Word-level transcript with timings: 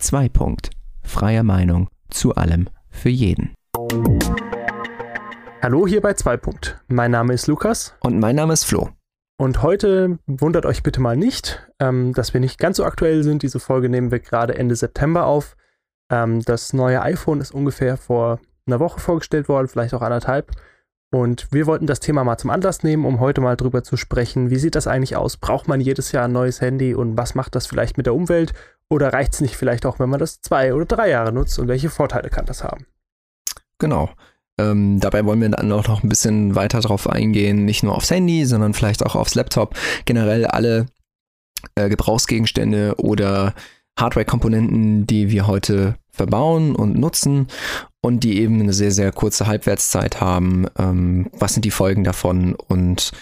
2. 0.00 0.30
Punkt. 0.30 0.70
Freie 1.02 1.42
Meinung 1.42 1.88
zu 2.08 2.34
allem 2.34 2.68
für 2.88 3.10
jeden. 3.10 3.54
Hallo 5.62 5.86
hier 5.86 6.00
bei 6.00 6.14
2. 6.14 6.38
Punkt. 6.38 6.80
Mein 6.88 7.10
Name 7.10 7.34
ist 7.34 7.46
Lukas. 7.46 7.94
Und 8.00 8.18
mein 8.18 8.34
Name 8.34 8.54
ist 8.54 8.64
Flo. 8.64 8.88
Und 9.36 9.62
heute 9.62 10.18
wundert 10.26 10.64
euch 10.64 10.82
bitte 10.82 11.02
mal 11.02 11.18
nicht, 11.18 11.70
ähm, 11.80 12.14
dass 12.14 12.32
wir 12.32 12.40
nicht 12.40 12.58
ganz 12.58 12.78
so 12.78 12.84
aktuell 12.84 13.22
sind. 13.22 13.42
Diese 13.42 13.60
Folge 13.60 13.90
nehmen 13.90 14.10
wir 14.10 14.20
gerade 14.20 14.56
Ende 14.56 14.74
September 14.74 15.26
auf. 15.26 15.54
Ähm, 16.10 16.42
das 16.42 16.72
neue 16.72 17.02
iPhone 17.02 17.40
ist 17.42 17.52
ungefähr 17.52 17.98
vor 17.98 18.40
einer 18.66 18.80
Woche 18.80 19.00
vorgestellt 19.00 19.48
worden, 19.48 19.68
vielleicht 19.68 19.92
auch 19.92 20.02
anderthalb. 20.02 20.50
Und 21.12 21.52
wir 21.52 21.66
wollten 21.66 21.86
das 21.86 22.00
Thema 22.00 22.24
mal 22.24 22.38
zum 22.38 22.50
Anlass 22.50 22.82
nehmen, 22.82 23.04
um 23.04 23.20
heute 23.20 23.42
mal 23.42 23.56
drüber 23.56 23.82
zu 23.82 23.98
sprechen. 23.98 24.48
Wie 24.48 24.58
sieht 24.58 24.76
das 24.76 24.86
eigentlich 24.86 25.16
aus? 25.16 25.36
Braucht 25.36 25.68
man 25.68 25.80
jedes 25.80 26.12
Jahr 26.12 26.24
ein 26.24 26.32
neues 26.32 26.62
Handy 26.62 26.94
und 26.94 27.18
was 27.18 27.34
macht 27.34 27.54
das 27.54 27.66
vielleicht 27.66 27.98
mit 27.98 28.06
der 28.06 28.14
Umwelt? 28.14 28.54
Oder 28.90 29.12
reicht 29.12 29.34
es 29.34 29.40
nicht 29.40 29.56
vielleicht 29.56 29.86
auch, 29.86 30.00
wenn 30.00 30.10
man 30.10 30.18
das 30.18 30.42
zwei 30.42 30.74
oder 30.74 30.84
drei 30.84 31.10
Jahre 31.10 31.32
nutzt 31.32 31.58
und 31.58 31.68
welche 31.68 31.90
Vorteile 31.90 32.28
kann 32.28 32.44
das 32.44 32.64
haben? 32.64 32.86
Genau. 33.78 34.10
Ähm, 34.58 34.98
dabei 35.00 35.24
wollen 35.24 35.40
wir 35.40 35.48
dann 35.48 35.72
auch 35.72 35.86
noch 35.86 36.02
ein 36.02 36.08
bisschen 36.08 36.56
weiter 36.56 36.80
drauf 36.80 37.08
eingehen, 37.08 37.64
nicht 37.64 37.82
nur 37.82 37.94
aufs 37.94 38.10
Handy, 38.10 38.44
sondern 38.44 38.74
vielleicht 38.74 39.06
auch 39.06 39.14
aufs 39.14 39.36
Laptop. 39.36 39.74
Generell 40.04 40.44
alle 40.44 40.86
äh, 41.76 41.88
Gebrauchsgegenstände 41.88 42.96
oder 42.98 43.54
Hardware-Komponenten, 43.98 45.06
die 45.06 45.30
wir 45.30 45.46
heute 45.46 45.94
verbauen 46.10 46.74
und 46.74 46.98
nutzen 46.98 47.46
und 48.00 48.24
die 48.24 48.40
eben 48.40 48.60
eine 48.60 48.72
sehr, 48.72 48.90
sehr 48.90 49.12
kurze 49.12 49.46
Halbwertszeit 49.46 50.20
haben. 50.20 50.66
Ähm, 50.78 51.30
was 51.32 51.54
sind 51.54 51.64
die 51.64 51.70
Folgen 51.70 52.04
davon 52.04 52.54
und 52.54 53.12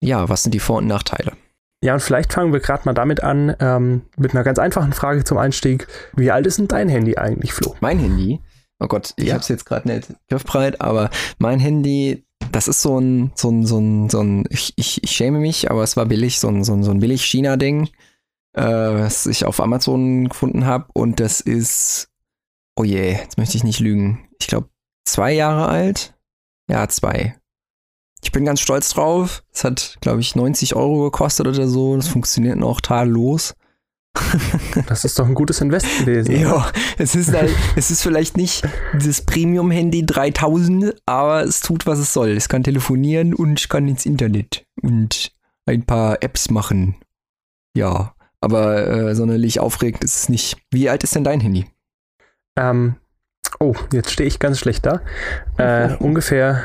ja, 0.00 0.28
was 0.28 0.42
sind 0.42 0.52
die 0.52 0.60
Vor- 0.60 0.78
und 0.78 0.86
Nachteile? 0.86 1.32
Ja, 1.82 1.94
und 1.94 2.00
vielleicht 2.00 2.32
fangen 2.32 2.52
wir 2.52 2.60
gerade 2.60 2.82
mal 2.84 2.94
damit 2.94 3.22
an, 3.22 3.54
ähm, 3.60 4.02
mit 4.16 4.32
einer 4.32 4.42
ganz 4.42 4.58
einfachen 4.58 4.92
Frage 4.92 5.24
zum 5.24 5.38
Einstieg. 5.38 5.86
Wie 6.16 6.30
alt 6.30 6.46
ist 6.46 6.58
denn 6.58 6.68
dein 6.68 6.88
Handy 6.88 7.16
eigentlich, 7.16 7.52
Flo? 7.52 7.76
Mein 7.80 7.98
Handy? 7.98 8.40
Oh 8.80 8.86
Gott, 8.86 9.14
ich 9.16 9.26
ja. 9.26 9.34
habe 9.34 9.42
es 9.42 9.48
jetzt 9.48 9.64
gerade 9.64 9.88
nicht 9.88 10.14
griffbreit, 10.28 10.80
aber 10.80 11.10
mein 11.38 11.60
Handy, 11.60 12.24
das 12.52 12.68
ist 12.68 12.82
so 12.82 12.98
ein, 12.98 13.32
so 13.34 13.50
ein, 13.50 13.66
so 13.66 13.78
ein, 13.78 14.08
so 14.10 14.20
ein 14.20 14.44
ich, 14.50 14.72
ich, 14.76 15.02
ich 15.02 15.10
schäme 15.10 15.38
mich, 15.38 15.70
aber 15.70 15.82
es 15.82 15.96
war 15.96 16.06
billig, 16.06 16.40
so 16.40 16.48
ein, 16.48 16.64
so 16.64 16.74
ein, 16.74 16.82
so 16.82 16.90
ein 16.90 17.00
billig 17.00 17.24
China-Ding, 17.24 17.88
äh, 18.54 18.62
was 18.62 19.26
ich 19.26 19.44
auf 19.44 19.60
Amazon 19.60 20.28
gefunden 20.28 20.66
habe. 20.66 20.86
Und 20.92 21.20
das 21.20 21.40
ist 21.40 22.08
oh 22.78 22.84
je, 22.84 23.12
jetzt 23.12 23.36
möchte 23.38 23.56
ich 23.56 23.64
nicht 23.64 23.80
lügen. 23.80 24.28
Ich 24.40 24.46
glaube, 24.46 24.68
zwei 25.04 25.32
Jahre 25.32 25.66
alt. 25.66 26.14
Ja, 26.70 26.88
zwei. 26.88 27.36
Ich 28.22 28.32
bin 28.32 28.44
ganz 28.44 28.60
stolz 28.60 28.90
drauf. 28.90 29.42
Es 29.52 29.64
hat, 29.64 29.98
glaube 30.00 30.20
ich, 30.20 30.34
90 30.34 30.74
Euro 30.74 31.04
gekostet 31.04 31.46
oder 31.46 31.68
so. 31.68 31.96
Das 31.96 32.08
funktioniert 32.08 32.58
noch 32.58 32.80
tadellos. 32.80 33.54
Das 34.86 35.04
ist 35.04 35.18
doch 35.18 35.26
ein 35.26 35.34
gutes 35.34 35.60
Invest 35.60 35.86
gewesen. 36.00 36.40
ja, 36.40 36.70
es 36.98 37.14
ist, 37.14 37.32
halt, 37.32 37.50
es 37.76 37.90
ist 37.90 38.02
vielleicht 38.02 38.36
nicht 38.36 38.66
das 38.92 39.22
Premium-Handy 39.22 40.06
3000, 40.06 40.94
aber 41.06 41.42
es 41.42 41.60
tut, 41.60 41.86
was 41.86 41.98
es 41.98 42.12
soll. 42.12 42.30
Es 42.30 42.48
kann 42.48 42.62
telefonieren 42.62 43.34
und 43.34 43.60
ich 43.60 43.68
kann 43.68 43.86
ins 43.86 44.06
Internet 44.06 44.66
und 44.82 45.32
ein 45.66 45.84
paar 45.84 46.22
Apps 46.22 46.50
machen. 46.50 46.96
Ja, 47.76 48.14
aber 48.40 48.86
äh, 48.88 49.14
sonderlich 49.14 49.60
aufregend 49.60 50.04
ist 50.04 50.16
es 50.16 50.28
nicht. 50.28 50.56
Wie 50.70 50.88
alt 50.88 51.04
ist 51.04 51.14
denn 51.14 51.24
dein 51.24 51.40
Handy? 51.40 51.66
Ähm, 52.56 52.96
oh, 53.60 53.74
jetzt 53.92 54.10
stehe 54.10 54.28
ich 54.28 54.38
ganz 54.38 54.58
schlecht 54.58 54.86
da. 54.86 55.00
Äh, 55.58 55.96
ungefähr, 55.96 56.64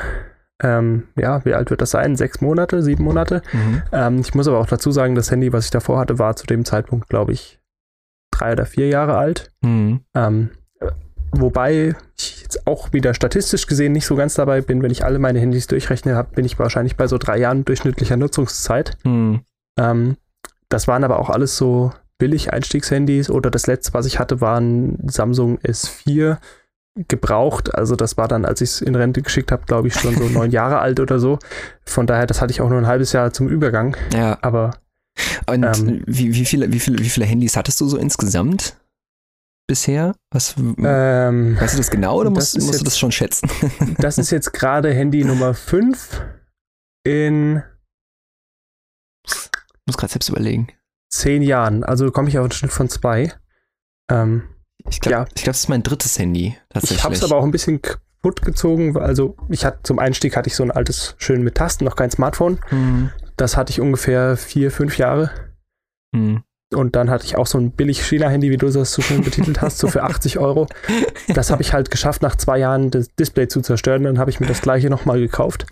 ähm, 0.64 1.08
ja, 1.16 1.44
wie 1.44 1.52
alt 1.52 1.68
wird 1.68 1.82
das 1.82 1.90
sein? 1.90 2.16
Sechs 2.16 2.40
Monate, 2.40 2.82
sieben 2.82 3.04
Monate. 3.04 3.42
Mhm. 3.52 3.82
Ähm, 3.92 4.20
ich 4.20 4.34
muss 4.34 4.48
aber 4.48 4.58
auch 4.58 4.66
dazu 4.66 4.90
sagen, 4.90 5.14
das 5.14 5.30
Handy, 5.30 5.52
was 5.52 5.66
ich 5.66 5.70
davor 5.70 5.98
hatte, 5.98 6.18
war 6.18 6.36
zu 6.36 6.46
dem 6.46 6.64
Zeitpunkt, 6.64 7.10
glaube 7.10 7.32
ich, 7.32 7.60
drei 8.30 8.52
oder 8.52 8.64
vier 8.64 8.88
Jahre 8.88 9.18
alt. 9.18 9.52
Mhm. 9.60 10.00
Ähm, 10.14 10.50
wobei 11.32 11.94
ich 12.16 12.42
jetzt 12.42 12.66
auch 12.66 12.94
wieder 12.94 13.12
statistisch 13.12 13.66
gesehen 13.66 13.92
nicht 13.92 14.06
so 14.06 14.16
ganz 14.16 14.34
dabei 14.34 14.62
bin, 14.62 14.82
wenn 14.82 14.90
ich 14.90 15.04
alle 15.04 15.18
meine 15.18 15.38
Handys 15.38 15.66
durchrechne, 15.66 16.16
hab, 16.16 16.34
bin 16.34 16.46
ich 16.46 16.58
wahrscheinlich 16.58 16.96
bei 16.96 17.08
so 17.08 17.18
drei 17.18 17.36
Jahren 17.36 17.66
durchschnittlicher 17.66 18.16
Nutzungszeit. 18.16 18.96
Mhm. 19.04 19.42
Ähm, 19.78 20.16
das 20.70 20.88
waren 20.88 21.04
aber 21.04 21.18
auch 21.18 21.28
alles 21.28 21.58
so 21.58 21.92
Billig-Einstiegshandys 22.16 23.28
oder 23.28 23.50
das 23.50 23.66
letzte, 23.66 23.92
was 23.92 24.06
ich 24.06 24.18
hatte, 24.18 24.40
war 24.40 24.58
ein 24.58 24.96
Samsung 25.08 25.58
S4 25.58 26.38
gebraucht. 26.94 27.74
Also 27.74 27.96
das 27.96 28.16
war 28.16 28.28
dann, 28.28 28.44
als 28.44 28.60
ich 28.60 28.70
es 28.70 28.80
in 28.80 28.94
Rente 28.94 29.22
geschickt 29.22 29.52
habe, 29.52 29.64
glaube 29.66 29.88
ich, 29.88 29.94
schon 29.94 30.16
so 30.16 30.24
neun 30.28 30.50
Jahre 30.50 30.78
alt 30.78 31.00
oder 31.00 31.18
so. 31.18 31.38
Von 31.84 32.06
daher, 32.06 32.26
das 32.26 32.40
hatte 32.40 32.52
ich 32.52 32.60
auch 32.60 32.68
nur 32.68 32.78
ein 32.78 32.86
halbes 32.86 33.12
Jahr 33.12 33.32
zum 33.32 33.48
Übergang. 33.48 33.96
Ja. 34.12 34.38
Aber 34.42 34.72
und 35.46 35.64
ähm, 35.64 36.02
wie, 36.06 36.34
wie, 36.34 36.44
viele, 36.44 36.72
wie, 36.72 36.80
viele, 36.80 36.98
wie 36.98 37.08
viele 37.08 37.26
Handys 37.26 37.56
hattest 37.56 37.80
du 37.80 37.88
so 37.88 37.96
insgesamt 37.96 38.76
bisher? 39.66 40.14
Was, 40.32 40.56
ähm, 40.56 41.58
weißt 41.60 41.74
du 41.74 41.78
das 41.78 41.90
genau 41.90 42.20
oder 42.20 42.30
musst, 42.30 42.54
musst 42.54 42.68
jetzt, 42.68 42.80
du 42.80 42.84
das 42.84 42.98
schon 42.98 43.12
schätzen? 43.12 43.48
das 43.98 44.18
ist 44.18 44.30
jetzt 44.30 44.52
gerade 44.52 44.92
Handy 44.92 45.24
Nummer 45.24 45.54
5 45.54 46.22
in. 47.04 47.62
Ich 49.26 49.86
muss 49.86 49.96
gerade 49.96 50.12
selbst 50.12 50.28
überlegen 50.28 50.68
zehn 51.14 51.42
Jahren. 51.42 51.84
Also 51.84 52.10
komme 52.10 52.28
ich 52.28 52.38
auf 52.38 52.44
einen 52.44 52.52
Schnitt 52.52 52.72
von 52.72 52.88
zwei. 52.88 53.32
Ähm, 54.10 54.42
ich 54.88 55.00
glaube, 55.00 55.12
ja. 55.12 55.24
glaub, 55.24 55.44
das 55.46 55.58
ist 55.60 55.68
mein 55.68 55.82
drittes 55.82 56.18
Handy. 56.18 56.56
Tatsächlich. 56.68 56.98
Ich 56.98 57.04
habe 57.04 57.14
es 57.14 57.24
aber 57.24 57.36
auch 57.36 57.44
ein 57.44 57.50
bisschen 57.50 57.80
kaputt 57.82 58.42
gezogen. 58.42 58.96
Also 58.96 59.36
ich 59.48 59.64
hatte 59.64 59.80
zum 59.82 59.98
Einstieg 59.98 60.36
hatte 60.36 60.48
ich 60.48 60.56
so 60.56 60.62
ein 60.62 60.70
altes, 60.70 61.14
schön 61.18 61.42
mit 61.42 61.54
Tasten, 61.56 61.84
noch 61.84 61.96
kein 61.96 62.10
Smartphone. 62.10 62.58
Mhm. 62.70 63.10
Das 63.36 63.56
hatte 63.56 63.70
ich 63.70 63.80
ungefähr 63.80 64.36
vier, 64.36 64.70
fünf 64.70 64.98
Jahre. 64.98 65.30
Mhm. 66.12 66.42
Und 66.72 66.96
dann 66.96 67.10
hatte 67.10 67.24
ich 67.24 67.36
auch 67.36 67.46
so 67.46 67.58
ein 67.58 67.70
billig 67.70 68.04
China-Handy, 68.04 68.50
wie 68.50 68.56
du 68.56 68.68
das 68.68 68.92
so 68.92 69.02
schön 69.02 69.22
betitelt 69.22 69.60
hast, 69.60 69.78
so 69.78 69.86
für 69.88 70.02
80 70.04 70.38
Euro. 70.38 70.66
Das 71.28 71.50
habe 71.50 71.62
ich 71.62 71.72
halt 71.72 71.90
geschafft, 71.90 72.22
nach 72.22 72.36
zwei 72.36 72.58
Jahren 72.58 72.90
das 72.90 73.08
Display 73.14 73.48
zu 73.48 73.60
zerstören. 73.60 74.02
Dann 74.02 74.18
habe 74.18 74.30
ich 74.30 74.40
mir 74.40 74.46
das 74.46 74.60
gleiche 74.60 74.90
nochmal 74.90 75.20
gekauft 75.20 75.66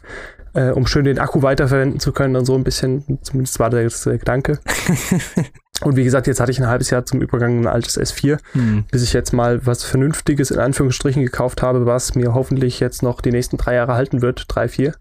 äh, 0.54 0.70
um 0.70 0.86
schön 0.86 1.04
den 1.04 1.18
Akku 1.18 1.42
weiterverwenden 1.42 2.00
zu 2.00 2.12
können 2.12 2.36
und 2.36 2.44
so 2.44 2.54
ein 2.54 2.64
bisschen. 2.64 3.18
Zumindest 3.22 3.58
war 3.58 3.70
das 3.70 4.04
der 4.04 4.18
Gedanke. 4.18 4.58
und 5.80 5.96
wie 5.96 6.04
gesagt, 6.04 6.26
jetzt 6.26 6.38
hatte 6.38 6.52
ich 6.52 6.60
ein 6.60 6.68
halbes 6.68 6.90
Jahr 6.90 7.04
zum 7.04 7.20
Übergang 7.20 7.60
ein 7.60 7.66
altes 7.66 7.98
S4, 7.98 8.38
hm. 8.52 8.84
bis 8.90 9.02
ich 9.02 9.12
jetzt 9.12 9.32
mal 9.32 9.66
was 9.66 9.84
Vernünftiges 9.84 10.50
in 10.50 10.60
Anführungsstrichen 10.60 11.22
gekauft 11.22 11.62
habe, 11.62 11.86
was 11.86 12.14
mir 12.14 12.34
hoffentlich 12.34 12.78
jetzt 12.78 13.02
noch 13.02 13.20
die 13.20 13.32
nächsten 13.32 13.56
drei 13.56 13.74
Jahre 13.74 13.94
halten 13.94 14.22
wird, 14.22 14.44
drei, 14.48 14.68
vier. 14.68 14.94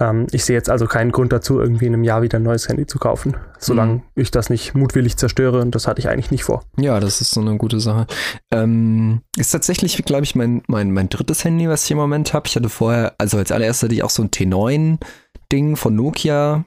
Ähm, 0.00 0.26
ich 0.32 0.44
sehe 0.44 0.56
jetzt 0.56 0.70
also 0.70 0.86
keinen 0.86 1.12
Grund 1.12 1.32
dazu, 1.32 1.60
irgendwie 1.60 1.86
in 1.86 1.94
einem 1.94 2.04
Jahr 2.04 2.22
wieder 2.22 2.38
ein 2.38 2.42
neues 2.42 2.68
Handy 2.68 2.86
zu 2.86 2.98
kaufen, 2.98 3.36
solange 3.58 3.94
mhm. 3.94 4.02
ich 4.14 4.30
das 4.30 4.48
nicht 4.48 4.74
mutwillig 4.74 5.16
zerstöre 5.16 5.60
und 5.60 5.74
das 5.74 5.86
hatte 5.86 6.00
ich 6.00 6.08
eigentlich 6.08 6.30
nicht 6.30 6.44
vor. 6.44 6.64
Ja, 6.78 7.00
das 7.00 7.20
ist 7.20 7.30
so 7.30 7.40
eine 7.40 7.56
gute 7.56 7.80
Sache. 7.80 8.06
Ähm, 8.50 9.22
ist 9.36 9.50
tatsächlich, 9.50 10.02
glaube 10.04 10.24
ich, 10.24 10.34
mein, 10.34 10.62
mein, 10.68 10.92
mein 10.92 11.08
drittes 11.08 11.44
Handy, 11.44 11.68
was 11.68 11.84
ich 11.84 11.90
im 11.90 11.98
Moment 11.98 12.32
habe. 12.32 12.46
Ich 12.46 12.56
hatte 12.56 12.68
vorher, 12.68 13.14
also 13.18 13.38
als 13.38 13.52
allererstes 13.52 13.84
hatte 13.84 13.94
ich 13.94 14.02
auch 14.02 14.10
so 14.10 14.22
ein 14.22 14.30
T9-Ding 14.30 15.76
von 15.76 15.94
Nokia. 15.94 16.64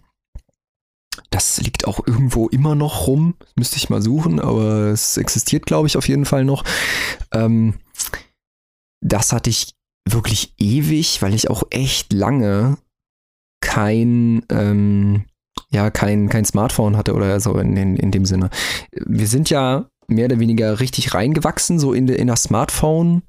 Das 1.29 1.59
liegt 1.61 1.85
auch 1.87 2.05
irgendwo 2.05 2.47
immer 2.47 2.75
noch 2.75 3.07
rum. 3.07 3.35
müsste 3.55 3.77
ich 3.77 3.89
mal 3.89 4.01
suchen, 4.01 4.39
aber 4.39 4.87
es 4.87 5.17
existiert, 5.17 5.65
glaube 5.65 5.87
ich, 5.87 5.97
auf 5.97 6.07
jeden 6.07 6.25
Fall 6.25 6.45
noch. 6.45 6.63
Ähm, 7.31 7.75
das 9.01 9.31
hatte 9.31 9.49
ich 9.49 9.75
wirklich 10.09 10.53
ewig, 10.57 11.21
weil 11.21 11.33
ich 11.33 11.49
auch 11.49 11.63
echt 11.69 12.13
lange 12.13 12.77
kein, 13.61 14.45
ähm, 14.49 15.25
ja, 15.69 15.89
kein, 15.89 16.29
kein 16.29 16.45
Smartphone 16.45 16.97
hatte 16.97 17.13
oder 17.13 17.39
so 17.39 17.57
in, 17.57 17.77
in, 17.77 17.95
in 17.95 18.11
dem 18.11 18.25
Sinne. 18.25 18.49
Wir 18.91 19.27
sind 19.27 19.49
ja 19.49 19.89
mehr 20.07 20.25
oder 20.25 20.39
weniger 20.39 20.79
richtig 20.79 21.13
reingewachsen, 21.13 21.79
so 21.79 21.93
in, 21.93 22.07
de, 22.07 22.17
in 22.17 22.27
das 22.27 22.43
Smartphone 22.43 23.23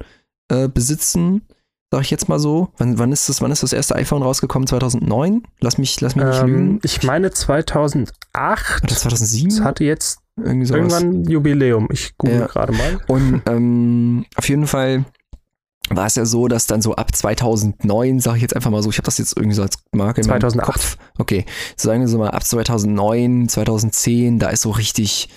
äh, 0.49 0.67
besitzen, 0.67 1.43
sag 1.91 2.01
ich 2.01 2.11
jetzt 2.11 2.29
mal 2.29 2.39
so. 2.39 2.69
Wann, 2.77 2.97
wann, 2.99 3.11
ist 3.11 3.29
das, 3.29 3.41
wann 3.41 3.51
ist 3.51 3.63
das 3.63 3.73
erste 3.73 3.95
iPhone 3.95 4.21
rausgekommen? 4.21 4.67
2009? 4.67 5.43
Lass 5.61 5.77
mich, 5.77 5.99
lass 6.01 6.15
mich 6.15 6.25
nicht 6.25 6.41
ähm, 6.41 6.47
lügen. 6.47 6.79
Ich 6.83 7.03
meine 7.03 7.31
2008. 7.31 8.83
Oder 8.83 8.95
2007? 8.95 9.49
Das 9.49 9.61
hatte 9.61 9.83
jetzt 9.83 10.19
irgendwann 10.37 11.23
Jubiläum. 11.25 11.87
Ich 11.91 12.17
google 12.17 12.39
ja. 12.39 12.47
gerade 12.47 12.73
mal. 12.73 12.99
Und 13.07 13.41
ähm, 13.47 14.25
auf 14.35 14.49
jeden 14.49 14.67
Fall 14.67 15.05
war 15.89 16.07
es 16.07 16.15
ja 16.15 16.25
so, 16.25 16.47
dass 16.47 16.65
dann 16.65 16.81
so 16.81 16.95
ab 16.95 17.15
2009, 17.15 18.19
sage 18.19 18.37
ich 18.37 18.41
jetzt 18.41 18.55
einfach 18.55 18.71
mal 18.71 18.81
so, 18.81 18.89
ich 18.89 18.97
habe 18.97 19.05
das 19.05 19.19
jetzt 19.19 19.37
irgendwie 19.37 19.55
so 19.55 19.61
als 19.61 19.77
Marke 19.91 20.21
2008. 20.21 20.67
in 20.67 20.73
Kopf. 20.73 20.97
Okay, 21.19 21.45
sagen 21.75 22.01
wir 22.01 22.07
so 22.07 22.17
mal 22.17 22.31
ab 22.31 22.43
2009, 22.43 23.49
2010, 23.49 24.39
da 24.39 24.49
ist 24.49 24.63
so 24.63 24.71
richtig 24.71 25.29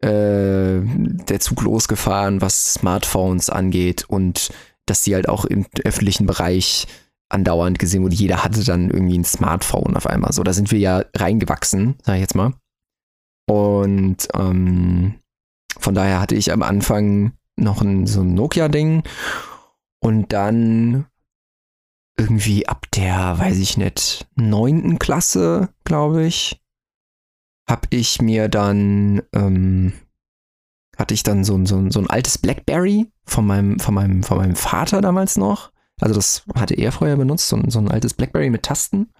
äh, 0.00 0.80
der 0.82 1.40
Zug 1.40 1.62
losgefahren, 1.62 2.40
was 2.40 2.74
Smartphones 2.74 3.48
angeht 3.48 4.04
und 4.08 4.50
dass 4.86 5.02
die 5.02 5.14
halt 5.14 5.28
auch 5.28 5.44
im 5.44 5.66
öffentlichen 5.84 6.26
Bereich 6.26 6.86
andauernd 7.28 7.78
gesehen 7.78 8.02
wurde. 8.02 8.14
Jeder 8.14 8.44
hatte 8.44 8.64
dann 8.64 8.90
irgendwie 8.90 9.18
ein 9.18 9.24
Smartphone 9.24 9.96
auf 9.96 10.06
einmal. 10.06 10.32
So, 10.32 10.42
da 10.42 10.52
sind 10.52 10.70
wir 10.70 10.78
ja 10.78 11.04
reingewachsen, 11.14 11.96
sage 12.04 12.18
ich 12.18 12.22
jetzt 12.22 12.34
mal. 12.34 12.54
Und 13.48 14.28
ähm, 14.34 15.14
von 15.78 15.94
daher 15.94 16.20
hatte 16.20 16.34
ich 16.34 16.52
am 16.52 16.62
Anfang 16.62 17.32
noch 17.56 17.82
ein, 17.82 18.06
so 18.06 18.20
ein 18.20 18.34
Nokia-Ding 18.34 19.02
und 20.00 20.32
dann 20.32 21.06
irgendwie 22.18 22.66
ab 22.66 22.86
der, 22.92 23.38
weiß 23.38 23.58
ich 23.58 23.76
nicht, 23.76 24.26
neunten 24.36 24.98
Klasse, 24.98 25.68
glaube 25.84 26.24
ich, 26.24 26.60
habe 27.68 27.88
ich 27.90 28.22
mir 28.22 28.48
dann 28.48 29.22
ähm, 29.32 29.92
hatte 30.96 31.14
ich 31.14 31.22
dann 31.22 31.44
so, 31.44 31.64
so, 31.64 31.90
so 31.90 32.00
ein 32.00 32.10
altes 32.10 32.38
Blackberry 32.38 33.06
von 33.24 33.46
meinem, 33.46 33.78
von, 33.78 33.94
meinem, 33.94 34.22
von 34.22 34.38
meinem 34.38 34.56
Vater 34.56 35.00
damals 35.00 35.36
noch. 35.36 35.72
Also 36.00 36.14
das 36.14 36.44
hatte 36.54 36.74
er 36.74 36.92
vorher 36.92 37.16
benutzt, 37.16 37.48
so, 37.48 37.60
so 37.68 37.78
ein 37.78 37.90
altes 37.90 38.14
Blackberry 38.14 38.50
mit 38.50 38.62
Tasten. 38.62 39.10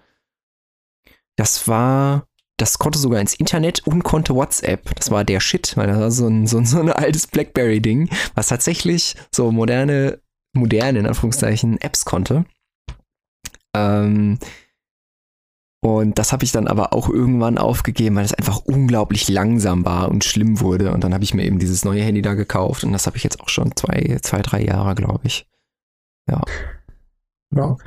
Das 1.35 1.67
war, 1.67 2.27
das 2.57 2.79
konnte 2.79 2.99
sogar 2.99 3.21
ins 3.21 3.35
Internet 3.35 3.85
und 3.85 4.03
konnte 4.03 4.35
WhatsApp. 4.35 4.95
Das 4.95 5.11
war 5.11 5.23
der 5.23 5.39
Shit, 5.39 5.77
weil 5.77 5.87
das 5.87 5.99
war 5.99 6.11
so 6.11 6.27
ein, 6.27 6.47
so, 6.47 6.63
so 6.63 6.79
ein 6.79 6.91
altes 6.91 7.27
Blackberry-Ding, 7.27 8.09
was 8.35 8.47
tatsächlich 8.47 9.15
so 9.31 9.51
moderne, 9.51 10.19
moderne, 10.53 10.99
in 10.99 11.07
Anführungszeichen, 11.07 11.79
Apps 11.81 12.05
konnte. 12.05 12.45
Ähm, 13.75 14.39
und 15.87 16.19
das 16.19 16.33
habe 16.33 16.43
ich 16.43 16.51
dann 16.51 16.67
aber 16.67 16.93
auch 16.93 17.09
irgendwann 17.09 17.57
aufgegeben, 17.57 18.15
weil 18.15 18.25
es 18.25 18.33
einfach 18.33 18.59
unglaublich 18.65 19.29
langsam 19.29 19.85
war 19.85 20.09
und 20.09 20.23
schlimm 20.23 20.59
wurde. 20.59 20.91
Und 20.91 21.03
dann 21.03 21.13
habe 21.13 21.23
ich 21.23 21.33
mir 21.33 21.45
eben 21.45 21.59
dieses 21.59 21.85
neue 21.85 22.01
Handy 22.01 22.21
da 22.21 22.33
gekauft 22.33 22.83
und 22.83 22.91
das 22.91 23.07
habe 23.07 23.17
ich 23.17 23.23
jetzt 23.23 23.39
auch 23.39 23.49
schon 23.49 23.75
zwei, 23.75 24.17
zwei, 24.21 24.41
drei 24.41 24.63
Jahre, 24.63 24.95
glaube 24.95 25.21
ich. 25.23 25.47
Ja. 26.29 26.41
Ja. 27.55 27.77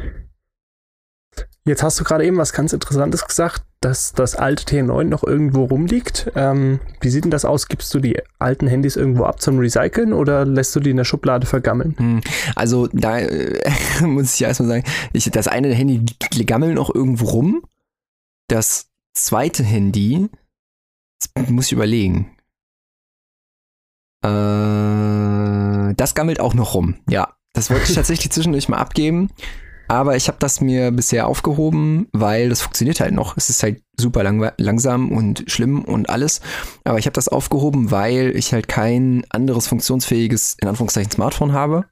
Jetzt 1.67 1.82
hast 1.82 2.00
du 2.00 2.05
gerade 2.05 2.25
eben 2.25 2.38
was 2.38 2.52
ganz 2.52 2.73
Interessantes 2.73 3.26
gesagt, 3.26 3.64
dass 3.81 4.12
das 4.12 4.35
alte 4.35 4.64
T9 4.64 5.05
noch 5.05 5.23
irgendwo 5.23 5.64
rumliegt. 5.64 6.32
Ähm, 6.35 6.81
wie 7.00 7.11
sieht 7.11 7.25
denn 7.25 7.31
das 7.31 7.44
aus? 7.44 7.69
Gibst 7.69 7.93
du 7.93 8.00
die 8.00 8.19
alten 8.38 8.67
Handys 8.67 8.97
irgendwo 8.97 9.25
ab 9.25 9.41
zum 9.43 9.58
Recyceln 9.58 10.12
oder 10.12 10.47
lässt 10.47 10.75
du 10.75 10.81
die 10.81 10.91
in 10.91 10.97
der 10.97 11.05
Schublade 11.05 11.47
vergammeln? 11.47 11.94
Hm, 11.99 12.20
also 12.56 12.88
da 12.93 13.19
äh, 13.19 13.61
muss 14.02 14.35
ich 14.35 14.41
ja 14.41 14.49
erstmal 14.49 14.69
sagen, 14.69 14.85
ich, 15.12 15.31
das 15.31 15.49
eine 15.49 15.73
Handy 15.75 16.05
gammelt 16.47 16.75
noch 16.75 16.94
irgendwo 16.94 17.26
rum. 17.26 17.62
Das 18.50 18.91
zweite 19.17 19.62
Handy, 19.62 20.29
muss 21.47 21.67
ich 21.67 21.73
überlegen. 21.73 22.37
Äh, 24.25 25.94
das 25.94 26.17
gammelt 26.17 26.41
auch 26.41 26.55
noch 26.55 26.75
rum, 26.75 26.97
ja. 27.08 27.37
Das 27.52 27.70
wollte 27.70 27.85
ich 27.85 27.94
tatsächlich 27.94 28.32
zwischendurch 28.32 28.69
mal 28.69 28.79
abgeben. 28.79 29.31
Aber 29.87 30.17
ich 30.17 30.26
habe 30.26 30.38
das 30.41 30.61
mir 30.61 30.91
bisher 30.91 31.29
aufgehoben, 31.29 32.08
weil 32.11 32.49
das 32.49 32.62
funktioniert 32.62 32.99
halt 32.99 33.14
noch. 33.14 33.37
Es 33.37 33.50
ist 33.50 33.62
halt 33.62 33.85
super 33.97 34.25
lang 34.25 34.50
langsam 34.56 35.12
und 35.12 35.44
schlimm 35.47 35.85
und 35.85 36.11
alles. 36.11 36.41
Aber 36.82 36.99
ich 36.99 37.06
habe 37.06 37.14
das 37.14 37.29
aufgehoben, 37.29 37.93
weil 37.93 38.37
ich 38.37 38.52
halt 38.52 38.67
kein 38.67 39.25
anderes 39.31 39.69
funktionsfähiges, 39.69 40.56
in 40.61 40.67
Anführungszeichen, 40.67 41.12
Smartphone 41.12 41.52
habe. 41.52 41.88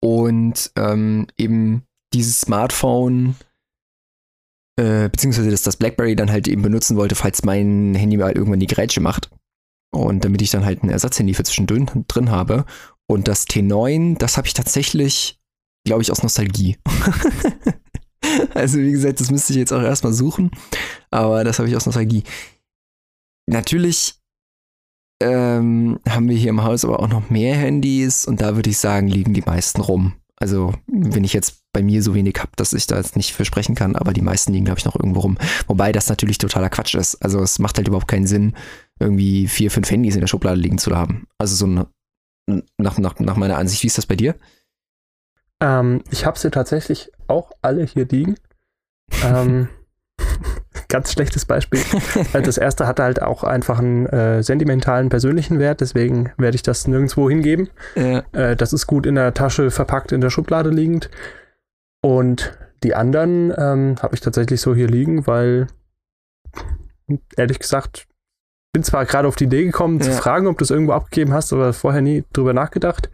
Und 0.00 0.72
ähm, 0.74 1.28
eben 1.36 1.84
dieses 2.12 2.40
Smartphone, 2.40 3.36
äh, 4.76 5.08
beziehungsweise 5.08 5.50
dass 5.50 5.62
das 5.62 5.76
BlackBerry 5.76 6.16
dann 6.16 6.30
halt 6.30 6.48
eben 6.48 6.62
benutzen 6.62 6.96
wollte, 6.96 7.14
falls 7.14 7.44
mein 7.44 7.94
Handy 7.94 8.16
mal 8.16 8.32
irgendwann 8.32 8.60
die 8.60 8.66
Grätsche 8.66 9.00
macht. 9.00 9.30
Und 9.94 10.24
damit 10.24 10.40
ich 10.40 10.50
dann 10.50 10.64
halt 10.64 10.82
ein 10.82 10.88
Ersatzhandy 10.88 11.34
für 11.34 11.42
zwischendrin 11.42 11.88
drin 12.08 12.30
habe. 12.30 12.64
Und 13.06 13.28
das 13.28 13.46
T9, 13.46 14.16
das 14.16 14.38
habe 14.38 14.46
ich 14.46 14.54
tatsächlich, 14.54 15.38
glaube 15.84 16.02
ich, 16.02 16.10
aus 16.10 16.22
Nostalgie. 16.22 16.78
also 18.54 18.78
wie 18.78 18.92
gesagt, 18.92 19.20
das 19.20 19.30
müsste 19.30 19.52
ich 19.52 19.58
jetzt 19.58 19.72
auch 19.72 19.82
erstmal 19.82 20.14
suchen, 20.14 20.50
aber 21.10 21.44
das 21.44 21.58
habe 21.58 21.68
ich 21.68 21.76
aus 21.76 21.84
Nostalgie. 21.84 22.22
Natürlich 23.46 24.14
ähm, 25.22 26.00
haben 26.08 26.28
wir 26.28 26.36
hier 26.36 26.50
im 26.50 26.62
Haus 26.62 26.84
aber 26.84 27.00
auch 27.00 27.08
noch 27.08 27.30
mehr 27.30 27.54
Handys 27.54 28.26
und 28.26 28.40
da 28.40 28.56
würde 28.56 28.70
ich 28.70 28.78
sagen, 28.78 29.08
liegen 29.08 29.34
die 29.34 29.42
meisten 29.42 29.80
rum. 29.80 30.14
Also, 30.36 30.74
wenn 30.86 31.24
ich 31.24 31.32
jetzt 31.32 31.61
bei 31.72 31.82
mir 31.82 32.02
so 32.02 32.14
wenig 32.14 32.36
habe, 32.38 32.52
dass 32.56 32.72
ich 32.72 32.86
da 32.86 32.96
jetzt 32.96 33.16
nicht 33.16 33.32
versprechen 33.32 33.74
kann, 33.74 33.96
aber 33.96 34.12
die 34.12 34.20
meisten 34.20 34.52
liegen, 34.52 34.66
glaube 34.66 34.78
ich, 34.78 34.84
noch 34.84 34.96
irgendwo 34.96 35.20
rum. 35.20 35.38
Wobei 35.66 35.92
das 35.92 36.08
natürlich 36.08 36.38
totaler 36.38 36.70
Quatsch 36.70 36.94
ist. 36.94 37.16
Also, 37.22 37.40
es 37.40 37.58
macht 37.58 37.78
halt 37.78 37.88
überhaupt 37.88 38.08
keinen 38.08 38.26
Sinn, 38.26 38.54
irgendwie 39.00 39.48
vier, 39.48 39.70
fünf 39.70 39.90
Handys 39.90 40.14
in 40.14 40.20
der 40.20 40.28
Schublade 40.28 40.60
liegen 40.60 40.78
zu 40.78 40.94
haben. 40.96 41.26
Also, 41.38 41.54
so 41.56 41.66
nach, 41.66 42.98
nach, 42.98 43.18
nach 43.18 43.36
meiner 43.36 43.56
Ansicht. 43.56 43.82
Wie 43.82 43.86
ist 43.86 43.98
das 43.98 44.06
bei 44.06 44.16
dir? 44.16 44.34
Ähm, 45.60 46.02
ich 46.10 46.26
habe 46.26 46.38
sie 46.38 46.50
tatsächlich 46.50 47.10
auch 47.28 47.52
alle 47.62 47.84
hier 47.84 48.06
liegen. 48.06 48.36
Ähm, 49.24 49.68
ganz 50.88 51.12
schlechtes 51.12 51.44
Beispiel. 51.44 51.80
Also 52.32 52.40
das 52.40 52.58
erste 52.58 52.86
hatte 52.86 53.02
halt 53.02 53.22
auch 53.22 53.44
einfach 53.44 53.78
einen 53.78 54.06
äh, 54.06 54.42
sentimentalen, 54.42 55.08
persönlichen 55.08 55.58
Wert, 55.58 55.80
deswegen 55.80 56.32
werde 56.36 56.56
ich 56.56 56.62
das 56.62 56.86
nirgendwo 56.86 57.30
hingeben. 57.30 57.70
Ja. 57.94 58.24
Äh, 58.32 58.56
das 58.56 58.72
ist 58.72 58.86
gut 58.86 59.06
in 59.06 59.14
der 59.14 59.32
Tasche 59.34 59.70
verpackt, 59.70 60.12
in 60.12 60.20
der 60.20 60.30
Schublade 60.30 60.70
liegend. 60.70 61.08
Und 62.02 62.58
die 62.82 62.94
anderen 62.94 63.54
ähm, 63.56 63.96
habe 64.02 64.14
ich 64.14 64.20
tatsächlich 64.20 64.60
so 64.60 64.74
hier 64.74 64.88
liegen, 64.88 65.26
weil 65.26 65.68
ehrlich 67.36 67.58
gesagt 67.58 68.06
bin 68.72 68.82
zwar 68.82 69.04
gerade 69.04 69.28
auf 69.28 69.36
die 69.36 69.44
Idee 69.44 69.64
gekommen, 69.64 69.98
ja. 69.98 70.06
zu 70.06 70.12
fragen, 70.12 70.46
ob 70.46 70.58
du 70.58 70.64
es 70.64 70.70
irgendwo 70.70 70.92
abgegeben 70.92 71.32
hast, 71.32 71.52
aber 71.52 71.72
vorher 71.72 72.00
nie 72.00 72.24
drüber 72.32 72.54
nachgedacht. 72.54 73.10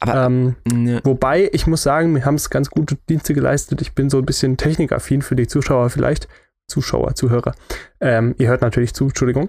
Aber, 0.00 0.26
ähm, 0.26 0.56
ja. 0.72 1.00
Wobei, 1.04 1.48
ich 1.52 1.66
muss 1.66 1.82
sagen, 1.82 2.14
wir 2.14 2.24
haben 2.24 2.34
es 2.34 2.50
ganz 2.50 2.70
gute 2.70 2.96
Dienste 3.08 3.34
geleistet. 3.34 3.80
Ich 3.80 3.92
bin 3.92 4.10
so 4.10 4.18
ein 4.18 4.26
bisschen 4.26 4.56
technikaffin 4.56 5.22
für 5.22 5.36
die 5.36 5.46
Zuschauer 5.46 5.90
vielleicht. 5.90 6.26
Zuschauer, 6.68 7.14
Zuhörer. 7.14 7.54
Ähm, 8.00 8.34
ihr 8.38 8.48
hört 8.48 8.60
natürlich 8.60 8.92
zu, 8.92 9.04
Entschuldigung. 9.04 9.48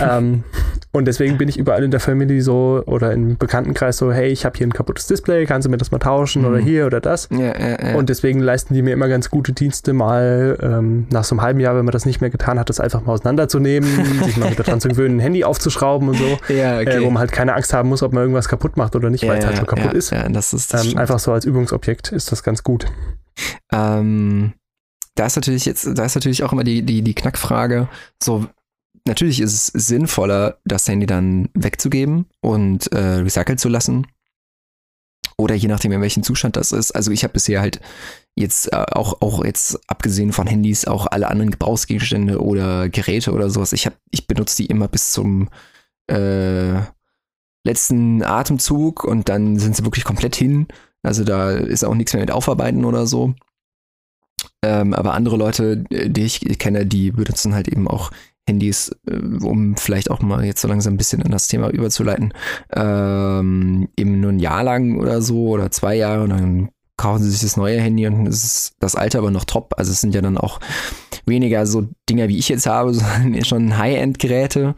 ähm, 0.00 0.42
und 0.92 1.06
deswegen 1.06 1.38
bin 1.38 1.48
ich 1.48 1.58
überall 1.58 1.84
in 1.84 1.92
der 1.92 2.00
Family 2.00 2.40
so 2.40 2.82
oder 2.86 3.12
im 3.12 3.38
Bekanntenkreis 3.38 3.96
so, 3.96 4.12
hey, 4.12 4.28
ich 4.28 4.44
habe 4.44 4.58
hier 4.58 4.66
ein 4.66 4.72
kaputtes 4.72 5.06
Display, 5.06 5.46
kannst 5.46 5.66
du 5.66 5.70
mir 5.70 5.76
das 5.76 5.92
mal 5.92 5.98
tauschen 5.98 6.42
mhm. 6.42 6.48
oder 6.48 6.58
hier 6.58 6.86
oder 6.86 7.00
das? 7.00 7.28
Ja, 7.30 7.58
ja, 7.58 7.90
ja. 7.90 7.94
Und 7.94 8.08
deswegen 8.08 8.40
leisten 8.40 8.74
die 8.74 8.82
mir 8.82 8.92
immer 8.92 9.06
ganz 9.06 9.30
gute 9.30 9.52
Dienste, 9.52 9.92
mal 9.92 10.58
ähm, 10.60 11.06
nach 11.10 11.22
so 11.22 11.34
einem 11.36 11.42
halben 11.42 11.60
Jahr, 11.60 11.76
wenn 11.76 11.84
man 11.84 11.92
das 11.92 12.04
nicht 12.04 12.20
mehr 12.20 12.30
getan 12.30 12.58
hat, 12.58 12.68
das 12.68 12.80
einfach 12.80 13.04
mal 13.04 13.12
auseinanderzunehmen, 13.12 13.88
sich 14.24 14.36
mal 14.36 14.50
wieder 14.50 14.64
dran 14.64 14.80
zu 14.80 14.88
gewöhnen, 14.88 15.18
ein 15.18 15.20
Handy 15.20 15.44
aufzuschrauben 15.44 16.08
und 16.08 16.18
so, 16.18 16.38
ja, 16.52 16.80
okay. 16.80 16.98
äh, 16.98 17.02
wo 17.02 17.10
man 17.10 17.20
halt 17.20 17.30
keine 17.30 17.54
Angst 17.54 17.72
haben 17.72 17.88
muss, 17.88 18.02
ob 18.02 18.12
man 18.12 18.22
irgendwas 18.22 18.48
kaputt 18.48 18.76
macht 18.76 18.96
oder 18.96 19.08
nicht, 19.08 19.26
weil 19.26 19.38
es 19.38 19.46
halt 19.46 19.56
schon 19.56 19.66
kaputt 19.66 19.92
ist. 19.92 20.12
Ist 20.12 20.74
ähm, 20.74 20.98
einfach 20.98 21.20
so 21.20 21.32
als 21.32 21.44
Übungsobjekt 21.44 22.10
ist 22.10 22.32
das 22.32 22.42
ganz 22.42 22.64
gut. 22.64 22.86
Ähm 23.72 24.54
da 25.16 25.26
ist 25.26 25.36
natürlich 25.36 25.64
jetzt, 25.64 25.86
da 25.98 26.04
ist 26.04 26.14
natürlich 26.14 26.44
auch 26.44 26.52
immer 26.52 26.64
die, 26.64 26.82
die, 26.82 27.02
die 27.02 27.14
Knackfrage, 27.14 27.88
so, 28.22 28.46
natürlich 29.06 29.40
ist 29.40 29.74
es 29.74 29.86
sinnvoller, 29.86 30.58
das 30.64 30.86
Handy 30.86 31.06
dann 31.06 31.48
wegzugeben 31.54 32.26
und 32.40 32.92
äh, 32.92 32.98
recyceln 32.98 33.58
zu 33.58 33.68
lassen. 33.68 34.06
Oder 35.38 35.54
je 35.54 35.68
nachdem, 35.68 35.92
in 35.92 36.00
welchem 36.00 36.22
Zustand 36.22 36.56
das 36.56 36.72
ist. 36.72 36.92
Also 36.92 37.10
ich 37.10 37.22
habe 37.22 37.34
bisher 37.34 37.60
halt 37.60 37.80
jetzt 38.36 38.72
äh, 38.72 38.76
auch, 38.76 39.20
auch 39.20 39.44
jetzt 39.44 39.78
abgesehen 39.86 40.32
von 40.32 40.46
Handys 40.46 40.86
auch 40.86 41.06
alle 41.06 41.28
anderen 41.28 41.50
Gebrauchsgegenstände 41.50 42.40
oder 42.40 42.88
Geräte 42.88 43.32
oder 43.32 43.50
sowas. 43.50 43.72
Ich 43.72 43.84
habe, 43.86 43.96
ich 44.10 44.26
benutze 44.26 44.62
die 44.62 44.66
immer 44.66 44.88
bis 44.88 45.12
zum 45.12 45.48
äh, 46.06 46.80
letzten 47.64 48.22
Atemzug 48.22 49.04
und 49.04 49.28
dann 49.28 49.58
sind 49.58 49.76
sie 49.76 49.84
wirklich 49.84 50.04
komplett 50.04 50.36
hin. 50.36 50.68
Also 51.02 51.22
da 51.22 51.50
ist 51.50 51.84
auch 51.84 51.94
nichts 51.94 52.14
mehr 52.14 52.22
mit 52.22 52.30
Aufarbeiten 52.30 52.84
oder 52.84 53.06
so. 53.06 53.34
Ähm, 54.62 54.94
aber 54.94 55.14
andere 55.14 55.36
Leute, 55.36 55.84
äh, 55.90 56.08
die 56.10 56.24
ich 56.24 56.58
kenne, 56.58 56.86
die 56.86 57.10
benutzen 57.10 57.54
halt 57.54 57.68
eben 57.68 57.88
auch 57.88 58.10
Handys, 58.48 58.90
äh, 59.08 59.44
um 59.44 59.76
vielleicht 59.76 60.10
auch 60.10 60.20
mal 60.20 60.44
jetzt 60.44 60.60
so 60.60 60.68
langsam 60.68 60.94
ein 60.94 60.96
bisschen 60.98 61.20
in 61.20 61.32
das 61.32 61.48
Thema 61.48 61.68
überzuleiten, 61.70 62.32
ähm, 62.72 63.88
eben 63.96 64.20
nur 64.20 64.32
ein 64.32 64.38
Jahr 64.38 64.62
lang 64.62 64.98
oder 64.98 65.20
so 65.22 65.48
oder 65.48 65.70
zwei 65.70 65.96
Jahre 65.96 66.22
und 66.22 66.30
dann 66.30 66.68
kaufen 66.96 67.22
sie 67.22 67.30
sich 67.30 67.40
das 67.40 67.56
neue 67.56 67.80
Handy 67.80 68.06
und 68.06 68.26
es 68.26 68.44
ist 68.44 68.76
das 68.78 68.94
alte 68.94 69.18
aber 69.18 69.30
noch 69.30 69.44
top. 69.44 69.74
Also 69.76 69.92
es 69.92 70.00
sind 70.00 70.14
ja 70.14 70.22
dann 70.22 70.38
auch 70.38 70.60
weniger 71.26 71.66
so 71.66 71.88
Dinger, 72.08 72.28
wie 72.28 72.38
ich 72.38 72.48
jetzt 72.48 72.66
habe, 72.66 72.94
sondern 72.94 73.44
schon 73.44 73.76
High-End-Geräte 73.76 74.74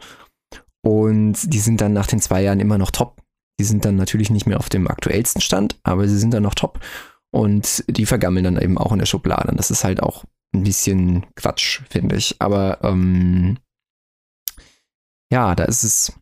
und 0.81 1.53
die 1.53 1.59
sind 1.59 1.81
dann 1.81 1.93
nach 1.93 2.07
den 2.07 2.19
zwei 2.19 2.41
Jahren 2.41 2.59
immer 2.59 2.77
noch 2.77 2.91
top. 2.91 3.21
Die 3.59 3.65
sind 3.65 3.83
dann 3.85 3.95
natürlich 3.95 4.29
nicht 4.29 4.47
mehr 4.47 4.57
auf 4.57 4.69
dem 4.69 4.87
aktuellsten 4.87 5.41
Stand, 5.41 5.77
aber 5.83 6.07
sie 6.07 6.17
sind 6.17 6.33
dann 6.33 6.43
noch 6.43 6.55
top. 6.55 6.79
Und 7.31 7.83
die 7.87 8.05
vergammeln 8.05 8.43
dann 8.43 8.61
eben 8.61 8.77
auch 8.77 8.91
in 8.91 8.99
der 8.99 9.05
Schublade. 9.05 9.53
Das 9.55 9.71
ist 9.71 9.83
halt 9.83 10.01
auch 10.01 10.23
ein 10.53 10.63
bisschen 10.63 11.25
Quatsch, 11.35 11.81
finde 11.89 12.15
ich. 12.15 12.35
Aber 12.39 12.79
ähm, 12.81 13.57
ja, 15.31 15.53
da 15.55 15.65
ist 15.65 15.83
es 15.83 16.13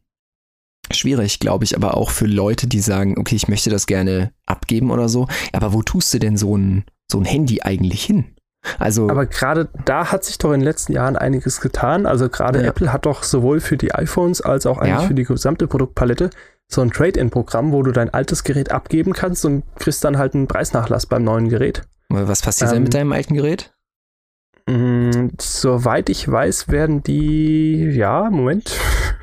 schwierig, 0.91 1.39
glaube 1.39 1.63
ich, 1.63 1.75
aber 1.75 1.95
auch 1.95 2.11
für 2.11 2.25
Leute, 2.27 2.67
die 2.67 2.79
sagen, 2.79 3.17
okay, 3.17 3.35
ich 3.35 3.47
möchte 3.47 3.69
das 3.69 3.87
gerne 3.87 4.31
abgeben 4.45 4.91
oder 4.91 5.09
so. 5.09 5.27
Aber 5.53 5.73
wo 5.73 5.81
tust 5.81 6.13
du 6.13 6.19
denn 6.19 6.37
so 6.37 6.57
ein, 6.57 6.85
so 7.11 7.19
ein 7.19 7.25
Handy 7.25 7.61
eigentlich 7.61 8.03
hin? 8.03 8.35
Also, 8.79 9.09
aber 9.09 9.25
gerade 9.27 9.69
da 9.85 10.11
hat 10.11 10.25
sich 10.25 10.37
doch 10.37 10.51
in 10.51 10.59
den 10.59 10.65
letzten 10.65 10.91
Jahren 10.91 11.15
einiges 11.15 11.61
getan. 11.61 12.05
Also 12.05 12.27
gerade 12.29 12.61
ja. 12.61 12.67
Apple 12.67 12.91
hat 12.91 13.05
doch 13.05 13.23
sowohl 13.23 13.61
für 13.61 13.77
die 13.77 13.93
iPhones 13.93 14.41
als 14.41 14.65
auch 14.65 14.77
eigentlich 14.77 15.01
ja. 15.01 15.07
für 15.07 15.13
die 15.13 15.23
gesamte 15.23 15.67
Produktpalette 15.67 16.29
so 16.69 16.81
ein 16.81 16.91
Trade-in-Programm, 16.91 17.71
wo 17.71 17.81
du 17.81 17.91
dein 17.91 18.13
altes 18.13 18.43
Gerät 18.43 18.71
abgeben 18.71 19.13
kannst 19.13 19.45
und 19.45 19.63
kriegst 19.77 20.03
dann 20.03 20.17
halt 20.17 20.35
einen 20.35 20.47
Preisnachlass 20.47 21.05
beim 21.05 21.23
neuen 21.23 21.49
Gerät. 21.49 21.83
Was 22.09 22.41
passiert 22.41 22.69
ähm, 22.69 22.75
denn 22.75 22.83
mit 22.83 22.93
deinem 22.93 23.11
alten 23.13 23.33
Gerät? 23.33 23.73
Mh, 24.67 24.75
mm, 24.75 25.31
soweit 25.39 26.09
ich 26.09 26.29
weiß, 26.29 26.67
werden 26.69 27.03
die, 27.03 27.89
ja, 27.91 28.29
Moment. 28.29 28.77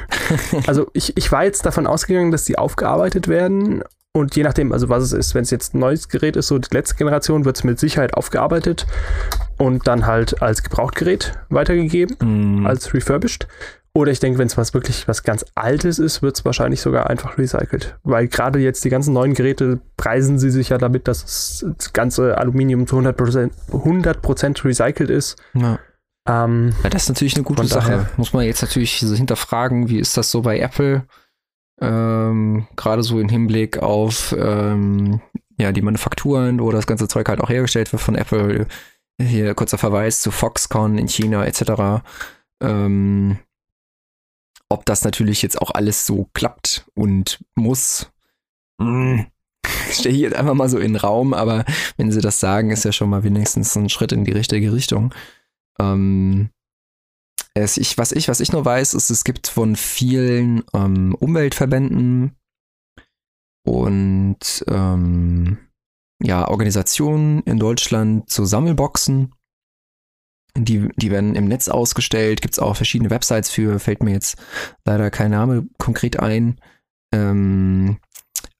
also 0.66 0.90
ich, 0.94 1.16
ich 1.16 1.30
war 1.32 1.44
jetzt 1.44 1.66
davon 1.66 1.86
ausgegangen, 1.86 2.30
dass 2.30 2.44
die 2.44 2.58
aufgearbeitet 2.58 3.28
werden 3.28 3.82
und 4.16 4.36
je 4.36 4.44
nachdem, 4.44 4.72
also 4.72 4.88
was 4.88 5.02
es 5.02 5.12
ist, 5.12 5.34
wenn 5.34 5.42
es 5.42 5.50
jetzt 5.50 5.74
ein 5.74 5.80
neues 5.80 6.08
Gerät 6.08 6.36
ist, 6.36 6.46
so 6.46 6.58
die 6.58 6.72
letzte 6.72 6.94
Generation, 6.94 7.44
wird 7.44 7.56
es 7.56 7.64
mit 7.64 7.80
Sicherheit 7.80 8.14
aufgearbeitet 8.14 8.86
und 9.58 9.88
dann 9.88 10.06
halt 10.06 10.40
als 10.40 10.62
Gebrauchtgerät 10.62 11.32
weitergegeben, 11.48 12.62
mm. 12.62 12.66
als 12.66 12.94
refurbished. 12.94 13.48
Oder 13.96 14.10
ich 14.10 14.18
denke, 14.18 14.40
wenn 14.40 14.48
es 14.48 14.56
was 14.56 14.74
wirklich 14.74 15.06
was 15.06 15.22
ganz 15.22 15.44
Altes 15.54 16.00
ist, 16.00 16.20
wird 16.20 16.36
es 16.36 16.44
wahrscheinlich 16.44 16.80
sogar 16.80 17.08
einfach 17.08 17.38
recycelt. 17.38 17.96
Weil 18.02 18.26
gerade 18.26 18.58
jetzt 18.58 18.84
die 18.84 18.90
ganzen 18.90 19.14
neuen 19.14 19.34
Geräte 19.34 19.80
preisen 19.96 20.38
sie 20.40 20.50
sich 20.50 20.70
ja 20.70 20.78
damit, 20.78 21.06
dass 21.06 21.64
das 21.78 21.92
ganze 21.92 22.36
Aluminium 22.36 22.88
zu 22.88 22.96
100%, 22.96 23.50
100 23.72 24.64
recycelt 24.64 25.10
ist. 25.10 25.36
Ja. 25.54 25.78
Ähm, 26.28 26.72
ja, 26.82 26.90
das 26.90 27.04
ist 27.04 27.10
natürlich 27.10 27.36
eine 27.36 27.44
gute 27.44 27.66
Sache. 27.66 27.90
Daher. 27.90 28.10
Muss 28.16 28.32
man 28.32 28.44
jetzt 28.44 28.62
natürlich 28.62 28.98
so 28.98 29.14
hinterfragen, 29.14 29.88
wie 29.88 30.00
ist 30.00 30.16
das 30.16 30.28
so 30.30 30.42
bei 30.42 30.58
Apple? 30.58 31.06
Ähm, 31.80 32.66
Gerade 32.74 33.04
so 33.04 33.20
im 33.20 33.28
Hinblick 33.28 33.78
auf 33.78 34.34
ähm, 34.36 35.20
ja, 35.56 35.70
die 35.70 35.82
Manufakturen, 35.82 36.58
wo 36.60 36.72
das 36.72 36.88
ganze 36.88 37.06
Zeug 37.06 37.28
halt 37.28 37.40
auch 37.40 37.50
hergestellt 37.50 37.92
wird 37.92 38.02
von 38.02 38.16
Apple. 38.16 38.66
Hier 39.20 39.54
kurzer 39.54 39.78
Verweis 39.78 40.20
zu 40.20 40.32
Foxconn 40.32 40.98
in 40.98 41.06
China 41.06 41.44
etc. 41.44 42.02
Ähm, 42.60 43.38
ob 44.68 44.84
das 44.86 45.04
natürlich 45.04 45.42
jetzt 45.42 45.60
auch 45.60 45.70
alles 45.70 46.06
so 46.06 46.28
klappt 46.34 46.86
und 46.94 47.44
muss, 47.54 48.10
hm, 48.80 49.26
stelle 49.90 50.14
ich 50.14 50.20
jetzt 50.22 50.36
einfach 50.36 50.54
mal 50.54 50.68
so 50.68 50.78
in 50.78 50.94
den 50.94 51.00
Raum, 51.00 51.34
aber 51.34 51.64
wenn 51.96 52.10
sie 52.10 52.20
das 52.20 52.40
sagen, 52.40 52.70
ist 52.70 52.84
ja 52.84 52.92
schon 52.92 53.10
mal 53.10 53.24
wenigstens 53.24 53.76
ein 53.76 53.88
Schritt 53.88 54.12
in 54.12 54.24
die 54.24 54.32
richtige 54.32 54.72
Richtung. 54.72 55.14
Ähm, 55.78 56.50
es, 57.54 57.76
ich, 57.76 57.96
was, 57.98 58.12
ich, 58.12 58.28
was 58.28 58.40
ich 58.40 58.52
nur 58.52 58.64
weiß, 58.64 58.94
ist, 58.94 59.10
es 59.10 59.24
gibt 59.24 59.46
von 59.46 59.76
vielen 59.76 60.64
ähm, 60.74 61.14
Umweltverbänden 61.14 62.36
und 63.64 64.64
ähm, 64.68 65.58
ja, 66.22 66.48
Organisationen 66.48 67.42
in 67.42 67.58
Deutschland 67.58 68.28
so 68.30 68.44
Sammelboxen. 68.44 69.34
Die, 70.56 70.88
die 70.96 71.10
werden 71.10 71.34
im 71.34 71.48
Netz 71.48 71.68
ausgestellt, 71.68 72.40
gibt 72.40 72.54
es 72.54 72.60
auch 72.60 72.76
verschiedene 72.76 73.10
Websites 73.10 73.50
für, 73.50 73.80
fällt 73.80 74.02
mir 74.04 74.12
jetzt 74.12 74.36
leider 74.84 75.10
kein 75.10 75.32
Name 75.32 75.66
konkret 75.78 76.20
ein. 76.20 76.60
Ähm, 77.12 77.98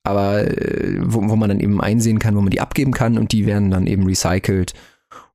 aber 0.03 0.47
äh, 0.47 0.99
wo, 1.01 1.29
wo 1.29 1.37
man 1.37 1.49
dann 1.49 1.61
eben 1.61 1.81
einsehen 1.81 2.19
kann, 2.19 2.37
wo 2.37 2.41
man 2.41 2.51
die 2.51 2.61
abgeben 2.61 2.93
kann 2.93 3.17
und 3.17 3.33
die 3.33 3.47
werden 3.47 3.71
dann 3.71 3.87
eben 3.87 4.07
recycelt 4.07 4.75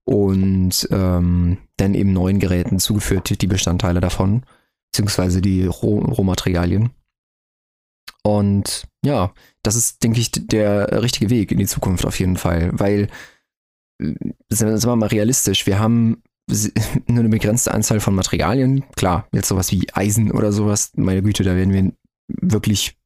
und 0.04 0.88
ähm, 0.92 1.58
dann 1.78 1.94
eben 1.94 2.14
neuen 2.14 2.40
Geräten 2.40 2.80
zugeführt, 2.80 3.42
die 3.42 3.48
Bestandteile 3.48 4.00
davon, 4.00 4.44
beziehungsweise 4.92 5.42
die 5.42 5.66
Roh 5.66 6.00
Rohmaterialien. 6.00 6.92
Und 8.24 8.88
ja, 9.04 9.34
das 9.64 9.76
ist, 9.76 10.04
denke 10.04 10.20
ich, 10.20 10.32
der 10.32 11.02
richtige 11.02 11.30
Weg 11.30 11.52
in 11.52 11.58
die 11.58 11.68
Zukunft 11.68 12.06
auf 12.06 12.20
jeden 12.20 12.38
Fall, 12.38 12.72
weil, 12.74 13.08
äh, 14.02 14.14
sagen 14.50 14.82
wir 14.82 14.96
mal 14.96 15.08
realistisch, 15.08 15.66
wir 15.66 15.80
haben 15.80 16.22
nur 17.08 17.20
eine 17.20 17.30
begrenzte 17.30 17.74
Anzahl 17.74 18.00
von 18.00 18.16
Materialien. 18.16 18.84
Klar, 18.96 19.28
jetzt 19.32 19.48
sowas 19.48 19.72
wie 19.72 19.88
Eisen 19.94 20.32
oder 20.32 20.52
sowas, 20.52 20.92
meine 20.96 21.22
Güte, 21.22 21.44
da 21.44 21.56
werden 21.56 21.74
wir 21.74 21.92
wirklich 22.28 22.98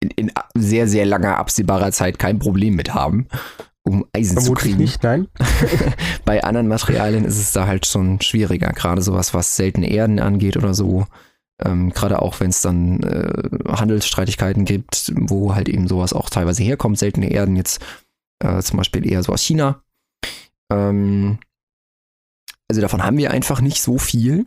in, 0.00 0.10
in 0.10 0.32
sehr, 0.54 0.86
sehr 0.86 1.06
langer 1.06 1.38
absehbarer 1.38 1.92
Zeit 1.92 2.18
kein 2.18 2.38
Problem 2.38 2.74
mit 2.74 2.94
haben 2.94 3.28
um 3.88 4.04
Eisen 4.12 4.34
Vermutlich 4.34 4.58
zu 4.58 4.68
kriegen. 4.68 4.78
nicht, 4.78 5.02
nein. 5.02 5.28
Bei 6.24 6.44
anderen 6.44 6.68
Materialien 6.68 7.24
ist 7.24 7.38
es 7.38 7.52
da 7.52 7.66
halt 7.66 7.86
schon 7.86 8.20
schwieriger, 8.20 8.72
gerade 8.72 9.02
sowas, 9.02 9.34
was 9.34 9.56
seltene 9.56 9.90
Erden 9.90 10.20
angeht 10.20 10.56
oder 10.56 10.74
so. 10.74 11.06
Ähm, 11.60 11.90
gerade 11.90 12.22
auch 12.22 12.38
wenn 12.38 12.50
es 12.50 12.60
dann 12.60 13.02
äh, 13.02 13.48
Handelsstreitigkeiten 13.66 14.64
gibt, 14.64 15.12
wo 15.16 15.54
halt 15.54 15.68
eben 15.68 15.88
sowas 15.88 16.12
auch 16.12 16.30
teilweise 16.30 16.62
herkommt, 16.62 16.98
seltene 16.98 17.30
Erden 17.30 17.56
jetzt 17.56 17.84
äh, 18.40 18.62
zum 18.62 18.76
Beispiel 18.76 19.10
eher 19.10 19.22
so 19.24 19.32
aus 19.32 19.42
China. 19.42 19.82
Ähm, 20.70 21.38
also 22.68 22.80
davon 22.80 23.02
haben 23.02 23.16
wir 23.16 23.30
einfach 23.30 23.60
nicht 23.60 23.82
so 23.82 23.98
viel. 23.98 24.44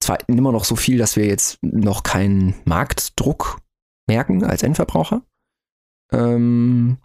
Zwar 0.00 0.18
immer 0.28 0.52
noch 0.52 0.64
so 0.64 0.76
viel, 0.76 0.98
dass 0.98 1.16
wir 1.16 1.26
jetzt 1.26 1.58
noch 1.62 2.02
keinen 2.02 2.54
Marktdruck 2.64 3.60
merken 4.06 4.44
als 4.44 4.62
Endverbraucher. 4.62 5.22
Ähm, 6.12 6.98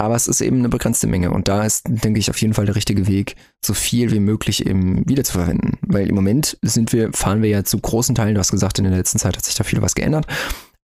aber 0.00 0.14
es 0.14 0.28
ist 0.28 0.40
eben 0.40 0.58
eine 0.60 0.68
begrenzte 0.68 1.08
Menge 1.08 1.32
und 1.32 1.48
da 1.48 1.64
ist, 1.64 1.82
denke 1.88 2.20
ich, 2.20 2.30
auf 2.30 2.40
jeden 2.40 2.54
Fall 2.54 2.66
der 2.66 2.76
richtige 2.76 3.08
Weg, 3.08 3.34
so 3.64 3.74
viel 3.74 4.12
wie 4.12 4.20
möglich 4.20 4.64
eben 4.64 5.06
wiederzuverwenden. 5.08 5.78
Weil 5.82 6.08
im 6.08 6.14
Moment 6.14 6.56
sind 6.62 6.92
wir, 6.92 7.12
fahren 7.12 7.42
wir 7.42 7.50
ja 7.50 7.64
zu 7.64 7.78
großen 7.78 8.14
Teilen, 8.14 8.34
du 8.34 8.40
hast 8.40 8.52
gesagt, 8.52 8.78
in 8.78 8.84
der 8.84 8.96
letzten 8.96 9.18
Zeit 9.18 9.36
hat 9.36 9.44
sich 9.44 9.56
da 9.56 9.64
viel 9.64 9.82
was 9.82 9.96
geändert, 9.96 10.26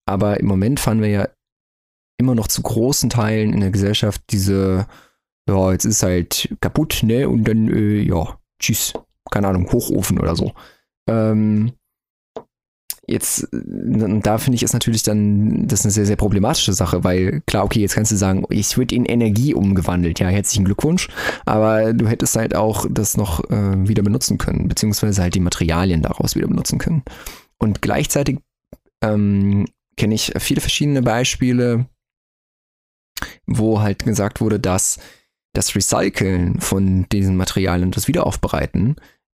aber 0.05 0.41
im 0.41 0.47
Moment 0.47 0.81
fahren 0.81 1.01
wir 1.01 1.09
ja 1.09 1.29
immer 2.19 2.35
noch 2.35 2.49
zu 2.49 2.63
großen 2.63 3.09
Teilen 3.09 3.53
in 3.53 3.61
der 3.61 3.71
Gesellschaft 3.71 4.21
diese, 4.31 4.87
ja, 5.49 5.73
jetzt 5.73 5.85
ist 5.85 6.03
halt 6.03 6.55
kaputt, 6.61 7.01
ne? 7.03 7.29
Und 7.29 7.45
dann, 7.45 7.69
äh, 7.69 8.01
ja, 8.01 8.39
tschüss, 8.59 8.95
keine 9.31 9.49
Ahnung, 9.49 9.71
Hochofen 9.71 10.19
oder 10.19 10.37
so. 10.37 10.53
Ähm, 11.09 11.73
Jetzt, 13.07 13.49
da 13.53 14.39
finde 14.39 14.57
ich 14.57 14.63
es 14.63 14.73
natürlich 14.73 15.03
dann, 15.03 15.67
das 15.67 15.81
ist 15.81 15.87
eine 15.87 15.93
sehr, 15.93 16.07
sehr 16.07 16.17
problematische 16.17 16.73
Sache, 16.73 17.05
weil 17.05 17.43
klar, 17.47 17.65
okay, 17.65 17.81
jetzt 17.81 17.95
kannst 17.95 18.13
du 18.13 18.17
sagen, 18.17 18.45
ich 18.49 18.79
würde 18.79 18.95
in 18.95 19.05
Energie 19.05 19.53
umgewandelt, 19.53 20.21
ja, 20.21 20.29
herzlichen 20.29 20.65
Glückwunsch, 20.65 21.09
aber 21.45 21.93
du 21.93 22.09
hättest 22.09 22.37
halt 22.37 22.55
auch 22.57 22.87
das 22.89 23.17
noch 23.17 23.45
äh, 23.51 23.89
wieder 23.89 24.03
benutzen 24.03 24.39
können, 24.39 24.69
beziehungsweise 24.69 25.21
halt 25.21 25.35
die 25.35 25.41
Materialien 25.41 26.01
daraus 26.01 26.35
wieder 26.35 26.49
benutzen 26.49 26.79
können. 26.79 27.03
Und 27.59 27.83
gleichzeitig 27.83 28.39
ähm, 29.03 29.67
kenne 29.97 30.15
ich 30.15 30.33
viele 30.39 30.63
verschiedene 30.63 31.03
Beispiele, 31.03 31.87
wo 33.47 33.81
halt 33.81 34.05
gesagt 34.05 34.41
wurde, 34.41 34.59
dass 34.59 34.99
das 35.55 35.75
Recyceln 35.75 36.61
von 36.61 37.09
diesen 37.11 37.37
Materialien 37.37 37.89
und 37.89 37.97
das 37.97 38.09
Wiederaufbereiten 38.09 38.97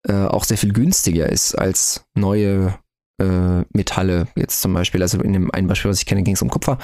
äh, 0.07 0.13
auch 0.13 0.43
sehr 0.43 0.57
viel 0.57 0.73
günstiger 0.73 1.29
ist 1.29 1.55
als 1.55 2.05
neue 2.15 2.77
äh, 3.19 3.61
Metalle, 3.73 4.27
jetzt 4.35 4.61
zum 4.61 4.73
Beispiel, 4.73 5.01
also 5.01 5.21
in 5.21 5.33
dem 5.33 5.51
einen 5.51 5.67
Beispiel, 5.67 5.89
was 5.89 5.99
ich 5.99 6.05
kenne, 6.05 6.23
ging 6.23 6.35
es 6.35 6.41
um 6.41 6.49
Kupfer, 6.49 6.77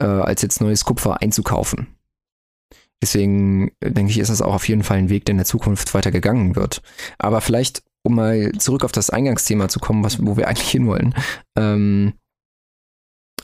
äh, 0.00 0.06
als 0.06 0.42
jetzt 0.42 0.60
neues 0.60 0.84
Kupfer 0.84 1.20
einzukaufen. 1.20 1.88
Deswegen 3.02 3.70
äh, 3.80 3.90
denke 3.90 4.10
ich, 4.10 4.18
ist 4.18 4.30
das 4.30 4.42
auch 4.42 4.54
auf 4.54 4.68
jeden 4.68 4.82
Fall 4.82 4.98
ein 4.98 5.08
Weg, 5.08 5.24
der 5.24 5.32
in 5.32 5.38
der 5.38 5.46
Zukunft 5.46 5.92
weiter 5.94 6.10
gegangen 6.10 6.56
wird. 6.56 6.82
Aber 7.18 7.40
vielleicht, 7.40 7.82
um 8.02 8.14
mal 8.14 8.52
zurück 8.52 8.84
auf 8.84 8.92
das 8.92 9.10
Eingangsthema 9.10 9.68
zu 9.68 9.78
kommen, 9.78 10.04
was, 10.04 10.24
wo 10.24 10.36
wir 10.36 10.48
eigentlich 10.48 10.70
hinwollen. 10.70 11.14
Ähm, 11.56 12.14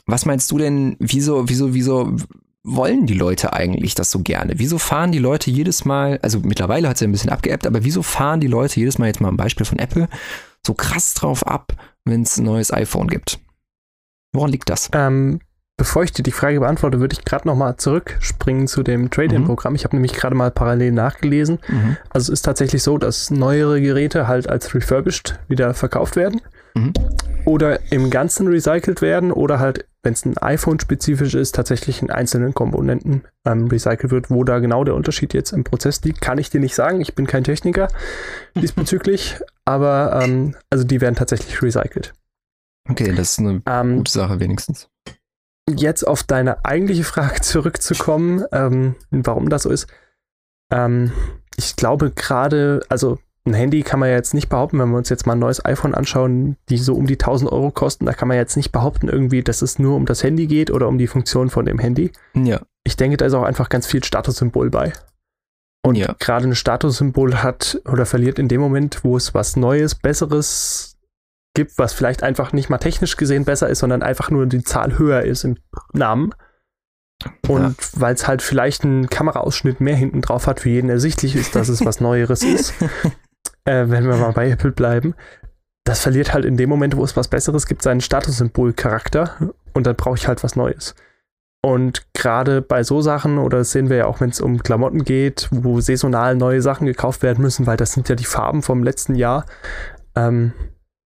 was 0.05 0.25
meinst 0.25 0.51
du 0.51 0.57
denn, 0.57 0.97
wieso, 0.99 1.47
wieso, 1.47 1.73
wieso 1.73 2.15
wollen 2.63 3.05
die 3.05 3.15
Leute 3.15 3.53
eigentlich 3.53 3.95
das 3.95 4.11
so 4.11 4.19
gerne? 4.19 4.53
Wieso 4.57 4.77
fahren 4.77 5.11
die 5.11 5.19
Leute 5.19 5.49
jedes 5.49 5.85
Mal, 5.85 6.19
also 6.21 6.39
mittlerweile 6.39 6.87
hat 6.87 6.95
es 6.95 7.01
ja 7.01 7.07
ein 7.07 7.11
bisschen 7.11 7.31
abgeebbt, 7.31 7.65
aber 7.65 7.83
wieso 7.83 8.03
fahren 8.03 8.39
die 8.39 8.47
Leute 8.47 8.79
jedes 8.79 8.97
Mal, 8.99 9.07
jetzt 9.07 9.21
mal 9.21 9.29
ein 9.29 9.37
Beispiel 9.37 9.65
von 9.65 9.79
Apple, 9.79 10.07
so 10.65 10.73
krass 10.73 11.13
drauf 11.13 11.45
ab, 11.45 11.73
wenn 12.05 12.21
es 12.21 12.37
ein 12.37 12.45
neues 12.45 12.71
iPhone 12.71 13.07
gibt. 13.07 13.39
Woran 14.33 14.51
liegt 14.51 14.69
das? 14.69 14.89
Ähm, 14.93 15.39
bevor 15.77 16.03
ich 16.03 16.11
dir 16.11 16.23
die 16.23 16.31
Frage 16.31 16.59
beantworte, 16.59 16.99
würde 16.99 17.15
ich 17.17 17.25
gerade 17.25 17.47
noch 17.47 17.55
mal 17.55 17.77
zurückspringen 17.77 18.67
zu 18.67 18.83
dem 18.83 19.09
Trade-in-Programm. 19.09 19.73
Mhm. 19.73 19.75
Ich 19.75 19.83
habe 19.83 19.95
nämlich 19.95 20.13
gerade 20.13 20.35
mal 20.35 20.51
parallel 20.51 20.91
nachgelesen. 20.91 21.59
Mhm. 21.67 21.97
Also 22.11 22.31
es 22.31 22.39
ist 22.39 22.43
tatsächlich 22.43 22.83
so, 22.83 22.99
dass 22.99 23.31
neuere 23.31 23.81
Geräte 23.81 24.27
halt 24.27 24.47
als 24.47 24.73
refurbished 24.75 25.39
wieder 25.47 25.73
verkauft 25.73 26.15
werden 26.15 26.41
mhm. 26.75 26.93
oder 27.45 27.91
im 27.91 28.11
Ganzen 28.11 28.47
recycelt 28.47 29.01
werden 29.01 29.31
oder 29.31 29.59
halt, 29.59 29.85
wenn 30.03 30.13
es 30.13 30.25
ein 30.25 30.37
iPhone-spezifisch 30.37 31.35
ist, 31.35 31.53
tatsächlich 31.53 32.01
in 32.01 32.09
einzelnen 32.09 32.53
Komponenten 32.53 33.23
ähm, 33.45 33.67
recycelt 33.67 34.11
wird. 34.11 34.29
Wo 34.29 34.43
da 34.43 34.59
genau 34.59 34.83
der 34.83 34.95
Unterschied 34.95 35.33
jetzt 35.33 35.51
im 35.51 35.63
Prozess 35.63 36.01
liegt, 36.03 36.21
kann 36.21 36.37
ich 36.37 36.49
dir 36.49 36.59
nicht 36.59 36.75
sagen. 36.75 37.01
Ich 37.01 37.13
bin 37.13 37.27
kein 37.27 37.43
Techniker 37.43 37.87
diesbezüglich, 38.55 39.39
aber 39.65 40.19
ähm, 40.23 40.55
also 40.69 40.83
die 40.83 41.01
werden 41.01 41.15
tatsächlich 41.15 41.61
recycelt. 41.61 42.13
Okay, 42.89 43.13
das 43.15 43.33
ist 43.33 43.39
eine 43.39 43.61
ähm, 43.67 43.97
gute 43.97 44.11
Sache 44.11 44.39
wenigstens. 44.39 44.89
Jetzt 45.69 46.07
auf 46.07 46.23
deine 46.23 46.65
eigentliche 46.65 47.03
Frage 47.03 47.41
zurückzukommen, 47.41 48.43
ähm, 48.51 48.95
warum 49.11 49.49
das 49.49 49.63
so 49.63 49.69
ist. 49.69 49.87
Ähm, 50.71 51.11
ich 51.57 51.75
glaube 51.75 52.11
gerade, 52.11 52.81
also 52.89 53.19
ein 53.45 53.53
Handy 53.53 53.81
kann 53.81 53.99
man 53.99 54.09
ja 54.09 54.15
jetzt 54.15 54.33
nicht 54.33 54.49
behaupten, 54.49 54.77
wenn 54.79 54.89
wir 54.89 54.97
uns 54.97 55.09
jetzt 55.09 55.25
mal 55.25 55.33
ein 55.33 55.39
neues 55.39 55.65
iPhone 55.65 55.95
anschauen, 55.95 56.57
die 56.69 56.77
so 56.77 56.93
um 56.93 57.07
die 57.07 57.15
1000 57.15 57.51
Euro 57.51 57.71
kosten, 57.71 58.05
da 58.05 58.13
kann 58.13 58.27
man 58.27 58.37
jetzt 58.37 58.55
nicht 58.55 58.71
behaupten 58.71 59.09
irgendwie, 59.09 59.41
dass 59.41 59.61
es 59.61 59.79
nur 59.79 59.95
um 59.95 60.05
das 60.05 60.23
Handy 60.23 60.45
geht 60.45 60.69
oder 60.69 60.87
um 60.87 60.97
die 60.97 61.07
Funktion 61.07 61.49
von 61.49 61.65
dem 61.65 61.79
Handy. 61.79 62.11
Ja. 62.35 62.61
Ich 62.83 62.97
denke, 62.97 63.17
da 63.17 63.25
ist 63.25 63.33
auch 63.33 63.43
einfach 63.43 63.69
ganz 63.69 63.87
viel 63.87 64.03
Statussymbol 64.03 64.69
bei. 64.69 64.93
Und 65.83 65.95
ja. 65.95 66.15
gerade 66.19 66.47
ein 66.47 66.55
Statussymbol 66.55 67.41
hat 67.41 67.81
oder 67.85 68.05
verliert 68.05 68.37
in 68.37 68.47
dem 68.47 68.61
Moment, 68.61 69.03
wo 69.03 69.17
es 69.17 69.33
was 69.33 69.55
Neues, 69.55 69.95
Besseres 69.95 70.99
gibt, 71.55 71.77
was 71.77 71.93
vielleicht 71.93 72.21
einfach 72.21 72.53
nicht 72.53 72.69
mal 72.69 72.77
technisch 72.77 73.17
gesehen 73.17 73.45
besser 73.45 73.69
ist, 73.69 73.79
sondern 73.79 74.03
einfach 74.03 74.29
nur 74.29 74.45
die 74.45 74.63
Zahl 74.63 74.97
höher 74.97 75.23
ist 75.23 75.43
im 75.43 75.57
Namen. 75.93 76.33
Und 77.47 77.61
ja. 77.61 78.01
weil 78.01 78.13
es 78.13 78.27
halt 78.27 78.41
vielleicht 78.41 78.83
einen 78.83 79.09
Kameraausschnitt 79.09 79.79
mehr 79.79 79.95
hinten 79.95 80.21
drauf 80.21 80.47
hat, 80.47 80.61
für 80.61 80.69
jeden 80.69 80.89
ersichtlich 80.89 81.35
ist, 81.35 81.55
dass 81.55 81.69
es 81.69 81.85
was 81.85 81.99
Neueres 81.99 82.43
ist, 82.43 82.73
äh, 83.65 83.85
wenn 83.87 84.07
wir 84.07 84.15
mal 84.17 84.33
bei 84.33 84.49
Apple 84.49 84.71
bleiben, 84.71 85.15
das 85.83 86.01
verliert 86.01 86.33
halt 86.33 86.45
in 86.45 86.57
dem 86.57 86.69
Moment, 86.69 86.95
wo 86.95 87.03
es 87.03 87.17
was 87.17 87.27
Besseres 87.27 87.65
gibt, 87.65 87.81
seinen 87.81 88.01
Statussymbol-Charakter 88.01 89.51
und 89.73 89.87
dann 89.87 89.95
brauche 89.95 90.17
ich 90.17 90.27
halt 90.27 90.43
was 90.43 90.55
Neues. 90.55 90.95
Und 91.63 92.07
gerade 92.13 92.61
bei 92.61 92.83
so 92.83 93.01
Sachen, 93.01 93.37
oder 93.37 93.59
das 93.59 93.71
sehen 93.71 93.89
wir 93.89 93.97
ja 93.97 94.05
auch, 94.07 94.19
wenn 94.19 94.31
es 94.31 94.41
um 94.41 94.63
Klamotten 94.63 95.03
geht, 95.03 95.47
wo 95.51 95.79
saisonal 95.79 96.35
neue 96.35 96.61
Sachen 96.61 96.87
gekauft 96.87 97.21
werden 97.21 97.41
müssen, 97.41 97.67
weil 97.67 97.77
das 97.77 97.93
sind 97.93 98.09
ja 98.09 98.15
die 98.15 98.25
Farben 98.25 98.63
vom 98.63 98.83
letzten 98.83 99.15
Jahr, 99.15 99.45
Ähm, 100.15 100.53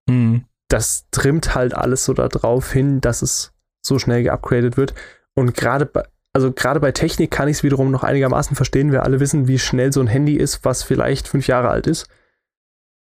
mhm. 0.08 0.46
Das 0.68 1.06
trimmt 1.12 1.54
halt 1.54 1.76
alles 1.76 2.06
so 2.06 2.14
darauf 2.14 2.72
hin, 2.72 3.00
dass 3.02 3.22
es 3.22 3.54
so 3.82 4.00
schnell 4.00 4.24
geupgradet 4.24 4.78
wird. 4.78 4.96
Und 5.36 5.54
gerade 5.54 5.86
bei, 5.86 6.04
also 6.34 6.52
gerade 6.52 6.80
bei 6.80 6.92
Technik 6.92 7.30
kann 7.30 7.48
ich 7.48 7.58
es 7.58 7.64
wiederum 7.64 7.92
noch 7.92 8.04
einigermaßen 8.04 8.56
verstehen. 8.56 8.92
Wir 8.92 9.04
alle 9.04 9.20
wissen, 9.20 9.48
wie 9.48 9.60
schnell 9.60 9.94
so 9.94 10.02
ein 10.02 10.08
Handy 10.08 10.36
ist, 10.36 10.66
was 10.66 10.82
vielleicht 10.82 11.28
fünf 11.28 11.48
Jahre 11.48 11.70
alt 11.70 11.88
ist. 11.88 12.08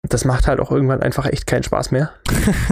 Das 0.10 0.26
macht 0.26 0.48
halt 0.48 0.60
auch 0.60 0.72
irgendwann 0.72 1.02
einfach 1.02 1.26
echt 1.26 1.48
keinen 1.48 1.64
Spaß 1.64 1.92
mehr. 1.92 2.12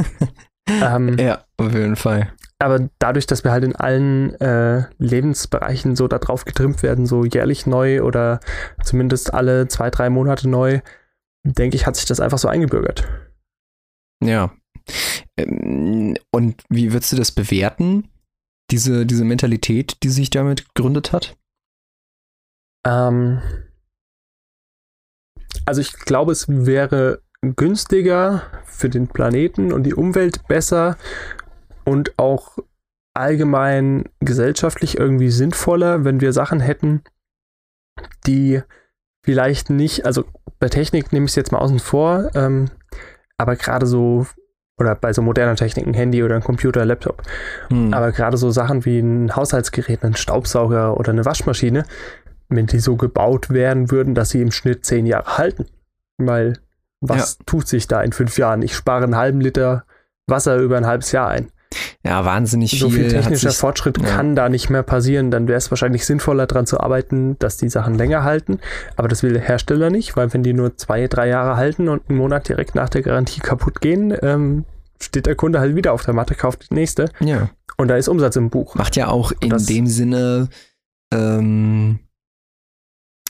ähm, 0.69 1.17
ja, 1.17 1.43
auf 1.57 1.73
jeden 1.73 1.95
Fall. 1.95 2.33
Aber 2.59 2.89
dadurch, 2.99 3.27
dass 3.27 3.43
wir 3.43 3.51
halt 3.51 3.63
in 3.63 3.75
allen 3.75 4.39
äh, 4.39 4.85
Lebensbereichen 4.97 5.95
so 5.95 6.07
darauf 6.07 6.45
getrimmt 6.45 6.83
werden, 6.83 7.05
so 7.05 7.25
jährlich 7.25 7.65
neu 7.65 8.01
oder 8.01 8.39
zumindest 8.83 9.33
alle 9.33 9.67
zwei, 9.67 9.89
drei 9.89 10.09
Monate 10.09 10.47
neu, 10.47 10.79
denke 11.43 11.75
ich, 11.75 11.85
hat 11.85 11.95
sich 11.95 12.05
das 12.05 12.19
einfach 12.19 12.37
so 12.37 12.47
eingebürgert. 12.47 13.05
Ja. 14.23 14.51
Ähm, 15.37 16.15
und 16.31 16.63
wie 16.69 16.93
würdest 16.93 17.11
du 17.11 17.17
das 17.17 17.31
bewerten? 17.31 18.09
diese, 18.71 19.05
diese 19.05 19.23
Mentalität, 19.23 19.97
die 20.03 20.09
sich 20.09 20.29
damit 20.29 20.73
gegründet 20.73 21.11
hat? 21.11 21.37
Ähm, 22.85 23.41
also 25.65 25.81
ich 25.81 25.93
glaube, 25.93 26.31
es 26.31 26.47
wäre 26.49 27.21
günstiger 27.43 28.43
für 28.65 28.89
den 28.89 29.07
Planeten 29.07 29.71
und 29.71 29.83
die 29.83 29.93
Umwelt 29.93 30.47
besser 30.47 30.97
und 31.83 32.17
auch 32.17 32.57
allgemein 33.13 34.05
gesellschaftlich 34.21 34.97
irgendwie 34.97 35.29
sinnvoller, 35.29 36.03
wenn 36.03 36.21
wir 36.21 36.33
Sachen 36.33 36.59
hätten, 36.59 37.03
die 38.25 38.61
vielleicht 39.23 39.69
nicht, 39.69 40.05
also 40.05 40.25
bei 40.59 40.69
Technik 40.69 41.13
nehme 41.13 41.25
ich 41.25 41.31
es 41.31 41.35
jetzt 41.35 41.51
mal 41.51 41.59
außen 41.59 41.79
vor, 41.79 42.31
ähm, 42.33 42.69
aber 43.37 43.55
gerade 43.55 43.85
so 43.85 44.25
oder 44.79 44.95
bei 44.95 45.13
so 45.13 45.21
moderner 45.21 45.55
Technik, 45.55 45.85
ein 45.85 45.93
Handy 45.93 46.23
oder 46.23 46.35
ein 46.35 46.43
Computer, 46.43 46.83
Laptop. 46.83 47.21
Hm. 47.69 47.93
Aber 47.93 48.11
gerade 48.11 48.37
so 48.37 48.49
Sachen 48.49 48.85
wie 48.85 48.99
ein 48.99 49.35
Haushaltsgerät, 49.35 50.03
ein 50.03 50.15
Staubsauger 50.15 50.97
oder 50.97 51.11
eine 51.11 51.25
Waschmaschine, 51.25 51.85
wenn 52.49 52.65
die 52.65 52.79
so 52.79 52.95
gebaut 52.95 53.51
werden 53.51 53.91
würden, 53.91 54.15
dass 54.15 54.29
sie 54.29 54.41
im 54.41 54.51
Schnitt 54.51 54.83
zehn 54.83 55.05
Jahre 55.05 55.37
halten. 55.37 55.67
Weil 56.17 56.57
was 57.09 57.37
ja. 57.37 57.43
tut 57.45 57.67
sich 57.67 57.87
da 57.87 58.01
in 58.01 58.11
fünf 58.11 58.37
Jahren? 58.37 58.61
Ich 58.61 58.75
spare 58.75 59.03
einen 59.03 59.15
halben 59.15 59.41
Liter 59.41 59.85
Wasser 60.27 60.57
über 60.57 60.77
ein 60.77 60.85
halbes 60.85 61.11
Jahr 61.11 61.27
ein. 61.27 61.51
Ja, 62.03 62.23
wahnsinnig 62.23 62.71
viel. 62.71 62.79
So 62.79 62.89
viel 62.89 63.09
technischer 63.09 63.49
sich, 63.49 63.59
Fortschritt 63.59 63.97
ja. 63.97 64.07
kann 64.07 64.35
da 64.35 64.47
nicht 64.47 64.69
mehr 64.69 64.83
passieren. 64.83 65.31
Dann 65.31 65.47
wäre 65.47 65.57
es 65.57 65.71
wahrscheinlich 65.71 66.05
sinnvoller, 66.05 66.47
daran 66.47 66.65
zu 66.65 66.79
arbeiten, 66.79 67.37
dass 67.39 67.57
die 67.57 67.69
Sachen 67.69 67.95
länger 67.95 68.23
halten. 68.23 68.59
Aber 68.95 69.07
das 69.07 69.23
will 69.23 69.33
der 69.33 69.41
Hersteller 69.41 69.89
nicht, 69.89 70.15
weil 70.15 70.33
wenn 70.33 70.43
die 70.43 70.53
nur 70.53 70.77
zwei, 70.77 71.07
drei 71.07 71.27
Jahre 71.27 71.57
halten 71.57 71.89
und 71.89 72.09
einen 72.09 72.19
Monat 72.19 72.47
direkt 72.47 72.75
nach 72.75 72.89
der 72.89 73.01
Garantie 73.01 73.41
kaputt 73.41 73.81
gehen, 73.81 74.15
ähm, 74.21 74.65
steht 75.01 75.25
der 75.25 75.35
Kunde 75.35 75.59
halt 75.59 75.75
wieder 75.75 75.93
auf 75.93 76.05
der 76.05 76.13
Matte, 76.13 76.35
kauft 76.35 76.69
die 76.69 76.73
nächste. 76.73 77.09
Ja. 77.19 77.49
Und 77.77 77.87
da 77.87 77.95
ist 77.95 78.07
Umsatz 78.07 78.35
im 78.35 78.49
Buch. 78.49 78.75
Macht 78.75 78.95
ja 78.95 79.07
auch 79.07 79.31
in 79.39 79.57
dem 79.57 79.87
Sinne 79.87 80.49
ähm, 81.13 81.99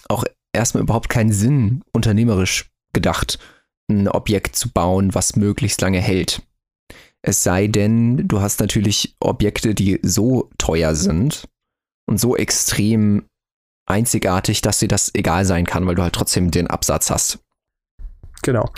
auch 0.09 0.25
erstmal 0.51 0.83
überhaupt 0.83 1.09
keinen 1.09 1.31
Sinn, 1.31 1.81
unternehmerisch 1.93 2.71
gedacht, 2.93 3.39
ein 3.89 4.07
Objekt 4.07 4.55
zu 4.55 4.69
bauen, 4.69 5.13
was 5.13 5.35
möglichst 5.35 5.81
lange 5.81 5.99
hält. 5.99 6.41
Es 7.21 7.43
sei 7.43 7.67
denn, 7.67 8.27
du 8.27 8.41
hast 8.41 8.59
natürlich 8.59 9.15
Objekte, 9.19 9.73
die 9.73 9.99
so 10.03 10.49
teuer 10.57 10.95
sind 10.95 11.47
und 12.05 12.19
so 12.19 12.35
extrem 12.35 13.25
einzigartig, 13.85 14.61
dass 14.61 14.79
dir 14.79 14.87
das 14.87 15.13
egal 15.13 15.45
sein 15.45 15.65
kann, 15.65 15.85
weil 15.85 15.95
du 15.95 16.03
halt 16.03 16.13
trotzdem 16.13 16.51
den 16.51 16.67
Absatz 16.67 17.09
hast. 17.09 17.39
Genau. 18.41 18.69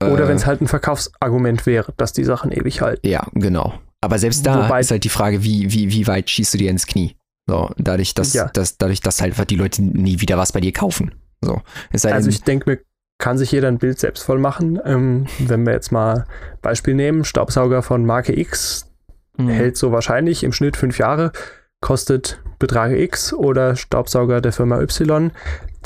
Oder 0.00 0.24
äh, 0.24 0.28
wenn 0.28 0.36
es 0.36 0.46
halt 0.46 0.60
ein 0.60 0.68
Verkaufsargument 0.68 1.64
wäre, 1.66 1.92
dass 1.96 2.12
die 2.12 2.24
Sachen 2.24 2.52
ewig 2.52 2.82
halten. 2.82 3.06
Ja, 3.06 3.26
genau. 3.32 3.74
Aber 4.02 4.18
selbst 4.18 4.44
da 4.44 4.64
Wobei, 4.64 4.80
ist 4.80 4.90
halt 4.90 5.04
die 5.04 5.08
Frage, 5.08 5.42
wie, 5.42 5.72
wie, 5.72 5.90
wie 5.90 6.06
weit 6.06 6.28
schießt 6.28 6.54
du 6.54 6.58
dir 6.58 6.70
ins 6.70 6.86
Knie? 6.86 7.16
So, 7.46 7.70
dadurch, 7.78 8.12
dass, 8.12 8.34
ja. 8.34 8.48
dass, 8.48 8.76
dadurch, 8.76 9.00
dass 9.00 9.20
halt 9.22 9.50
die 9.50 9.56
Leute 9.56 9.82
nie 9.82 10.20
wieder 10.20 10.36
was 10.36 10.52
bei 10.52 10.60
dir 10.60 10.72
kaufen. 10.72 11.14
So. 11.40 11.62
also 11.90 12.28
ich 12.28 12.42
denke 12.42 12.70
mir, 12.70 12.78
kann 13.24 13.38
sich 13.38 13.52
jeder 13.52 13.68
ein 13.68 13.78
Bild 13.78 13.98
selbst 13.98 14.22
voll 14.22 14.38
machen. 14.38 14.78
Ähm, 14.84 15.24
wenn 15.38 15.64
wir 15.64 15.72
jetzt 15.72 15.90
mal 15.90 16.26
Beispiel 16.60 16.92
nehmen, 16.92 17.24
Staubsauger 17.24 17.80
von 17.80 18.04
Marke 18.04 18.38
X 18.38 18.92
mhm. 19.38 19.48
hält 19.48 19.78
so 19.78 19.92
wahrscheinlich 19.92 20.44
im 20.44 20.52
Schnitt 20.52 20.76
fünf 20.76 20.98
Jahre, 20.98 21.32
kostet 21.80 22.42
Betrag 22.58 22.92
X 22.92 23.32
oder 23.32 23.76
Staubsauger 23.76 24.42
der 24.42 24.52
Firma 24.52 24.78
Y, 24.78 25.32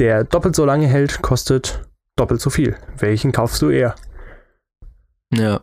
der 0.00 0.24
doppelt 0.24 0.56
so 0.56 0.64
lange 0.64 0.88
hält, 0.88 1.22
kostet 1.22 1.88
doppelt 2.16 2.40
so 2.40 2.50
viel. 2.50 2.74
Welchen 2.96 3.30
kaufst 3.30 3.62
du 3.62 3.70
eher? 3.70 3.94
Ja. 5.32 5.60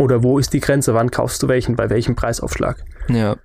Oder 0.00 0.24
wo 0.24 0.40
ist 0.40 0.52
die 0.52 0.58
Grenze? 0.58 0.94
Wann 0.94 1.12
kaufst 1.12 1.44
du 1.44 1.46
welchen? 1.46 1.76
Bei 1.76 1.90
welchem 1.90 2.16
Preisaufschlag? 2.16 2.84
Ja. 3.08 3.36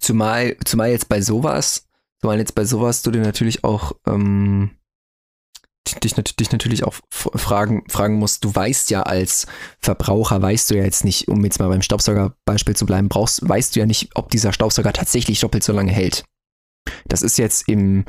Zumal, 0.00 0.56
zumal 0.64 0.88
jetzt 0.88 1.10
bei 1.10 1.20
sowas, 1.20 1.86
zumal 2.22 2.38
jetzt 2.38 2.54
bei 2.54 2.64
sowas 2.64 3.02
du 3.02 3.10
dir 3.10 3.20
natürlich 3.20 3.64
auch 3.64 3.92
ähm, 4.06 4.70
dich, 6.02 6.14
dich 6.14 6.52
natürlich 6.52 6.84
auch 6.84 6.94
fragen, 7.10 7.84
fragen 7.88 8.14
musst, 8.16 8.44
du 8.44 8.54
weißt 8.54 8.90
ja 8.90 9.02
als 9.02 9.46
Verbraucher, 9.80 10.40
weißt 10.40 10.70
du 10.70 10.76
ja 10.76 10.84
jetzt 10.84 11.04
nicht, 11.04 11.28
um 11.28 11.44
jetzt 11.44 11.58
mal 11.58 11.68
beim 11.68 11.82
Staubsauger-Beispiel 11.82 12.76
zu 12.76 12.86
bleiben, 12.86 13.08
brauchst, 13.08 13.46
weißt 13.46 13.74
du 13.74 13.80
ja 13.80 13.86
nicht, 13.86 14.10
ob 14.14 14.30
dieser 14.30 14.52
Staubsauger 14.52 14.92
tatsächlich 14.92 15.40
doppelt 15.40 15.62
so 15.62 15.72
lange 15.72 15.92
hält. 15.92 16.24
Das 17.06 17.22
ist 17.22 17.38
jetzt 17.38 17.68
im, 17.68 18.04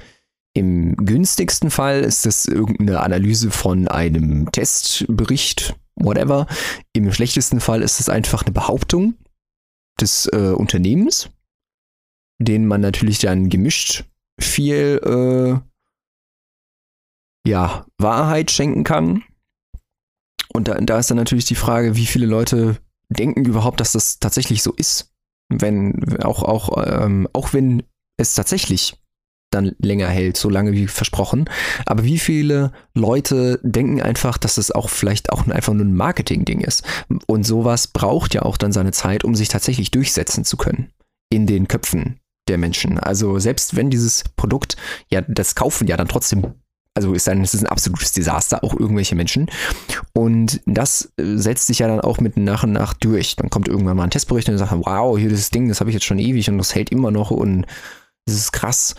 im 0.54 0.96
günstigsten 0.96 1.70
Fall 1.70 2.02
ist 2.02 2.26
das 2.26 2.46
irgendeine 2.46 3.02
Analyse 3.02 3.52
von 3.52 3.88
einem 3.88 4.52
Testbericht, 4.52 5.76
whatever. 5.96 6.48
Im 6.94 7.12
schlechtesten 7.12 7.60
Fall 7.60 7.82
ist 7.82 8.00
es 8.00 8.10
einfach 8.10 8.44
eine 8.44 8.52
Behauptung 8.52 9.16
des 10.00 10.28
äh, 10.28 10.54
Unternehmens, 10.56 11.30
denen 12.40 12.68
man 12.68 12.82
natürlich 12.82 13.20
dann 13.20 13.50
gemischt 13.50 14.06
viel 14.40 15.00
äh, 15.04 15.75
ja, 17.46 17.86
Wahrheit 17.98 18.52
schenken 18.52 18.84
kann. 18.84 19.24
Und 20.54 20.68
da, 20.68 20.76
da 20.76 21.00
ist 21.00 21.10
dann 21.10 21.18
natürlich 21.18 21.46
die 21.46 21.56
Frage, 21.56 21.96
wie 21.96 22.06
viele 22.06 22.26
Leute 22.26 22.78
denken 23.10 23.46
überhaupt, 23.46 23.80
dass 23.80 23.92
das 23.92 24.20
tatsächlich 24.20 24.64
so 24.64 24.74
ist. 24.74 25.12
Wenn, 25.50 26.18
auch, 26.24 26.42
auch, 26.44 26.84
ähm, 26.86 27.28
auch 27.34 27.54
wenn 27.54 27.84
es 28.18 28.34
tatsächlich 28.34 28.98
dann 29.52 29.76
länger 29.80 30.08
hält, 30.08 30.38
so 30.38 30.50
lange 30.50 30.74
wie 30.74 30.88
versprochen. 30.88 31.46
Aber 31.86 32.04
wie 32.04 32.20
viele 32.20 32.72
Leute 32.94 33.60
denken 33.64 34.02
einfach, 34.02 34.38
dass 34.38 34.58
es 34.58 34.72
auch 34.72 34.90
vielleicht 34.90 35.32
auch 35.32 35.48
einfach 35.48 35.74
nur 35.74 35.86
ein 35.86 35.96
Marketing-Ding 35.96 36.62
ist? 36.62 36.84
Und 37.28 37.46
sowas 37.46 37.88
braucht 37.88 38.34
ja 38.34 38.42
auch 38.42 38.58
dann 38.58 38.72
seine 38.72 38.92
Zeit, 38.92 39.24
um 39.24 39.36
sich 39.36 39.48
tatsächlich 39.48 39.92
durchsetzen 39.92 40.46
zu 40.46 40.58
können 40.58 40.92
in 41.30 41.46
den 41.46 41.68
Köpfen 41.68 42.20
der 42.48 42.58
Menschen. 42.58 43.00
Also 43.00 43.40
selbst 43.40 43.76
wenn 43.76 43.90
dieses 43.90 44.24
Produkt, 44.36 44.78
ja, 45.10 45.22
das 45.22 45.56
kaufen 45.56 45.88
ja 45.88 45.98
dann 45.98 46.08
trotzdem 46.08 46.56
also 46.96 47.14
ist 47.14 47.28
dann, 47.28 47.42
es 47.42 47.54
ist 47.54 47.62
ein 47.62 47.68
absolutes 47.68 48.14
Desaster, 48.14 48.64
auch 48.64 48.74
irgendwelche 48.74 49.16
Menschen. 49.16 49.48
Und 50.14 50.62
das 50.66 51.12
äh, 51.18 51.36
setzt 51.36 51.68
sich 51.68 51.80
ja 51.80 51.88
dann 51.88 52.00
auch 52.00 52.20
mit 52.20 52.38
nach 52.38 52.64
und 52.64 52.72
nach 52.72 52.94
durch. 52.94 53.36
Dann 53.36 53.50
kommt 53.50 53.68
irgendwann 53.68 53.98
mal 53.98 54.06
ein 54.06 54.12
Testbericht 54.12 54.48
und 54.48 54.58
sagt, 54.58 54.72
wow, 54.72 55.18
hier 55.18 55.30
dieses 55.30 55.50
Ding, 55.50 55.68
das 55.68 55.82
habe 55.82 55.90
ich 55.90 55.94
jetzt 55.94 56.06
schon 56.06 56.20
ewig 56.20 56.50
und 56.50 56.58
das 56.58 56.74
hält 56.74 56.92
immer 56.92 57.12
noch 57.12 57.32
und 57.32 57.66
das 58.26 58.36
ist 58.36 58.52
krass. 58.54 58.96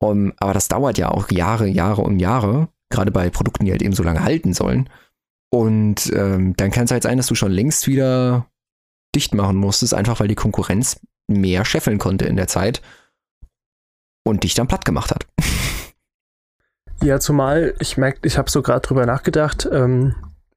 Um, 0.00 0.32
aber 0.36 0.54
das 0.54 0.68
dauert 0.68 0.96
ja 0.98 1.10
auch 1.10 1.30
Jahre, 1.30 1.66
Jahre 1.66 2.02
und 2.02 2.20
Jahre, 2.20 2.68
gerade 2.88 3.10
bei 3.10 3.30
Produkten, 3.30 3.64
die 3.64 3.72
halt 3.72 3.82
eben 3.82 3.94
so 3.94 4.04
lange 4.04 4.22
halten 4.22 4.52
sollen. 4.52 4.88
Und 5.50 6.12
ähm, 6.14 6.54
dann 6.56 6.70
kann 6.70 6.84
es 6.84 6.90
halt 6.90 7.02
sein, 7.02 7.16
dass 7.16 7.26
du 7.26 7.34
schon 7.34 7.50
längst 7.50 7.88
wieder 7.88 8.46
dicht 9.16 9.34
machen 9.34 9.56
musstest, 9.56 9.94
einfach 9.94 10.20
weil 10.20 10.28
die 10.28 10.34
Konkurrenz 10.34 11.00
mehr 11.26 11.64
scheffeln 11.64 11.98
konnte 11.98 12.26
in 12.26 12.36
der 12.36 12.46
Zeit 12.46 12.82
und 14.24 14.44
dich 14.44 14.54
dann 14.54 14.68
platt 14.68 14.84
gemacht 14.84 15.10
hat. 15.10 15.26
Ja, 17.02 17.20
zumal 17.20 17.74
ich 17.78 17.96
merke, 17.96 18.20
ich 18.22 18.38
habe 18.38 18.50
so 18.50 18.62
gerade 18.62 18.80
drüber 18.80 19.06
nachgedacht, 19.06 19.68
ähm, 19.70 20.14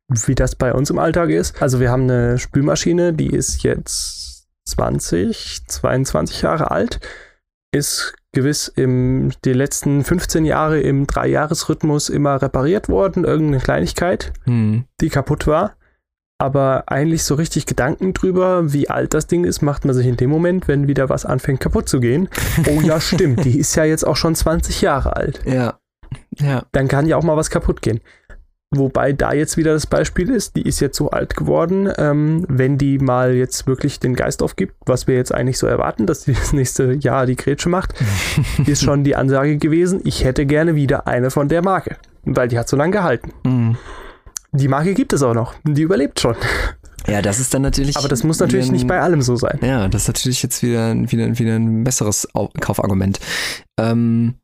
wie 0.08 0.36
das 0.36 0.56
bei 0.56 0.74
uns 0.74 0.90
im 0.90 1.00
Alltag 1.00 1.30
ist. 1.30 1.62
Also 1.62 1.80
wir 1.80 1.90
haben 1.90 2.04
eine 2.04 2.38
Spülmaschine, 2.38 3.14
die 3.14 3.28
ist 3.28 3.64
jetzt 3.64 4.48
20, 4.66 5.64
22 5.68 6.42
Jahre 6.42 6.72
alt, 6.72 7.00
ist 7.72 8.14
gewiss 8.34 8.68
im 8.70 9.32
die 9.44 9.54
letzten 9.54 10.04
15 10.04 10.46
Jahre 10.46 10.80
im 10.80 11.06
Dreijahresrhythmus 11.06 12.10
immer 12.10 12.42
repariert 12.42 12.90
worden, 12.90 13.26
irgendeine 13.26 13.62
Kleinigkeit, 13.62 14.34
hm. 14.46 14.86
die 15.02 15.10
kaputt 15.10 15.48
war. 15.48 15.76
Aber 16.38 16.86
eigentlich 16.88 17.24
so 17.24 17.36
richtig 17.36 17.68
Gedanken 17.68 18.14
drüber, 18.14 18.74
wie 18.74 18.90
alt 18.90 19.14
das 19.14 19.28
Ding 19.28 19.44
ist, 19.44 19.62
macht 19.62 19.86
man 19.86 19.94
sich 19.94 20.08
in 20.08 20.18
dem 20.18 20.32
Moment, 20.32 20.68
wenn 20.68 20.88
wieder 20.88 21.08
was 21.08 21.24
anfängt 21.24 21.60
kaputt 21.60 21.88
zu 21.88 22.00
gehen. 22.00 22.30
Oh 22.68 22.82
ja, 22.82 23.00
stimmt, 23.02 23.46
die 23.46 23.60
ist 23.60 23.76
ja 23.76 23.84
jetzt 23.84 24.08
auch 24.08 24.16
schon 24.16 24.34
20 24.34 24.82
Jahre 24.82 25.16
alt. 25.16 25.42
Ja. 25.46 25.78
Ja. 26.38 26.66
Dann 26.72 26.88
kann 26.88 27.08
ja 27.08 27.18
auch 27.18 27.24
mal 27.24 27.38
was 27.38 27.50
kaputt 27.50 27.82
gehen. 27.82 28.02
Wobei 28.74 29.12
da 29.12 29.34
jetzt 29.34 29.58
wieder 29.58 29.74
das 29.74 29.86
Beispiel 29.86 30.30
ist, 30.30 30.56
die 30.56 30.62
ist 30.62 30.80
jetzt 30.80 30.96
so 30.96 31.10
alt 31.10 31.36
geworden, 31.36 31.92
ähm, 31.98 32.46
wenn 32.48 32.78
die 32.78 33.00
mal 33.00 33.34
jetzt 33.34 33.68
wirklich 33.68 34.00
den 34.00 34.16
Geist 34.16 34.42
aufgibt, 34.42 34.76
was 34.86 35.08
wir 35.08 35.16
jetzt 35.16 35.34
eigentlich 35.34 35.58
so 35.58 35.68
erwarten, 35.68 36.06
dass 36.06 36.24
die 36.24 36.34
das 36.40 36.54
nächste 36.54 36.94
Jahr 36.94 37.26
die 37.26 37.36
Grätsche 37.36 37.68
macht, 37.68 37.94
ist 38.66 38.84
schon 38.84 39.04
die 39.04 39.18
Ansage 39.18 39.58
gewesen, 39.58 40.00
ich 40.06 40.24
hätte 40.24 40.46
gerne 40.46 40.74
wieder 40.76 41.06
eine 41.06 41.32
von 41.32 41.50
der 41.50 41.62
Marke, 41.62 41.98
weil 42.24 42.48
die 42.48 42.58
hat 42.58 42.70
so 42.70 42.78
lange 42.78 42.94
gehalten. 42.94 43.34
Mhm. 43.44 43.78
die 44.54 44.70
Marke 44.70 44.94
gibt 44.94 45.12
es 45.12 45.22
auch 45.22 45.34
noch. 45.34 45.54
Die 45.66 45.82
überlebt 45.82 46.22
schon. 46.22 46.38
Ja, 47.08 47.22
das 47.22 47.40
ist 47.40 47.54
dann 47.54 47.64
natürlich. 47.64 47.98
Aber 47.98 48.08
das 48.08 48.24
muss 48.24 48.40
natürlich 48.40 48.68
ein, 48.68 48.74
nicht 48.74 48.88
bei 48.88 49.02
allem 49.02 49.22
so 49.22 49.36
sein. 49.36 49.60
Ja, 49.62 49.88
das 49.90 50.04
ist 50.04 50.08
natürlich 50.08 50.44
jetzt 50.44 50.62
wieder, 50.64 50.94
wieder, 50.96 51.38
wieder 51.38 51.56
ein 51.56 51.84
besseres 51.84 52.28
Kaufargument. 52.60 53.20
Ähm, 53.78 54.36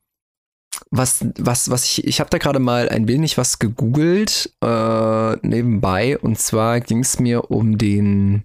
was, 0.92 1.26
was, 1.38 1.70
was 1.70 1.86
ich, 1.86 2.06
ich 2.06 2.20
habe 2.20 2.30
da 2.30 2.38
gerade 2.38 2.60
mal 2.60 2.90
ein 2.90 3.08
wenig 3.08 3.38
was 3.38 3.60
gegoogelt 3.60 4.54
äh, 4.64 5.36
nebenbei 5.48 6.18
und 6.18 6.40
zwar 6.40 6.80
ging 6.80 7.00
es 7.00 7.20
mir 7.20 7.52
um 7.52 7.78
den, 7.78 8.44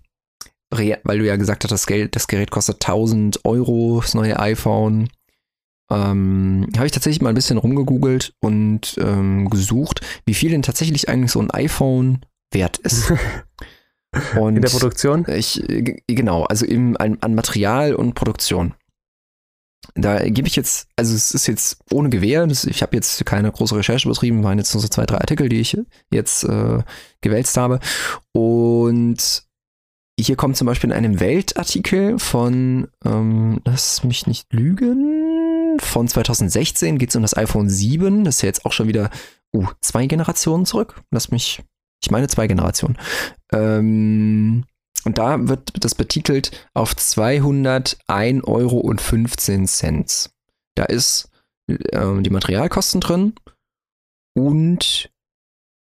weil 0.71 1.19
du 1.19 1.27
ja 1.27 1.37
gesagt 1.37 1.65
hast, 1.65 1.71
das, 1.71 1.87
Geld, 1.87 2.17
das 2.17 2.29
Gerät 2.29 2.51
kostet 2.51 2.77
1000 2.77 3.45
Euro, 3.45 4.01
das 4.01 4.15
neue 4.15 4.39
iPhone. 4.39 5.09
Ähm, 5.91 6.69
habe 6.77 6.87
ich 6.87 6.93
tatsächlich 6.93 7.21
mal 7.21 7.29
ein 7.29 7.35
bisschen 7.35 7.59
rumgegoogelt 7.59 8.33
und 8.41 8.97
ähm, 8.99 9.51
gesucht, 9.51 10.01
wie 10.25 10.35
viel 10.35 10.51
denn 10.51 10.63
tatsächlich 10.63 11.09
eigentlich 11.09 11.33
so 11.33 11.41
ein 11.41 11.51
iPhone 11.51 12.25
wert 12.51 12.79
ist. 12.79 13.13
Und 14.39 14.57
In 14.57 14.63
der 14.63 14.71
Produktion? 14.71 15.27
Ich, 15.29 15.63
genau, 16.07 16.45
also 16.45 16.65
im, 16.65 16.97
an, 16.99 17.19
an 17.21 17.35
Material 17.35 17.95
und 17.95 18.15
Produktion. 18.15 18.75
Da 19.95 20.23
gebe 20.29 20.49
ich 20.49 20.57
jetzt, 20.57 20.89
also 20.97 21.15
es 21.15 21.33
ist 21.33 21.47
jetzt 21.49 21.79
ohne 21.91 22.09
Gewehr, 22.09 22.47
ich 22.49 22.83
habe 22.83 22.97
jetzt 22.97 23.27
keine 23.27 23.51
große 23.51 23.77
Recherche 23.77 24.09
betrieben, 24.09 24.45
waren 24.45 24.59
jetzt 24.59 24.73
nur 24.75 24.81
so 24.81 24.89
zwei, 24.89 25.07
drei 25.07 25.19
Artikel, 25.19 25.49
die 25.49 25.61
ich 25.61 25.77
jetzt 26.11 26.45
äh, 26.45 26.83
gewälzt 27.21 27.57
habe. 27.57 27.81
Und 28.33 29.45
hier 30.19 30.37
kommt 30.37 30.57
zum 30.57 30.67
Beispiel 30.67 30.91
in 30.91 30.97
einem 30.97 31.21
Weltartikel 31.21 32.19
von, 32.19 32.89
ähm, 33.05 33.61
lass 33.65 34.05
mich 34.05 34.27
nicht 34.27 34.53
lügen, 34.53 35.79
von 35.79 36.09
2016 36.09 36.99
geht 36.99 37.11
es 37.11 37.17
um 37.17 37.23
das 37.23 37.37
iPhone 37.37 37.69
7. 37.69 38.25
Das 38.25 38.37
ist 38.37 38.43
ja 38.43 38.47
jetzt 38.47 38.65
auch 38.65 38.73
schon 38.73 38.89
wieder 38.89 39.11
uh, 39.55 39.67
zwei 39.81 40.07
Generationen 40.07 40.67
zurück. 40.67 41.03
Lass 41.11 41.31
mich, 41.31 41.63
ich 42.03 42.11
meine 42.11 42.29
zwei 42.29 42.47
Generationen. 42.47 42.99
Ähm, 43.53 44.65
und 45.05 45.19
da 45.19 45.49
wird 45.49 45.85
das 45.85 45.95
betitelt 45.95 46.51
auf 46.75 46.95
201,15 46.95 48.45
Euro. 48.45 48.95
Da 50.75 50.85
ist 50.85 51.31
ähm, 51.93 52.23
die 52.23 52.31
Materialkosten 52.31 53.01
drin 53.01 53.35
und 54.35 55.11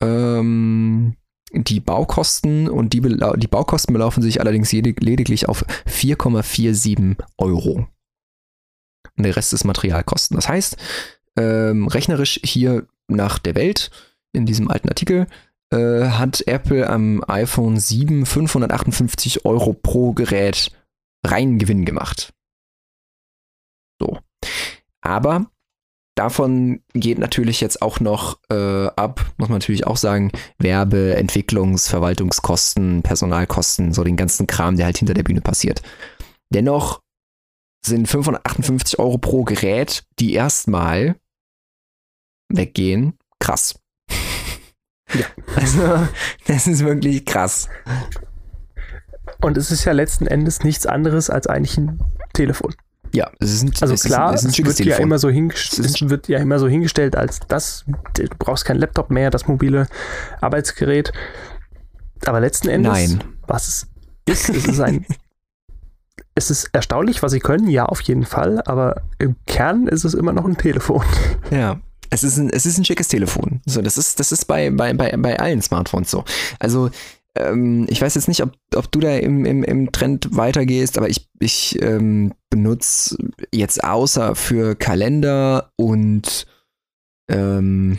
ähm, 0.02 1.16
die 1.52 1.80
Baukosten 1.80 2.68
und 2.68 2.92
die, 2.92 3.00
die 3.00 3.46
Baukosten 3.46 3.92
belaufen 3.92 4.22
sich 4.22 4.40
allerdings 4.40 4.72
lediglich 4.72 5.48
auf 5.48 5.64
4,47 5.86 7.16
Euro. 7.38 7.86
Und 9.16 9.24
der 9.24 9.36
Rest 9.36 9.52
ist 9.52 9.64
Materialkosten. 9.64 10.36
Das 10.36 10.48
heißt, 10.48 10.76
ähm, 11.36 11.86
rechnerisch 11.86 12.40
hier 12.42 12.86
nach 13.06 13.38
der 13.38 13.54
Welt 13.54 13.90
in 14.32 14.46
diesem 14.46 14.68
alten 14.68 14.88
Artikel 14.88 15.26
äh, 15.74 16.08
hat 16.08 16.46
Apple 16.46 16.88
am 16.88 17.22
iPhone 17.28 17.78
7 17.78 18.26
558 18.26 19.44
Euro 19.44 19.72
pro 19.72 20.12
Gerät 20.12 20.70
rein 21.26 21.58
Gewinn 21.58 21.84
gemacht. 21.84 22.32
So. 24.00 24.18
Aber 25.00 25.50
davon 26.14 26.82
geht 26.92 27.18
natürlich 27.18 27.60
jetzt 27.60 27.82
auch 27.82 28.00
noch 28.00 28.38
äh, 28.50 28.86
ab, 28.86 29.24
muss 29.36 29.48
man 29.48 29.58
natürlich 29.58 29.86
auch 29.86 29.96
sagen, 29.96 30.30
Werbe, 30.58 31.16
Entwicklungs-, 31.16 31.88
Verwaltungskosten, 31.88 33.02
Personalkosten, 33.02 33.92
so 33.92 34.04
den 34.04 34.16
ganzen 34.16 34.46
Kram, 34.46 34.76
der 34.76 34.86
halt 34.86 34.98
hinter 34.98 35.14
der 35.14 35.24
Bühne 35.24 35.40
passiert. 35.40 35.82
Dennoch 36.50 37.00
sind 37.84 38.06
558 38.08 38.98
Euro 38.98 39.18
pro 39.18 39.44
Gerät, 39.44 40.04
die 40.18 40.34
erstmal 40.34 41.16
weggehen, 42.48 43.18
krass. 43.40 43.74
Ja. 45.14 45.26
Also, 45.56 46.08
das 46.46 46.66
ist 46.66 46.84
wirklich 46.84 47.24
krass. 47.24 47.68
Und 49.40 49.56
es 49.56 49.70
ist 49.70 49.84
ja 49.84 49.92
letzten 49.92 50.26
Endes 50.26 50.64
nichts 50.64 50.86
anderes 50.86 51.30
als 51.30 51.46
eigentlich 51.46 51.76
ein 51.78 52.00
Telefon. 52.32 52.74
Ja, 53.12 53.30
es 53.38 53.52
ist 53.52 53.62
ein, 53.62 53.72
also 53.80 53.94
klar, 53.94 54.34
es, 54.34 54.44
ist 54.44 54.58
ein, 54.58 54.66
es 54.66 54.78
wird, 54.78 54.88
ja 54.88 54.96
immer 54.96 55.18
so 55.18 55.28
es 55.28 56.00
wird 56.00 56.28
ja 56.28 56.40
immer 56.40 56.58
so 56.58 56.66
hingestellt 56.66 57.14
als 57.14 57.38
das, 57.46 57.84
du 58.14 58.24
brauchst 58.38 58.64
kein 58.64 58.76
Laptop 58.76 59.10
mehr, 59.10 59.30
das 59.30 59.46
mobile 59.46 59.86
Arbeitsgerät. 60.40 61.12
Aber 62.26 62.40
letzten 62.40 62.68
Endes, 62.68 62.92
Nein. 62.92 63.24
was 63.46 63.68
es 63.68 63.86
ist, 64.26 64.48
es 64.48 64.66
ist 64.66 64.80
ein 64.80 65.06
es 66.34 66.50
ist 66.50 66.70
erstaunlich, 66.72 67.22
was 67.22 67.32
sie 67.32 67.38
können, 67.38 67.68
ja, 67.68 67.86
auf 67.86 68.00
jeden 68.00 68.24
Fall, 68.24 68.60
aber 68.66 69.02
im 69.18 69.36
Kern 69.46 69.86
ist 69.86 70.04
es 70.04 70.14
immer 70.14 70.32
noch 70.32 70.44
ein 70.44 70.56
Telefon. 70.56 71.04
Ja, 71.50 71.80
es 72.10 72.24
ist 72.24 72.38
ein, 72.38 72.50
es 72.50 72.66
ist 72.66 72.78
ein 72.78 72.84
schickes 72.84 73.08
Telefon. 73.08 73.60
So, 73.66 73.82
das 73.82 73.98
ist, 73.98 74.20
das 74.20 74.32
ist 74.32 74.46
bei, 74.46 74.70
bei, 74.70 74.92
bei, 74.92 75.16
bei 75.16 75.38
allen 75.38 75.62
Smartphones 75.62 76.10
so. 76.10 76.24
Also, 76.58 76.90
ähm, 77.36 77.86
ich 77.88 78.00
weiß 78.00 78.14
jetzt 78.14 78.28
nicht, 78.28 78.42
ob, 78.42 78.52
ob 78.74 78.90
du 78.92 79.00
da 79.00 79.16
im, 79.16 79.44
im, 79.44 79.64
im 79.64 79.92
Trend 79.92 80.36
weitergehst, 80.36 80.98
aber 80.98 81.08
ich, 81.08 81.28
ich 81.40 81.80
ähm, 81.82 82.32
benutze 82.50 83.16
jetzt 83.52 83.82
außer 83.82 84.34
für 84.34 84.76
Kalender 84.76 85.72
und 85.76 86.46
ähm, 87.28 87.98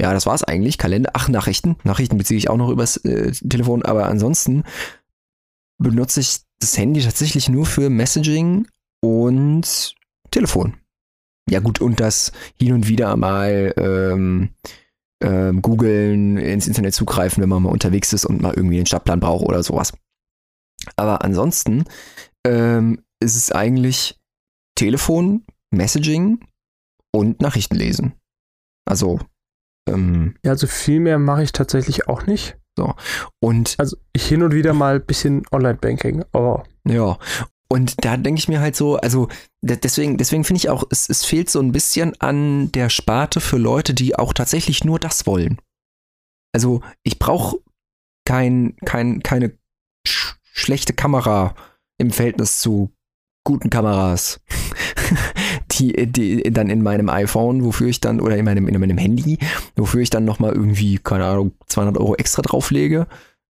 ja, 0.00 0.12
das 0.12 0.26
war's 0.26 0.44
eigentlich. 0.44 0.78
Kalender, 0.78 1.10
ach, 1.14 1.28
Nachrichten. 1.28 1.76
Nachrichten 1.82 2.18
beziehe 2.18 2.38
ich 2.38 2.48
auch 2.48 2.56
noch 2.56 2.70
übers 2.70 2.98
äh, 2.98 3.32
Telefon, 3.32 3.82
aber 3.84 4.06
ansonsten 4.06 4.64
benutze 5.78 6.20
ich 6.20 6.38
das 6.60 6.76
Handy 6.78 7.02
tatsächlich 7.02 7.48
nur 7.48 7.66
für 7.66 7.90
Messaging 7.90 8.68
und 9.00 9.94
Telefon. 10.30 10.76
Ja 11.48 11.60
gut, 11.60 11.80
und 11.80 12.00
das 12.00 12.32
hin 12.58 12.72
und 12.72 12.88
wieder 12.88 13.16
mal 13.16 13.72
ähm, 13.76 14.50
ähm, 15.22 15.62
googeln, 15.62 16.36
ins 16.36 16.66
Internet 16.66 16.94
zugreifen, 16.94 17.42
wenn 17.42 17.48
man 17.48 17.62
mal 17.62 17.70
unterwegs 17.72 18.12
ist 18.12 18.24
und 18.24 18.40
mal 18.40 18.54
irgendwie 18.54 18.76
einen 18.76 18.86
Stadtplan 18.86 19.20
braucht 19.20 19.44
oder 19.44 19.62
sowas. 19.62 19.92
Aber 20.96 21.24
ansonsten 21.24 21.84
ähm, 22.46 23.02
ist 23.20 23.36
es 23.36 23.50
eigentlich 23.52 24.18
Telefon, 24.76 25.44
Messaging 25.70 26.40
und 27.12 27.40
Nachrichten 27.40 27.76
lesen. 27.76 28.12
Also 28.84 29.20
ähm, 29.88 30.34
ja, 30.44 30.52
also 30.52 30.66
viel 30.66 31.00
mehr 31.00 31.18
mache 31.18 31.42
ich 31.42 31.52
tatsächlich 31.52 32.08
auch 32.08 32.26
nicht. 32.26 32.56
So. 32.76 32.94
Und 33.40 33.74
also 33.78 33.96
ich 34.12 34.26
hin 34.26 34.42
und 34.42 34.54
wieder 34.54 34.72
mal 34.72 34.96
ein 34.96 35.06
bisschen 35.06 35.42
Online-Banking, 35.50 36.24
aber. 36.32 36.64
Ja, 36.86 37.18
und 37.70 38.02
da 38.04 38.16
denke 38.16 38.38
ich 38.38 38.48
mir 38.48 38.60
halt 38.60 38.76
so, 38.76 38.96
also 38.96 39.28
deswegen, 39.60 40.16
deswegen 40.16 40.44
finde 40.44 40.58
ich 40.58 40.70
auch, 40.70 40.84
es, 40.90 41.08
es 41.08 41.24
fehlt 41.24 41.50
so 41.50 41.60
ein 41.60 41.72
bisschen 41.72 42.18
an 42.20 42.72
der 42.72 42.88
Sparte 42.88 43.40
für 43.40 43.58
Leute, 43.58 43.92
die 43.92 44.16
auch 44.16 44.32
tatsächlich 44.32 44.84
nur 44.84 44.98
das 44.98 45.26
wollen. 45.26 45.58
Also 46.54 46.80
ich 47.02 47.18
brauche 47.18 47.58
kein, 48.24 48.74
kein, 48.84 49.22
keine 49.22 49.52
sch 50.06 50.36
schlechte 50.52 50.92
Kamera 50.92 51.54
im 51.98 52.10
Verhältnis 52.10 52.58
zu 52.58 52.90
guten 53.44 53.70
Kameras, 53.70 54.40
die, 55.72 56.06
die 56.10 56.42
dann 56.52 56.68
in 56.68 56.82
meinem 56.82 57.08
iPhone, 57.08 57.64
wofür 57.64 57.88
ich 57.88 58.00
dann, 58.00 58.20
oder 58.20 58.36
in 58.36 58.44
meinem, 58.44 58.66
in 58.66 58.80
meinem 58.80 58.98
Handy, 58.98 59.38
wofür 59.76 60.00
ich 60.00 60.10
dann 60.10 60.24
nochmal 60.24 60.52
irgendwie, 60.52 60.98
keine 60.98 61.26
Ahnung, 61.26 61.52
200 61.66 61.96
Euro 61.98 62.14
extra 62.16 62.42
drauflege. 62.42 63.06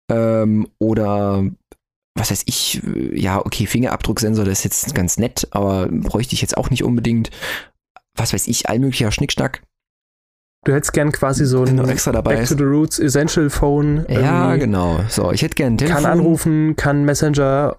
Ähm, 0.09 0.67
oder 0.79 1.43
was 2.15 2.31
weiß 2.31 2.43
ich, 2.45 2.81
ja, 3.11 3.45
okay, 3.45 3.65
Fingerabdrucksensor, 3.65 4.45
das 4.45 4.59
ist 4.59 4.63
jetzt 4.63 4.95
ganz 4.95 5.17
nett, 5.17 5.47
aber 5.51 5.87
bräuchte 5.89 6.33
ich 6.33 6.41
jetzt 6.41 6.57
auch 6.57 6.69
nicht 6.69 6.83
unbedingt. 6.83 7.29
Was 8.15 8.33
weiß 8.33 8.47
ich, 8.47 8.69
allmöglicher 8.69 9.11
Schnickschnack. 9.11 9.61
Du 10.63 10.73
hättest 10.73 10.93
gern 10.93 11.11
quasi 11.11 11.45
so 11.45 11.63
ein 11.63 11.77
extra 11.87 12.11
dabei 12.11 12.37
Back 12.37 12.47
to 12.47 12.55
the 12.55 12.63
Roots 12.63 12.97
Essential 12.97 13.49
Phone. 13.49 14.05
Ja, 14.09 14.55
genau. 14.55 15.01
So, 15.09 15.31
ich 15.31 15.43
hätte 15.43 15.55
gern 15.55 15.73
ein 15.73 15.77
Telefon. 15.77 16.03
Kann 16.03 16.11
anrufen, 16.11 16.75
kann 16.75 17.03
Messenger. 17.03 17.75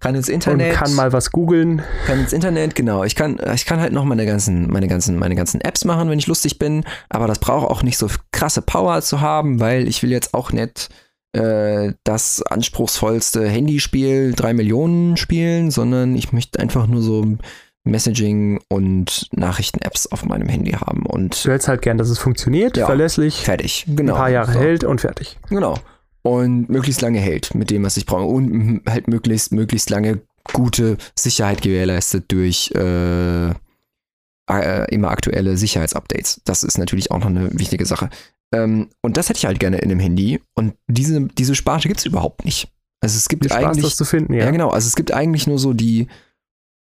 Kann 0.00 0.14
ins 0.14 0.28
Internet. 0.28 0.74
kann 0.74 0.94
mal 0.94 1.12
was 1.12 1.30
googeln. 1.32 1.82
Kann 2.06 2.20
ins 2.20 2.32
Internet, 2.32 2.74
genau. 2.74 3.02
Ich 3.04 3.14
kann, 3.14 3.40
ich 3.54 3.64
kann 3.64 3.80
halt 3.80 3.92
noch 3.92 4.04
meine 4.04 4.26
ganzen, 4.26 4.70
meine 4.70 4.88
ganzen, 4.88 5.16
meine 5.16 5.36
ganzen 5.36 5.60
Apps 5.60 5.84
machen, 5.84 6.10
wenn 6.10 6.18
ich 6.18 6.26
lustig 6.26 6.58
bin. 6.58 6.84
Aber 7.08 7.26
das 7.26 7.38
braucht 7.38 7.68
auch 7.68 7.82
nicht 7.82 7.98
so 7.98 8.08
krasse 8.30 8.62
Power 8.62 9.00
zu 9.00 9.20
haben, 9.20 9.58
weil 9.58 9.88
ich 9.88 10.02
will 10.02 10.10
jetzt 10.10 10.34
auch 10.34 10.52
nicht 10.52 10.90
äh, 11.32 11.92
das 12.04 12.42
anspruchsvollste 12.42 13.46
Handyspiel, 13.46 14.32
drei 14.34 14.54
Millionen 14.54 15.16
spielen, 15.16 15.70
sondern 15.70 16.16
ich 16.16 16.32
möchte 16.32 16.58
einfach 16.60 16.86
nur 16.86 17.02
so 17.02 17.36
Messaging 17.84 18.60
und 18.68 19.28
Nachrichten-Apps 19.32 20.08
auf 20.08 20.24
meinem 20.24 20.48
Handy 20.48 20.72
haben. 20.72 21.06
Und 21.06 21.44
du 21.44 21.50
hättest 21.50 21.68
halt 21.68 21.82
gern, 21.82 21.98
dass 21.98 22.10
es 22.10 22.18
funktioniert, 22.18 22.76
ja, 22.76 22.86
verlässlich, 22.86 23.42
fertig, 23.42 23.86
genau. 23.88 24.14
Ein 24.14 24.18
paar 24.18 24.30
Jahre 24.30 24.52
so. 24.52 24.58
hält 24.58 24.84
und 24.84 25.00
fertig. 25.00 25.38
Genau. 25.48 25.78
Und 26.22 26.68
möglichst 26.68 27.00
lange 27.00 27.20
hält 27.20 27.54
mit 27.54 27.70
dem, 27.70 27.84
was 27.84 27.96
ich 27.96 28.06
brauche. 28.06 28.26
Und 28.26 28.82
halt 28.86 29.08
möglichst, 29.08 29.52
möglichst 29.52 29.88
lange 29.90 30.20
gute 30.52 30.96
Sicherheit 31.14 31.62
gewährleistet 31.62 32.24
durch 32.28 32.70
äh, 32.74 33.50
äh, 33.50 34.94
immer 34.94 35.10
aktuelle 35.10 35.56
Sicherheitsupdates. 35.56 36.42
Das 36.44 36.64
ist 36.64 36.78
natürlich 36.78 37.10
auch 37.10 37.18
noch 37.18 37.26
eine 37.26 37.50
wichtige 37.58 37.86
Sache. 37.86 38.10
Ähm, 38.52 38.88
und 39.02 39.16
das 39.16 39.28
hätte 39.28 39.38
ich 39.38 39.46
halt 39.46 39.60
gerne 39.60 39.78
in 39.78 39.90
einem 39.90 40.00
Handy. 40.00 40.40
Und 40.54 40.74
diese, 40.86 41.20
diese 41.26 41.54
Sparte 41.54 41.88
gibt 41.88 42.00
es 42.00 42.06
überhaupt 42.06 42.44
nicht. 42.44 42.68
Also 43.00 43.16
es 43.16 43.28
gibt 43.28 43.44
Spaß, 43.44 43.64
eigentlich. 43.64 43.94
Zu 43.94 44.04
finden, 44.04 44.34
ja. 44.34 44.46
ja, 44.46 44.50
genau. 44.50 44.70
Also 44.70 44.86
es 44.86 44.96
gibt 44.96 45.12
eigentlich 45.12 45.46
nur 45.46 45.58
so 45.58 45.72
die, 45.72 46.08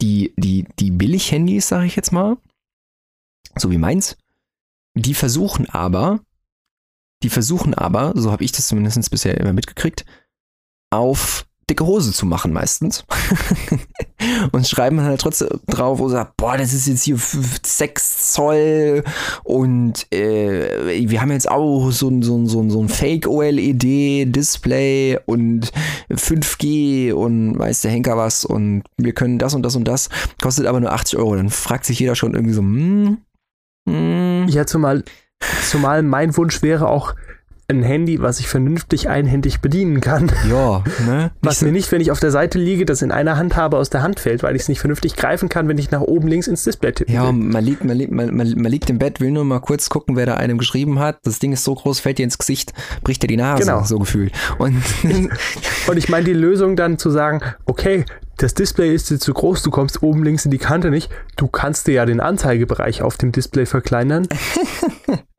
die, 0.01 0.34
die, 0.38 0.65
die 0.80 0.91
Billig-Handys, 0.91 1.67
sage 1.67 1.86
ich 1.86 1.95
jetzt 1.95 2.12
mal. 2.12 2.38
So 3.58 3.71
wie 3.71 3.78
meins. 3.78 4.17
Die 4.95 5.13
versuchen 5.13 5.69
aber, 5.69 6.21
Die 7.23 7.30
versuchen 7.30 7.73
aber, 7.73 8.13
so 8.15 8.32
habe 8.32 8.43
ich 8.43 8.51
das 8.51 8.67
zumindest 8.67 9.10
bisher 9.10 9.38
immer 9.38 9.54
mitgekriegt, 9.54 10.06
auf 10.91 11.47
dicke 11.69 11.86
Hose 11.86 12.13
zu 12.13 12.25
machen 12.25 12.54
meistens. 12.54 13.04
und 14.51 14.67
schreiben 14.67 15.01
halt 15.01 15.21
trotzdem 15.21 15.49
drauf 15.67 15.99
und 15.99 16.10
sagen, 16.10 16.32
boah, 16.38 16.58
das 16.58 16.73
ist 16.73 16.88
jetzt 16.88 17.04
hier 17.04 17.17
6 17.17 18.34
Zoll 18.34 19.04
und 19.43 20.12
äh, 20.13 21.08
wir 21.10 21.21
haben 21.21 21.32
jetzt 21.32 21.49
auch 21.49 21.91
so 21.91 22.10
ein, 22.10 22.23
so 22.23 22.45
so 22.45 22.69
so 22.69 22.82
ein 22.82 22.89
Fake-OLED-Display 22.89 25.19
und 25.25 25.71
5G 26.10 27.13
und 27.13 27.60
weiß 27.60 27.82
der 27.82 27.91
Henker 27.91 28.17
was 28.17 28.45
und 28.45 28.84
wir 28.97 29.13
können 29.13 29.38
das 29.39 29.54
und 29.54 29.63
das 29.63 29.75
und 29.75 29.86
das, 29.88 30.10
kostet 30.41 30.65
aber 30.65 30.80
nur 30.80 30.93
80 30.93 31.19
Euro. 31.19 31.36
Dann 31.36 31.49
fragt 31.49 31.84
sich 31.86 31.99
jeder 31.99 32.15
schon 32.15 32.34
irgendwie 32.34 32.54
so, 32.54 32.62
hm, 32.62 33.17
hm. 33.88 34.47
Ja, 34.47 34.65
zumal, 34.65 35.04
zumal 35.67 36.01
mein 36.04 36.38
Wunsch 36.38 36.62
wäre 36.62 36.88
auch, 36.88 37.15
ein 37.67 37.82
Handy, 37.82 38.21
was 38.21 38.39
ich 38.39 38.47
vernünftig 38.47 39.10
einhändig 39.10 39.60
bedienen 39.60 39.99
kann. 39.99 40.32
Ja, 40.49 40.84
ne? 41.06 41.32
Was 41.41 41.62
mir 41.62 41.71
nicht, 41.71 41.91
wenn 41.91 42.01
ich 42.01 42.12
auf 42.12 42.19
der 42.19 42.32
Seite 42.32 42.60
liege, 42.60 42.86
das 42.86 43.01
in 43.01 43.12
einer 43.12 43.38
Hand 43.38 43.56
habe, 43.56 43.78
aus 43.78 43.89
der 43.89 44.04
Hand 44.04 44.19
fällt, 44.19 44.43
weil 44.43 44.56
ich 44.56 44.63
es 44.63 44.69
nicht 44.69 44.80
vernünftig 44.80 45.15
greifen 45.15 45.49
kann, 45.49 45.67
wenn 45.67 45.78
ich 45.78 45.89
nach 45.89 46.01
oben 46.01 46.28
links 46.28 46.47
ins 46.47 46.63
Display 46.63 46.91
tippe. 46.91 47.12
Ja, 47.12 47.32
man 47.32 47.63
liegt, 47.63 47.84
man, 47.84 47.97
liegt, 47.97 48.12
man, 48.12 48.36
man, 48.36 48.54
man, 48.56 48.71
liegt 48.71 48.89
im 48.89 48.99
Bett, 48.99 49.19
will 49.19 49.32
nur 49.32 49.45
mal 49.45 49.60
kurz 49.60 49.89
gucken, 49.89 50.15
wer 50.15 50.25
da 50.28 50.36
einem 50.36 50.58
geschrieben 50.58 50.99
hat. 50.99 51.17
Das 51.23 51.39
Ding 51.39 51.54
ist 51.54 51.63
so 51.63 51.73
groß, 51.73 51.99
fällt 51.99 52.19
dir 52.19 52.23
ins 52.23 52.38
Gesicht, 52.38 52.73
bricht 53.04 53.23
dir 53.23 53.28
die 53.28 53.38
Nase, 53.38 53.63
genau. 53.63 53.84
so 53.84 53.97
gefühlt. 53.97 54.32
Und, 54.60 54.84
und 55.88 55.97
ich 55.97 56.10
meine, 56.10 56.25
die 56.25 56.34
Lösung 56.34 56.75
dann 56.75 56.99
zu 56.99 57.10
sagen, 57.10 57.41
okay, 57.65 58.06
das 58.38 58.54
Display 58.54 58.93
ist 58.93 59.10
dir 59.10 59.17
zu 59.17 59.34
groß, 59.34 59.63
du 59.63 59.71
kommst 59.71 60.04
oben 60.04 60.23
links 60.23 60.45
in 60.45 60.51
die 60.51 60.58
Kante 60.58 60.91
nicht. 60.91 61.10
Du 61.36 61.47
kannst 61.47 61.88
dir 61.88 61.93
ja 61.93 62.06
den 62.06 62.19
Anzeigebereich 62.19 63.01
auf 63.01 63.17
dem 63.17 63.32
Display 63.32 63.65
verkleinern. 63.65 64.28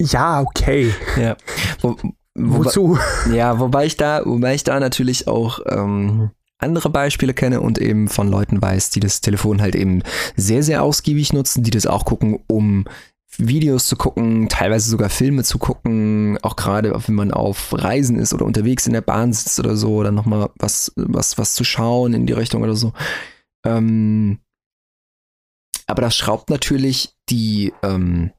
Ja, 0.00 0.40
okay. 0.40 0.92
Ja. 1.18 1.36
Wo, 1.80 1.96
wo, 2.34 2.64
Wozu? 2.64 2.98
Ja, 3.32 3.58
wobei 3.58 3.86
ich 3.86 3.96
da, 3.96 4.22
wobei 4.24 4.54
ich 4.54 4.64
da 4.64 4.78
natürlich 4.78 5.26
auch 5.26 5.60
ähm, 5.66 6.30
andere 6.58 6.90
Beispiele 6.90 7.34
kenne 7.34 7.60
und 7.60 7.78
eben 7.78 8.08
von 8.08 8.28
Leuten 8.28 8.60
weiß, 8.60 8.90
die 8.90 9.00
das 9.00 9.20
Telefon 9.20 9.60
halt 9.60 9.74
eben 9.74 10.02
sehr, 10.36 10.62
sehr 10.62 10.82
ausgiebig 10.82 11.32
nutzen, 11.32 11.62
die 11.62 11.70
das 11.70 11.86
auch 11.86 12.04
gucken, 12.04 12.40
um 12.46 12.84
Videos 13.38 13.86
zu 13.86 13.96
gucken, 13.96 14.48
teilweise 14.48 14.88
sogar 14.88 15.10
Filme 15.10 15.44
zu 15.44 15.58
gucken, 15.58 16.38
auch 16.42 16.56
gerade 16.56 16.94
wenn 17.06 17.14
man 17.14 17.32
auf 17.32 17.72
Reisen 17.72 18.18
ist 18.18 18.32
oder 18.32 18.46
unterwegs 18.46 18.86
in 18.86 18.94
der 18.94 19.02
Bahn 19.02 19.32
sitzt 19.32 19.58
oder 19.58 19.76
so, 19.76 20.02
dann 20.02 20.14
nochmal 20.14 20.50
was, 20.56 20.92
was, 20.96 21.36
was 21.36 21.54
zu 21.54 21.64
schauen 21.64 22.14
in 22.14 22.26
die 22.26 22.32
Richtung 22.32 22.62
oder 22.62 22.74
so. 22.74 22.92
Ähm, 23.64 24.38
aber 25.86 26.02
das 26.02 26.16
schraubt 26.16 26.50
natürlich 26.50 27.14
die, 27.28 27.72
ähm, 27.82 28.30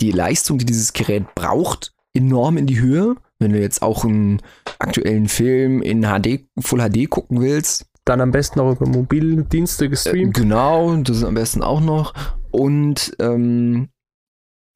die 0.00 0.10
Leistung, 0.10 0.58
die 0.58 0.64
dieses 0.64 0.92
Gerät 0.92 1.34
braucht, 1.34 1.94
enorm 2.14 2.56
in 2.56 2.66
die 2.66 2.80
Höhe. 2.80 3.16
Wenn 3.38 3.52
du 3.52 3.60
jetzt 3.60 3.82
auch 3.82 4.04
einen 4.04 4.40
aktuellen 4.78 5.28
Film 5.28 5.82
in 5.82 6.02
HD, 6.02 6.46
Full 6.60 6.80
HD 6.80 7.10
gucken 7.10 7.40
willst. 7.40 7.86
Dann 8.04 8.20
am 8.20 8.32
besten 8.32 8.60
auch 8.60 8.72
über 8.72 8.86
Mobildienste 8.86 9.88
gestreamt. 9.88 10.36
Äh, 10.36 10.40
genau, 10.40 10.94
das 10.96 11.18
ist 11.18 11.24
am 11.24 11.34
besten 11.34 11.62
auch 11.62 11.80
noch. 11.80 12.12
Und 12.50 13.16
ähm, 13.18 13.88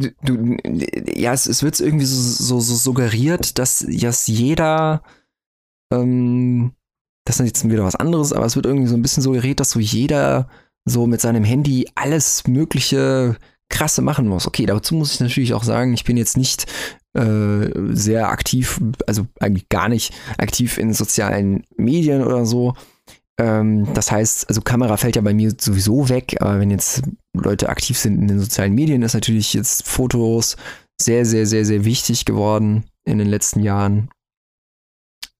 du, 0.01 0.57
ja, 1.15 1.33
es, 1.33 1.47
es 1.47 1.63
wird 1.63 1.79
irgendwie 1.81 2.07
so, 2.07 2.17
so, 2.17 2.61
so 2.61 2.75
suggeriert, 2.75 3.59
dass, 3.59 3.87
dass 3.87 4.27
jeder, 4.27 5.03
ähm, 5.93 6.73
das 7.25 7.39
ist 7.39 7.47
jetzt 7.47 7.69
wieder 7.69 7.85
was 7.85 7.97
anderes, 7.97 8.33
aber 8.33 8.47
es 8.47 8.57
wird 8.57 8.67
irgendwie 8.67 8.89
so 8.89 8.95
ein 8.95 9.03
bisschen 9.03 9.23
suggeriert, 9.23 9.61
dass 9.61 9.71
so 9.71 9.81
jeder 9.81 10.49
so 10.87 11.07
mit 11.07 11.21
seinem 11.21 11.45
Handy 11.45 11.87
alles 11.95 12.47
Mögliche 12.47 13.37
krasse 13.69 14.03
machen 14.03 14.27
muss. 14.27 14.47
Okay, 14.47 14.67
dazu 14.67 14.95
muss 14.95 15.15
ich 15.15 15.21
natürlich 15.21 15.55
auch 15.55 15.65
sagen, 15.65 15.93
ich 15.95 16.05
bin 16.05 16.17
jetzt 16.17 16.37
nicht 16.37 16.67
äh, 17.15 17.71
sehr 17.93 18.29
aktiv, 18.31 18.81
also 19.07 19.27
eigentlich 19.41 19.69
gar 19.69 19.89
nicht 19.89 20.13
aktiv 20.39 20.79
in 20.79 20.93
sozialen 20.93 21.65
Medien 21.77 22.25
oder 22.25 22.47
so. 22.47 22.75
Ähm, 23.39 23.93
das 23.95 24.11
heißt, 24.11 24.49
also 24.49 24.61
Kamera 24.61 24.97
fällt 24.97 25.17
ja 25.17 25.23
bei 25.23 25.35
mir 25.35 25.53
sowieso 25.59 26.09
weg, 26.09 26.37
aber 26.41 26.61
wenn 26.61 26.71
jetzt 26.71 27.03
Leute 27.35 27.69
aktiv 27.69 27.97
sind 27.99 28.21
in 28.21 28.29
den 28.29 28.41
sozialen 28.41 28.75
Medien, 28.75 29.03
ist 29.03 29.15
natürlich 29.15 29.55
jetzt 29.55 29.87
Fotos 29.87 30.57
sehr, 31.01 31.25
sehr, 31.25 31.47
sehr, 31.47 31.65
sehr 31.65 31.85
wichtig 31.85 32.25
geworden 32.25 32.85
in 33.05 33.19
den 33.19 33.29
letzten 33.29 33.63
Jahren. 33.63 34.11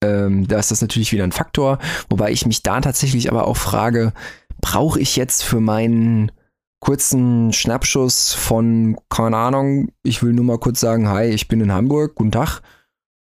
Ähm, 0.01 0.47
da 0.47 0.59
ist 0.59 0.71
das 0.71 0.81
natürlich 0.81 1.11
wieder 1.11 1.25
ein 1.25 1.33
Faktor, 1.33 1.79
wobei 2.09 2.31
ich 2.31 2.45
mich 2.45 2.63
da 2.63 2.79
tatsächlich 2.79 3.29
aber 3.29 3.47
auch 3.47 3.57
frage, 3.57 4.13
brauche 4.61 4.99
ich 4.99 5.17
jetzt 5.17 5.43
für 5.43 5.59
meinen 5.59 6.31
kurzen 6.79 7.51
Schnappschuss 7.53 8.33
von, 8.33 8.97
keine 9.09 9.37
Ahnung, 9.37 9.91
ich 10.03 10.23
will 10.23 10.33
nur 10.33 10.45
mal 10.45 10.59
kurz 10.59 10.79
sagen, 10.79 11.09
hi, 11.09 11.25
ich 11.25 11.47
bin 11.47 11.61
in 11.61 11.71
Hamburg, 11.71 12.15
guten 12.15 12.31
Tag, 12.31 12.61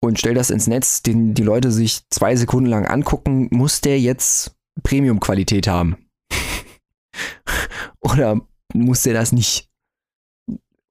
und 0.01 0.19
stell 0.19 0.33
das 0.33 0.49
ins 0.49 0.67
Netz, 0.67 1.01
den 1.01 1.33
die 1.33 1.43
Leute 1.43 1.71
sich 1.71 2.07
zwei 2.09 2.35
Sekunden 2.35 2.69
lang 2.69 2.85
angucken, 2.85 3.49
muss 3.51 3.81
der 3.81 3.99
jetzt 3.99 4.55
Premium-Qualität 4.83 5.67
haben? 5.67 5.97
Oder 7.99 8.39
muss 8.73 9.03
der 9.03 9.13
das 9.13 9.31
nicht? 9.31 9.69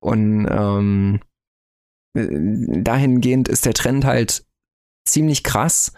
Und 0.00 0.46
ähm, 0.50 1.20
dahingehend 2.14 3.48
ist 3.48 3.66
der 3.66 3.74
Trend 3.74 4.04
halt 4.04 4.44
ziemlich 5.06 5.42
krass 5.42 5.92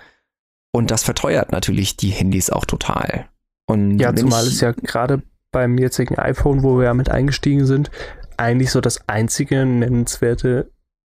und 0.73 0.91
das 0.91 1.03
verteuert 1.03 1.53
natürlich 1.53 1.97
die 1.97 2.11
Handys 2.11 2.51
auch 2.51 2.65
total. 2.65 3.29
Und 3.67 3.99
ja, 3.99 4.15
zumal 4.15 4.47
es 4.47 4.61
ja 4.61 4.73
gerade 4.73 5.23
beim 5.53 5.79
jetzigen 5.79 6.19
iPhone, 6.19 6.63
wo 6.63 6.79
wir 6.79 6.87
ja 6.87 6.95
mit 6.95 7.11
eingestiegen 7.11 7.67
sind, 7.67 7.91
eigentlich 8.37 8.71
so 8.71 8.81
das 8.81 9.09
einzige 9.09 9.65
nennenswerte 9.67 10.71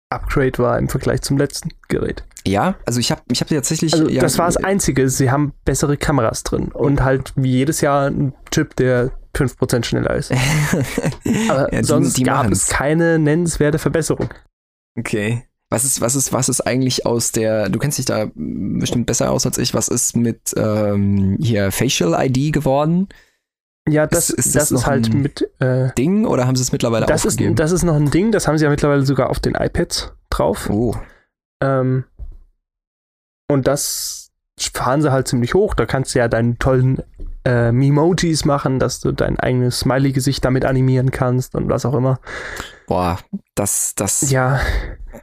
Upgrade 0.10 0.58
war 0.58 0.78
im 0.78 0.90
Vergleich 0.90 1.22
zum 1.22 1.38
letzten 1.38 1.70
Gerät. 1.88 2.24
Ja, 2.46 2.76
also 2.86 3.00
ich 3.00 3.12
habe 3.12 3.22
ich 3.32 3.40
hab 3.40 3.48
tatsächlich. 3.48 3.94
Also 3.94 4.10
ja, 4.10 4.22
das 4.22 4.38
war 4.38 4.48
das 4.48 4.58
Einzige. 4.58 5.10
Sie 5.10 5.32
haben 5.32 5.54
bessere 5.64 5.96
Kameras 5.96 6.44
drin 6.44 6.70
und 6.70 7.04
halt 7.04 7.34
wie 7.36 7.52
jedes 7.52 7.82
Jahr 7.82 8.08
ein 8.08 8.34
Chip, 8.52 8.76
der 8.76 9.12
5% 9.36 9.84
schneller 9.84 10.16
ist. 10.16 10.32
Aber 11.50 11.74
ja, 11.74 11.82
die, 11.82 11.88
sonst 11.88 12.18
die 12.18 12.24
gab 12.24 12.52
es 12.52 12.68
keine 12.68 13.20
nennenswerte 13.20 13.80
Verbesserung. 13.80 14.30
Okay. 14.98 15.44
Was 15.70 15.86
ist, 15.86 16.02
was 16.02 16.16
ist, 16.16 16.34
was 16.34 16.50
ist 16.50 16.62
eigentlich 16.62 17.06
aus 17.06 17.32
der, 17.32 17.70
du 17.70 17.80
kennst 17.80 17.98
dich 17.98 18.06
da 18.06 18.30
bestimmt 18.36 19.06
besser 19.06 19.32
aus 19.32 19.46
als 19.46 19.58
ich, 19.58 19.74
was 19.74 19.88
ist 19.88 20.18
mit 20.18 20.54
ähm, 20.58 21.38
hier 21.40 21.72
Facial 21.72 22.14
ID 22.14 22.52
geworden? 22.52 23.08
Ja, 23.90 24.06
das 24.06 24.30
ist, 24.30 24.48
ist 24.48 24.56
das, 24.56 24.70
das 24.70 24.82
ist 24.82 24.88
halt 24.88 25.14
mit 25.14 25.50
äh, 25.60 25.92
Ding 25.98 26.26
oder 26.26 26.46
haben 26.46 26.56
sie 26.56 26.62
es 26.62 26.72
mittlerweile 26.72 27.06
das 27.06 27.26
aufgegeben? 27.26 27.54
Ist, 27.54 27.60
das 27.60 27.72
ist 27.72 27.84
noch 27.84 27.96
ein 27.96 28.12
Ding, 28.12 28.32
das 28.32 28.48
haben 28.48 28.58
sie 28.58 28.64
ja 28.64 28.70
mittlerweile 28.70 29.06
sogar 29.06 29.30
auf 29.30 29.40
den 29.40 29.56
iPads 29.56 30.14
drauf. 30.30 30.70
Oh. 30.70 30.96
Ähm, 31.64 32.06
und 33.50 33.68
das 33.68 34.32
fahren 34.74 35.02
sie 35.02 35.12
halt 35.12 35.28
ziemlich 35.28 35.54
hoch. 35.54 35.74
Da 35.74 35.86
kannst 35.86 36.14
du 36.14 36.20
ja 36.20 36.28
deinen 36.28 36.60
tollen 36.60 37.02
äh, 37.44 37.72
Memojis 37.72 38.46
machen, 38.46 38.80
dass 38.80 39.00
du 39.00 39.12
dein 39.12 39.40
eigenes 39.40 39.80
Smiley-Gesicht 39.80 40.46
damit 40.46 40.64
animieren 40.64 41.12
kannst 41.12 41.56
und 41.56 41.68
was 41.70 41.86
auch 41.86 41.96
immer. 41.96 42.20
Boah, 42.88 43.18
das, 43.56 43.96
das, 43.96 44.30
ja, 44.30 44.60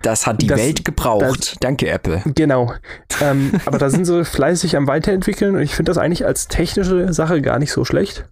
das 0.03 0.27
hat 0.27 0.43
die 0.43 0.49
das, 0.49 0.59
Welt 0.59 0.85
gebraucht. 0.85 1.53
Das, 1.53 1.57
Danke, 1.61 1.89
Apple. 1.89 2.23
Genau. 2.35 2.73
Ähm, 3.21 3.53
aber 3.67 3.79
da 3.79 3.89
sind 3.91 4.05
sie 4.05 4.25
fleißig 4.27 4.77
am 4.77 4.89
Weiterentwickeln 4.89 5.55
und 5.55 5.63
ich 5.63 5.75
finde 5.75 5.91
das 5.91 5.99
eigentlich 5.99 6.27
als 6.27 6.49
technische 6.49 7.13
Sache 7.13 7.41
gar 7.41 7.59
nicht 7.59 7.73
so 7.73 7.85
schlecht. 7.85 8.29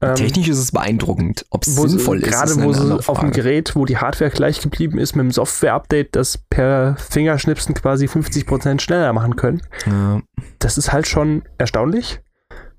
Ähm, 0.00 0.14
Technisch 0.14 0.48
ist 0.48 0.58
es 0.58 0.72
beeindruckend. 0.72 1.44
Ob 1.50 1.66
es 1.66 1.74
sinnvoll 1.74 2.22
ist, 2.22 2.30
Gerade 2.30 2.62
wo 2.62 2.72
sie 2.72 3.08
auf 3.08 3.20
dem 3.20 3.32
Gerät, 3.32 3.74
wo 3.74 3.84
die 3.84 3.96
Hardware 3.96 4.30
gleich 4.30 4.60
geblieben 4.60 4.98
ist, 4.98 5.16
mit 5.16 5.24
dem 5.24 5.32
Software-Update 5.32 6.14
das 6.14 6.38
per 6.50 6.96
Fingerschnipsen 6.98 7.74
quasi 7.74 8.06
50% 8.06 8.80
schneller 8.80 9.12
machen 9.12 9.34
können. 9.34 9.62
Ja. 9.86 10.22
Das 10.60 10.78
ist 10.78 10.92
halt 10.92 11.08
schon 11.08 11.42
erstaunlich. 11.58 12.20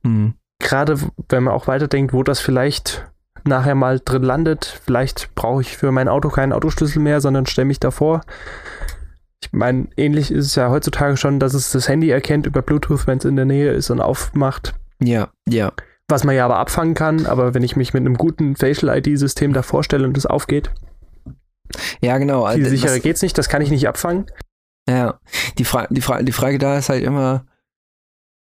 Mhm. 0.03 0.35
Gerade 0.59 0.97
wenn 1.27 1.43
man 1.43 1.53
auch 1.53 1.67
weiterdenkt, 1.67 2.13
wo 2.13 2.23
das 2.23 2.39
vielleicht 2.39 3.09
nachher 3.43 3.75
mal 3.75 3.99
drin 4.03 4.23
landet. 4.23 4.79
Vielleicht 4.85 5.33
brauche 5.35 5.61
ich 5.61 5.77
für 5.77 5.91
mein 5.91 6.07
Auto 6.07 6.29
keinen 6.29 6.53
Autoschlüssel 6.53 7.01
mehr, 7.01 7.21
sondern 7.21 7.45
stelle 7.45 7.65
mich 7.65 7.79
davor. 7.79 8.21
Ich 9.41 9.51
meine, 9.53 9.87
ähnlich 9.97 10.31
ist 10.31 10.45
es 10.45 10.55
ja 10.55 10.69
heutzutage 10.69 11.17
schon, 11.17 11.39
dass 11.39 11.53
es 11.53 11.71
das 11.71 11.87
Handy 11.87 12.09
erkennt 12.09 12.45
über 12.45 12.61
Bluetooth, 12.61 13.07
wenn 13.07 13.17
es 13.17 13.25
in 13.25 13.35
der 13.35 13.45
Nähe 13.45 13.71
ist 13.71 13.89
und 13.89 14.01
aufmacht. 14.01 14.75
Ja, 15.01 15.29
ja. 15.47 15.71
Was 16.09 16.23
man 16.23 16.35
ja 16.35 16.45
aber 16.45 16.57
abfangen 16.57 16.95
kann, 16.95 17.27
aber 17.27 17.53
wenn 17.53 17.63
ich 17.63 17.75
mich 17.75 17.93
mit 17.93 18.01
einem 18.01 18.17
guten 18.17 18.55
Facial-ID-System 18.55 19.53
da 19.53 19.61
vorstelle 19.61 20.07
und 20.07 20.17
das 20.17 20.25
aufgeht. 20.25 20.71
Ja, 22.01 22.17
genau. 22.17 22.47
Viel 22.51 22.65
also, 22.65 22.69
sicherer 22.69 22.99
geht's 22.99 23.21
nicht, 23.21 23.37
das 23.37 23.47
kann 23.47 23.61
ich 23.61 23.69
nicht 23.69 23.87
abfangen. 23.87 24.25
Ja, 24.89 25.19
die, 25.59 25.65
Fra 25.65 25.85
die, 25.89 26.01
Fra 26.01 26.23
die 26.23 26.31
Frage 26.31 26.57
da 26.57 26.79
ist 26.79 26.89
halt 26.89 27.03
immer, 27.03 27.45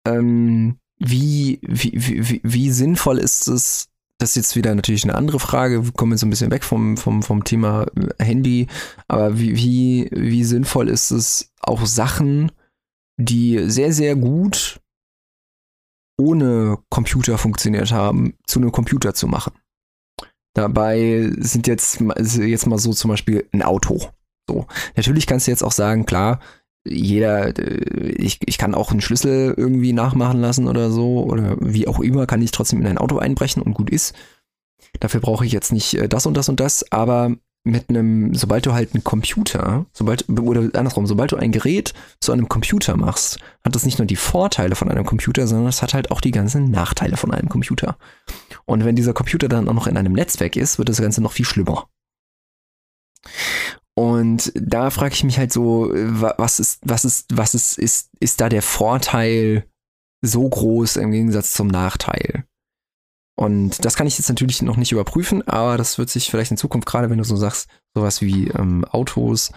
ähm, 0.07 0.79
wie, 0.99 1.59
wie, 1.63 1.93
wie, 1.95 2.41
wie 2.45 2.71
sinnvoll 2.71 3.19
ist 3.19 3.49
es, 3.49 3.89
das 4.19 4.31
ist 4.31 4.37
jetzt 4.37 4.57
wieder 4.57 4.75
natürlich 4.75 5.05
eine 5.05 5.15
andere 5.15 5.41
Frage, 5.41 5.85
wir 5.85 5.93
kommen 5.93 6.13
jetzt 6.13 6.23
ein 6.23 6.31
bisschen 6.31 6.51
weg 6.51 6.65
vom, 6.65 6.97
vom, 6.97 7.23
vom 7.23 7.43
Thema 7.43 7.87
Handy, 8.21 8.69
aber 9.09 9.39
wie, 9.39 9.57
wie, 9.57 10.09
wie 10.13 10.45
sinnvoll 10.45 10.89
ist 10.89 11.11
es, 11.11 11.53
auch 11.61 11.87
Sachen, 11.87 12.53
die 13.17 13.69
sehr, 13.69 13.93
sehr 13.93 14.15
gut 14.15 14.81
ohne 16.19 16.79
Computer 16.91 17.39
funktioniert 17.39 17.93
haben, 17.93 18.35
zu 18.47 18.59
einem 18.59 18.73
Computer 18.73 19.15
zu 19.15 19.27
machen. 19.27 19.53
Dabei 20.55 21.31
sind 21.39 21.67
jetzt, 21.67 22.01
jetzt 22.01 22.67
mal 22.67 22.79
so 22.79 22.93
zum 22.93 23.11
Beispiel 23.11 23.49
ein 23.53 23.63
Auto. 23.63 24.09
So. 24.49 24.67
Natürlich 24.97 25.27
kannst 25.27 25.47
du 25.47 25.51
jetzt 25.51 25.63
auch 25.63 25.73
sagen, 25.73 26.05
klar, 26.05 26.41
jeder, 26.85 27.57
äh, 27.59 28.11
ich, 28.13 28.41
ich 28.47 28.59
kann 28.59 28.75
auch 28.75 28.91
einen 28.91 29.01
Schlüssel 29.01 29.55
irgendwie 29.57 29.93
nachmachen 29.93 30.41
lassen 30.41 30.67
oder 30.67 30.91
so, 30.91 31.23
oder 31.25 31.57
wie 31.61 31.87
auch 31.87 32.01
immer, 32.01 32.27
kann 32.27 32.43
ich 32.43 32.51
trotzdem 32.51 32.81
in 32.81 32.87
ein 32.87 32.99
Auto 32.99 33.19
einbrechen 33.19 33.63
und 33.63 33.75
gut 33.75 33.91
ist. 33.91 34.15
Dafür 35.01 35.21
brauche 35.21 35.45
ich 35.47 35.53
jetzt 35.53 35.73
nicht 35.73 35.95
äh, 35.95 36.09
das 36.09 36.27
und 36.27 36.37
das 36.37 36.49
und 36.49 36.61
das, 36.61 36.91
aber 36.91 37.37
mit 37.71 37.89
einem, 37.89 38.35
sobald 38.35 38.67
du 38.67 38.73
halt 38.73 38.95
einen 38.95 39.05
Computer, 39.05 39.87
sobald, 39.93 40.29
oder 40.29 40.71
andersrum, 40.79 41.07
sobald 41.07 41.33
du 41.33 41.37
ein 41.37 41.53
Gerät 41.53 41.95
zu 42.21 42.33
einem 42.33 42.49
Computer 42.49 42.97
machst, 42.97 43.39
hat 43.65 43.75
das 43.75 43.85
nicht 43.85 43.99
nur 43.99 44.07
die 44.07 44.17
Vorteile 44.17 44.75
von 44.75 44.91
einem 44.91 45.05
Computer, 45.05 45.47
sondern 45.47 45.69
es 45.69 45.83
hat 45.83 45.95
halt 45.95 46.11
auch 46.11 46.21
die 46.21 46.31
ganzen 46.31 46.71
Nachteile 46.71 47.17
von 47.17 47.33
einem 47.33 47.49
Computer. 47.49 47.97
Und 48.65 48.85
wenn 48.85 48.97
dieser 48.97 49.13
Computer 49.13 49.49
dann 49.49 49.69
auch 49.69 49.75
noch 49.75 49.87
in 49.87 49.97
einem 49.97 50.13
Netzwerk 50.13 50.57
ist, 50.57 50.79
wird 50.79 50.89
das 50.89 51.01
Ganze 51.01 51.23
noch 51.23 51.33
viel 51.33 51.47
schlimmer. 51.47 51.89
Und 53.95 54.53
da 54.55 54.91
frage 54.91 55.15
ich 55.15 55.25
mich 55.25 55.39
halt 55.39 55.53
so, 55.53 55.91
was 55.93 56.61
ist, 56.61 56.81
was 56.85 57.05
ist, 57.05 57.27
was 57.33 57.55
ist, 57.55 57.79
ist, 57.79 58.11
ist 58.21 58.41
da 58.41 58.49
der 58.49 58.63
Vorteil 58.63 59.65
so 60.23 60.49
groß 60.49 60.97
im 60.97 61.11
Gegensatz 61.11 61.53
zum 61.53 61.67
Nachteil? 61.67 62.45
Und 63.39 63.85
das 63.85 63.95
kann 63.95 64.09
ich 64.09 64.19
jetzt 64.19 64.29
natürlich 64.29 64.63
noch 64.63 64.77
nicht 64.77 64.91
überprüfen, 64.91 65.47
aber 65.47 65.77
das 65.77 65.97
wird 65.97 66.11
sich 66.11 66.29
vielleicht 66.29 66.51
in 66.51 66.57
Zukunft, 66.57 66.89
gerade 66.89 67.09
wenn 67.09 67.19
du 67.19 67.25
so 67.25 67.37
sagst, 67.37 67.69
sowas 67.95 68.21
wie 68.21 68.49
ähm, 68.49 68.85
Autos, 68.87 69.53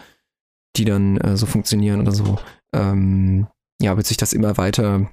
die 0.75 0.85
dann 0.85 1.17
äh, 1.17 1.35
so 1.35 1.47
funktionieren 1.47 1.99
oder 1.99 2.11
so, 2.11 2.37
ähm, 2.75 3.47
ja, 3.81 3.97
wird 3.97 4.05
sich 4.05 4.17
das 4.17 4.33
immer 4.33 4.57
weiter 4.57 5.09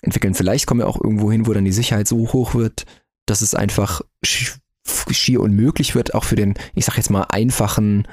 entwickeln. 0.00 0.32
Vielleicht 0.32 0.66
kommen 0.66 0.80
wir 0.80 0.88
auch 0.88 0.98
irgendwo 0.98 1.30
hin, 1.30 1.46
wo 1.46 1.52
dann 1.52 1.66
die 1.66 1.72
Sicherheit 1.72 2.08
so 2.08 2.32
hoch 2.32 2.54
wird, 2.54 2.86
dass 3.26 3.42
es 3.42 3.54
einfach 3.54 4.00
schier 4.24 5.42
unmöglich 5.42 5.94
wird, 5.94 6.14
auch 6.14 6.24
für 6.24 6.36
den, 6.36 6.54
ich 6.74 6.86
sag 6.86 6.96
jetzt 6.96 7.10
mal, 7.10 7.26
einfachen 7.28 8.08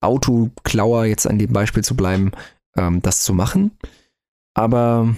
Autoklauer, 0.00 1.04
jetzt 1.04 1.26
an 1.26 1.38
dem 1.38 1.52
Beispiel 1.52 1.84
zu 1.84 1.94
bleiben, 1.94 2.32
ähm, 2.78 3.02
das 3.02 3.20
zu 3.20 3.34
machen. 3.34 3.72
Aber 4.54 5.14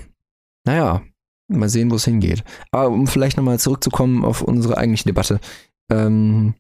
naja, 0.65 1.05
Mal 1.49 1.69
sehen, 1.69 1.91
wo 1.91 1.97
es 1.97 2.05
hingeht. 2.05 2.43
Aber 2.71 2.89
um 2.89 3.07
vielleicht 3.07 3.37
nochmal 3.37 3.59
zurückzukommen 3.59 4.25
auf 4.25 4.43
unsere 4.43 4.79
eigentliche 4.79 5.05
Debatte. 5.05 5.41
Ähm, 5.91 6.55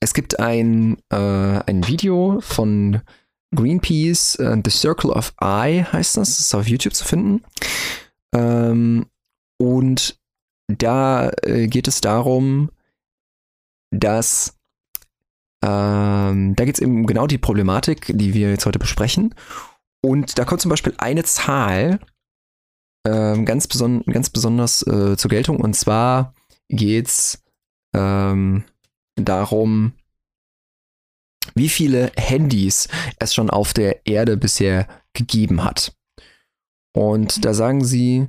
es 0.00 0.14
gibt 0.14 0.38
ein, 0.38 0.98
äh, 1.10 1.16
ein 1.16 1.86
Video 1.86 2.40
von 2.40 3.00
Greenpeace, 3.54 4.38
uh, 4.40 4.60
The 4.62 4.70
Circle 4.70 5.10
of 5.10 5.34
Eye 5.40 5.84
heißt 5.84 6.16
das, 6.16 6.28
das 6.28 6.40
ist 6.40 6.54
auf 6.54 6.68
YouTube 6.68 6.94
zu 6.94 7.04
finden. 7.04 7.42
Ähm, 8.34 9.06
und 9.58 10.18
da 10.68 11.30
äh, 11.42 11.66
geht 11.66 11.88
es 11.88 12.00
darum, 12.00 12.70
dass 13.90 14.54
ähm, 15.62 16.54
da 16.56 16.64
geht 16.64 16.76
es 16.76 16.80
eben 16.80 17.06
genau 17.06 17.26
die 17.26 17.38
Problematik, 17.38 18.06
die 18.14 18.32
wir 18.34 18.50
jetzt 18.50 18.66
heute 18.66 18.78
besprechen. 18.78 19.34
Und 20.00 20.38
da 20.38 20.44
kommt 20.44 20.62
zum 20.62 20.70
Beispiel 20.70 20.94
eine 20.96 21.24
Zahl 21.24 22.00
ähm, 23.06 23.44
ganz, 23.44 23.66
beson 23.66 24.02
ganz 24.04 24.30
besonders 24.30 24.86
äh, 24.86 25.16
zur 25.16 25.28
Geltung. 25.30 25.60
Und 25.60 25.74
zwar 25.74 26.34
geht 26.68 27.08
es 27.08 27.44
ähm, 27.94 28.64
darum, 29.16 29.92
wie 31.54 31.68
viele 31.68 32.12
Handys 32.16 32.88
es 33.18 33.34
schon 33.34 33.50
auf 33.50 33.72
der 33.72 34.06
Erde 34.06 34.36
bisher 34.36 34.86
gegeben 35.14 35.64
hat. 35.64 35.96
Und 36.94 37.44
da 37.44 37.54
sagen 37.54 37.84
sie, 37.84 38.28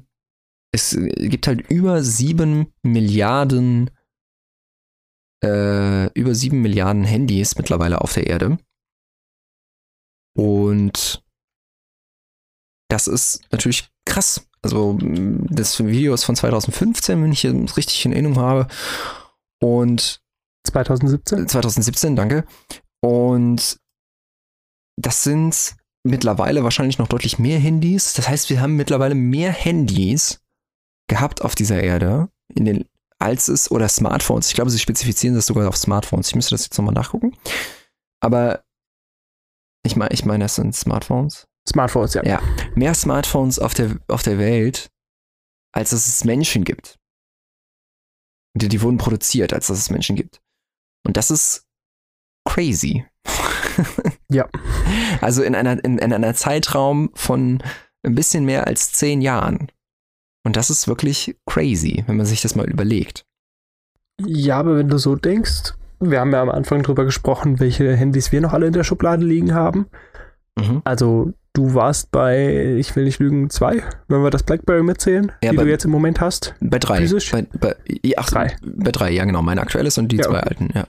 es 0.73 0.97
gibt 0.97 1.47
halt 1.47 1.69
über 1.69 2.03
sieben 2.03 2.73
Milliarden, 2.83 3.89
äh, 5.43 6.07
über 6.13 6.33
sieben 6.33 6.61
Milliarden 6.61 7.03
Handys 7.03 7.57
mittlerweile 7.57 8.01
auf 8.01 8.13
der 8.13 8.27
Erde. 8.27 8.57
Und 10.37 11.23
das 12.89 13.07
ist 13.07 13.41
natürlich 13.51 13.89
krass. 14.05 14.47
Also 14.63 14.97
das 15.01 15.83
Video 15.83 16.13
ist 16.13 16.23
von 16.23 16.35
2015, 16.35 17.21
wenn 17.23 17.31
ich 17.31 17.43
es 17.43 17.77
richtig 17.77 18.05
in 18.05 18.13
Erinnerung 18.13 18.37
habe. 18.37 18.67
Und 19.59 20.21
2017? 20.65 21.47
2017, 21.47 22.15
danke. 22.15 22.45
Und 23.01 23.77
das 24.97 25.23
sind 25.23 25.75
mittlerweile 26.03 26.63
wahrscheinlich 26.63 26.97
noch 26.97 27.07
deutlich 27.07 27.39
mehr 27.39 27.59
Handys. 27.59 28.13
Das 28.13 28.27
heißt, 28.27 28.49
wir 28.49 28.61
haben 28.61 28.75
mittlerweile 28.75 29.15
mehr 29.15 29.51
Handys 29.51 30.41
gehabt 31.07 31.41
auf 31.41 31.55
dieser 31.55 31.81
Erde, 31.81 32.29
in 32.53 32.65
den, 32.65 32.85
als 33.19 33.47
es, 33.47 33.69
oder 33.71 33.89
Smartphones. 33.89 34.47
Ich 34.47 34.53
glaube, 34.53 34.69
sie 34.69 34.79
spezifizieren 34.79 35.35
das 35.35 35.47
sogar 35.47 35.67
auf 35.67 35.77
Smartphones. 35.77 36.29
Ich 36.29 36.35
müsste 36.35 36.55
das 36.55 36.65
jetzt 36.65 36.77
nochmal 36.77 36.93
nachgucken. 36.93 37.35
Aber 38.19 38.63
ich 39.83 39.95
meine, 39.95 40.13
ich 40.13 40.25
meine, 40.25 40.45
das 40.45 40.55
sind 40.55 40.75
Smartphones. 40.75 41.47
Smartphones, 41.71 42.13
ja. 42.13 42.23
Ja, 42.23 42.41
mehr 42.75 42.93
Smartphones 42.93 43.59
auf 43.59 43.73
der, 43.73 43.97
auf 44.07 44.23
der 44.23 44.37
Welt, 44.37 44.89
als 45.73 45.91
dass 45.91 46.07
es 46.07 46.23
Menschen 46.23 46.63
gibt. 46.63 46.99
Die, 48.53 48.67
die 48.67 48.81
wurden 48.81 48.97
produziert, 48.97 49.53
als 49.53 49.67
dass 49.67 49.77
es 49.77 49.89
Menschen 49.89 50.15
gibt. 50.15 50.41
Und 51.05 51.17
das 51.17 51.31
ist 51.31 51.65
crazy. 52.45 53.05
ja. 54.29 54.47
Also 55.21 55.43
in 55.43 55.55
einer, 55.55 55.83
in, 55.83 55.97
in 55.97 56.13
einer 56.13 56.33
Zeitraum 56.33 57.11
von 57.13 57.63
ein 58.03 58.15
bisschen 58.15 58.45
mehr 58.45 58.67
als 58.67 58.91
zehn 58.91 59.21
Jahren. 59.21 59.71
Und 60.43 60.55
das 60.55 60.69
ist 60.69 60.87
wirklich 60.87 61.37
crazy, 61.45 62.03
wenn 62.07 62.17
man 62.17 62.25
sich 62.25 62.41
das 62.41 62.55
mal 62.55 62.69
überlegt. 62.69 63.25
Ja, 64.25 64.59
aber 64.59 64.77
wenn 64.77 64.89
du 64.89 64.97
so 64.97 65.15
denkst, 65.15 65.73
wir 65.99 66.19
haben 66.19 66.31
ja 66.31 66.41
am 66.41 66.49
Anfang 66.49 66.81
drüber 66.81 67.05
gesprochen, 67.05 67.59
welche 67.59 67.95
Handys 67.95 68.31
wir 68.31 68.41
noch 68.41 68.53
alle 68.53 68.67
in 68.67 68.73
der 68.73 68.83
Schublade 68.83 69.23
liegen 69.23 69.53
haben. 69.53 69.87
Mhm. 70.57 70.81
Also 70.83 71.33
Du 71.53 71.73
warst 71.73 72.11
bei, 72.11 72.75
ich 72.77 72.95
will 72.95 73.03
nicht 73.03 73.19
lügen, 73.19 73.49
zwei, 73.49 73.83
wenn 74.07 74.23
wir 74.23 74.29
das 74.29 74.43
Blackberry 74.43 74.83
mitzählen, 74.83 75.33
ja, 75.43 75.51
die 75.51 75.57
bei, 75.57 75.63
du 75.65 75.69
jetzt 75.69 75.83
im 75.83 75.91
Moment 75.91 76.21
hast. 76.21 76.55
Bei 76.61 76.79
drei. 76.79 76.97
Physisch? 76.97 77.29
Bei, 77.31 77.45
bei, 77.59 77.75
ach, 78.15 78.29
drei. 78.29 78.55
Bei 78.63 78.91
drei, 78.91 79.11
ja 79.11 79.25
genau. 79.25 79.41
Mein 79.41 79.59
aktuelles 79.59 79.97
und 79.97 80.09
die 80.13 80.17
ja, 80.17 80.23
zwei 80.23 80.39
okay. 80.39 80.47
alten, 80.47 80.69
ja. 80.73 80.87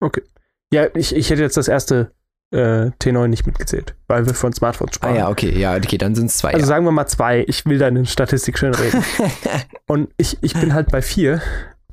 Okay. 0.00 0.22
Ja, 0.70 0.88
ich, 0.94 1.16
ich 1.16 1.30
hätte 1.30 1.40
jetzt 1.40 1.56
das 1.56 1.68
erste 1.68 2.12
äh, 2.50 2.90
T9 3.00 3.28
nicht 3.28 3.46
mitgezählt, 3.46 3.94
weil 4.06 4.26
wir 4.26 4.34
von 4.34 4.52
Smartphones 4.52 4.96
sprachen. 4.96 5.14
Ah 5.14 5.18
ja, 5.18 5.28
okay, 5.30 5.58
ja, 5.58 5.74
okay, 5.76 5.96
dann 5.96 6.14
sind 6.14 6.26
es 6.26 6.36
zwei. 6.36 6.48
Also 6.48 6.60
ja. 6.60 6.66
sagen 6.66 6.84
wir 6.84 6.92
mal 6.92 7.06
zwei. 7.06 7.42
Ich 7.48 7.64
will 7.64 7.78
deine 7.78 8.04
Statistik 8.04 8.58
schön 8.58 8.74
reden. 8.74 9.02
und 9.86 10.10
ich, 10.18 10.36
ich 10.42 10.52
bin 10.52 10.74
halt 10.74 10.90
bei 10.90 11.00
vier. 11.00 11.40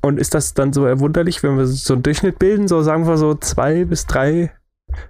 Und 0.02 0.20
ist 0.20 0.34
das 0.34 0.56
dann 0.56 0.74
so 0.74 0.86
erwunderlich, 0.86 1.42
wenn 1.42 1.58
wir 1.58 1.68
so 1.68 1.94
einen 1.94 2.04
Durchschnitt 2.04 2.38
bilden, 2.38 2.68
so 2.68 2.82
sagen 2.82 3.08
wir 3.08 3.16
so 3.16 3.34
zwei 3.36 3.86
bis 3.86 4.08
drei 4.08 4.52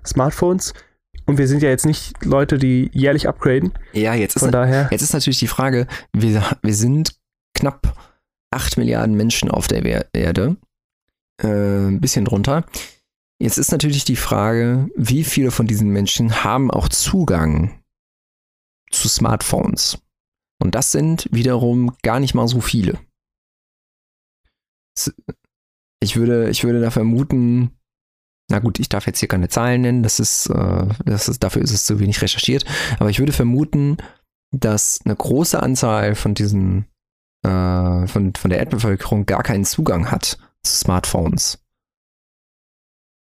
Smartphones? 0.05 0.75
Und 1.25 1.37
wir 1.37 1.47
sind 1.47 1.61
ja 1.61 1.69
jetzt 1.69 1.85
nicht 1.85 2.23
Leute, 2.25 2.57
die 2.57 2.89
jährlich 2.93 3.27
upgraden. 3.27 3.73
Ja, 3.93 4.13
jetzt 4.13 4.35
ist, 4.35 4.41
Von 4.43 4.51
daher. 4.51 4.89
jetzt 4.91 5.01
ist 5.01 5.13
natürlich 5.13 5.39
die 5.39 5.47
Frage, 5.47 5.87
wir, 6.13 6.43
wir 6.61 6.73
sind 6.73 7.15
knapp 7.53 7.95
8 8.51 8.77
Milliarden 8.77 9.15
Menschen 9.15 9.49
auf 9.49 9.67
der 9.67 10.09
Erde. 10.13 10.57
Äh, 11.41 11.87
ein 11.87 12.01
bisschen 12.01 12.25
drunter. 12.25 12.65
Jetzt 13.39 13.57
ist 13.57 13.71
natürlich 13.71 14.03
die 14.03 14.15
Frage, 14.15 14.89
wie 14.95 15.23
viele 15.23 15.51
von 15.51 15.65
diesen 15.65 15.89
Menschen 15.89 16.43
haben 16.43 16.69
auch 16.69 16.89
Zugang 16.89 17.81
zu 18.91 19.07
Smartphones? 19.07 19.99
Und 20.61 20.75
das 20.75 20.91
sind 20.91 21.27
wiederum 21.31 21.95
gar 22.03 22.19
nicht 22.19 22.35
mal 22.35 22.47
so 22.47 22.61
viele. 22.61 22.99
Ich 25.99 26.15
würde, 26.17 26.49
ich 26.49 26.63
würde 26.63 26.81
da 26.81 26.91
vermuten, 26.91 27.71
na 28.51 28.59
gut, 28.59 28.79
ich 28.79 28.89
darf 28.89 29.07
jetzt 29.07 29.19
hier 29.19 29.29
keine 29.29 29.49
Zahlen 29.49 29.81
nennen, 29.81 30.03
das 30.03 30.19
ist, 30.19 30.47
äh, 30.47 30.85
das 31.05 31.27
ist, 31.27 31.41
dafür 31.41 31.61
ist 31.61 31.71
es 31.71 31.85
zu 31.85 31.99
wenig 31.99 32.21
recherchiert, 32.21 32.65
aber 32.99 33.09
ich 33.09 33.19
würde 33.19 33.31
vermuten, 33.31 33.97
dass 34.51 34.99
eine 35.05 35.15
große 35.15 35.61
Anzahl 35.61 36.15
von 36.15 36.33
diesen, 36.33 36.85
äh, 37.43 38.07
von, 38.07 38.33
von 38.35 38.49
der 38.49 38.59
Erdbevölkerung 38.59 39.25
gar 39.25 39.43
keinen 39.43 39.65
Zugang 39.65 40.11
hat 40.11 40.37
zu 40.63 40.75
Smartphones. 40.75 41.59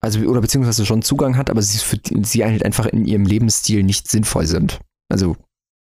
Also, 0.01 0.19
oder 0.21 0.41
beziehungsweise 0.41 0.85
schon 0.85 1.01
Zugang 1.01 1.37
hat, 1.37 1.49
aber 1.49 1.61
sie, 1.61 1.77
für, 1.77 1.97
sie 2.23 2.43
halt 2.43 2.65
einfach 2.65 2.87
in 2.87 3.05
ihrem 3.05 3.25
Lebensstil 3.25 3.83
nicht 3.83 4.09
sinnvoll 4.09 4.47
sind. 4.47 4.81
Also, 5.09 5.37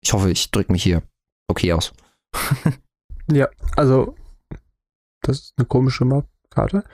ich 0.03 0.13
hoffe, 0.13 0.31
ich 0.31 0.51
drücke 0.51 0.71
mich 0.71 0.83
hier 0.83 1.03
okay 1.49 1.73
aus. 1.73 1.95
ja, 3.33 3.49
also, 3.75 4.15
das 5.23 5.39
ist 5.39 5.55
eine 5.57 5.67
komische 5.67 6.05
Map-Karte. 6.05 6.85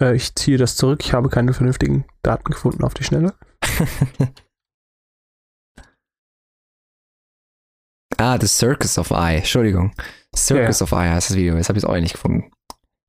Äh, 0.00 0.16
ich 0.16 0.34
ziehe 0.34 0.58
das 0.58 0.76
zurück. 0.76 1.04
Ich 1.04 1.12
habe 1.12 1.28
keine 1.28 1.52
vernünftigen 1.52 2.04
Daten 2.22 2.50
gefunden 2.50 2.82
auf 2.84 2.94
die 2.94 3.04
Schnelle. 3.04 3.34
ah, 8.16 8.38
The 8.40 8.46
Circus 8.46 8.98
of 8.98 9.10
Eye. 9.10 9.36
Entschuldigung. 9.36 9.92
Circus 10.34 10.80
ja, 10.80 10.86
ja. 10.86 10.92
of 10.92 10.92
Eye 10.92 11.10
heißt 11.10 11.30
das 11.30 11.36
Video. 11.36 11.56
Jetzt 11.56 11.68
habe 11.68 11.78
ich 11.78 11.84
es 11.84 11.90
auch 11.90 11.94
nicht 11.96 12.14
gefunden. 12.14 12.50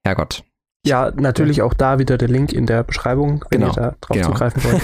Herrgott. 0.05 0.43
Ja, 0.85 1.11
natürlich 1.11 1.57
ja. 1.57 1.63
auch 1.63 1.73
da 1.75 1.99
wieder 1.99 2.17
der 2.17 2.27
Link 2.27 2.51
in 2.53 2.65
der 2.65 2.83
Beschreibung, 2.83 3.45
wenn 3.51 3.61
genau. 3.61 3.71
ihr 3.71 3.75
da 3.75 3.95
drauf 4.01 4.17
genau. 4.17 4.27
zugreifen 4.29 4.63
wollt. 4.63 4.81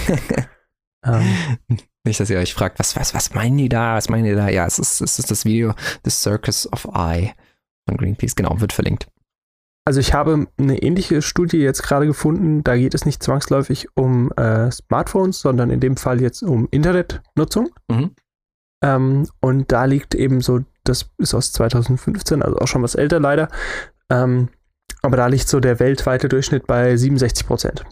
ähm. 1.06 1.58
Nicht, 2.06 2.20
dass 2.22 2.30
ihr 2.30 2.38
euch 2.40 2.54
fragt, 2.54 2.80
was, 2.80 2.96
was, 2.96 3.14
was 3.14 3.34
meinen 3.34 3.58
die 3.58 3.68
da? 3.68 3.96
Was 3.96 4.08
meinen 4.08 4.24
die 4.26 4.36
da? 4.36 4.48
Ja, 4.48 4.66
es 4.66 4.80
ist, 4.80 5.02
es 5.02 5.20
ist 5.20 5.30
das 5.30 5.44
Video 5.44 5.74
The 6.06 6.12
Circus 6.12 6.72
of 6.72 6.86
Eye 6.94 7.34
von 7.86 7.98
Greenpeace. 7.98 8.36
Genau, 8.36 8.62
wird 8.62 8.72
verlinkt. 8.72 9.08
Also 9.88 10.02
ich 10.02 10.14
habe 10.14 10.48
eine 10.58 10.82
ähnliche 10.82 11.22
Studie 11.22 11.60
jetzt 11.60 11.82
gerade 11.82 12.08
gefunden. 12.08 12.62
Da 12.62 12.76
geht 12.76 12.94
es 12.94 13.06
nicht 13.06 13.24
zwangsläufig 13.24 13.88
um 13.96 14.34
äh, 14.34 14.70
Smartphones, 14.70 15.40
sondern 15.40 15.70
in 15.70 15.80
dem 15.80 15.96
Fall 15.96 16.20
jetzt 16.20 16.44
um 16.44 16.68
Internetnutzung. 16.72 17.70
Mhm. 17.88 18.12
Ähm, 18.84 19.30
und 19.40 19.72
da 19.72 19.86
liegt 19.86 20.14
eben 20.14 20.42
so, 20.42 20.60
das 20.84 21.10
ist 21.18 21.34
aus 21.34 21.54
2015, 21.54 22.42
also 22.42 22.58
auch 22.58 22.68
schon 22.68 22.84
was 22.84 22.96
älter 22.96 23.22
leider. 23.22 23.48
Ähm, 24.10 24.50
aber 25.04 25.16
da 25.16 25.28
liegt 25.28 25.48
so 25.48 25.62
der 25.62 25.80
weltweite 25.80 26.28
Durchschnitt 26.28 26.68
bei 26.68 26.98
67 26.98 27.48
Prozent 27.48 27.86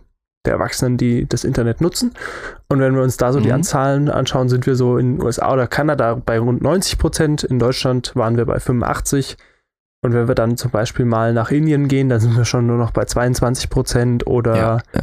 der 0.46 0.52
Erwachsenen, 0.52 0.98
die 0.98 1.26
das 1.30 1.46
Internet 1.46 1.80
nutzen. 1.80 2.12
Und 2.68 2.82
wenn 2.82 2.93
wir 2.93 3.04
uns 3.04 3.16
da 3.16 3.32
so 3.32 3.39
mhm. 3.39 3.43
die 3.43 3.54
Anzahlen 3.54 4.10
anschauen, 4.10 4.50
sind 4.50 4.66
wir 4.66 4.76
so 4.76 4.98
in 4.98 5.24
USA 5.24 5.54
oder 5.54 5.68
Kanada 5.68 6.16
bei 6.16 6.39
rund 6.39 6.62
90 6.62 6.98
Prozent. 6.98 7.46
In 7.46 7.58
Deutschland 7.58 8.14
waren 8.18 8.36
wir 8.36 8.46
bei 8.46 8.60
85 8.60 9.38
und 10.06 10.14
wenn 10.14 10.28
wir 10.28 10.36
dann 10.36 10.56
zum 10.56 10.70
Beispiel 10.70 11.03
mal 11.03 11.34
nach 11.34 11.49
Indien 11.49 11.88
gehen, 11.88 12.10
dann 12.10 12.20
sind 12.20 12.38
wir 12.38 12.45
schon 12.45 12.68
nur 12.68 12.78
noch 12.78 12.91
bei 12.91 13.06
22 13.06 13.70
Prozent. 13.72 14.28
Oder 14.28 14.56
ja, 14.56 14.78
ja. 14.93 15.01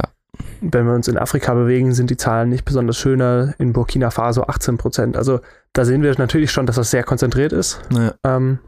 wenn 0.61 0.85
wir 0.85 0.93
uns 0.93 1.09
in 1.09 1.17
Afrika 1.17 1.53
bewegen, 1.53 1.93
sind 1.93 2.09
die 2.09 2.15
Zahlen 2.17 2.49
nicht 2.49 2.63
besonders 2.63 2.97
schöner. 2.97 3.53
In 3.57 3.73
Burkina 3.73 4.11
Faso 4.11 4.43
18 4.43 4.77
Prozent. 4.77 5.17
Also 5.17 5.41
da 5.73 5.83
sehen 5.83 6.03
wir 6.03 6.15
natürlich 6.17 6.51
schon, 6.51 6.65
dass 6.65 6.77
das 6.77 6.89
sehr 6.89 7.03
konzentriert 7.03 7.51
ist. 7.51 7.81
Ja. 7.91 8.13
Ähm, 8.23 8.59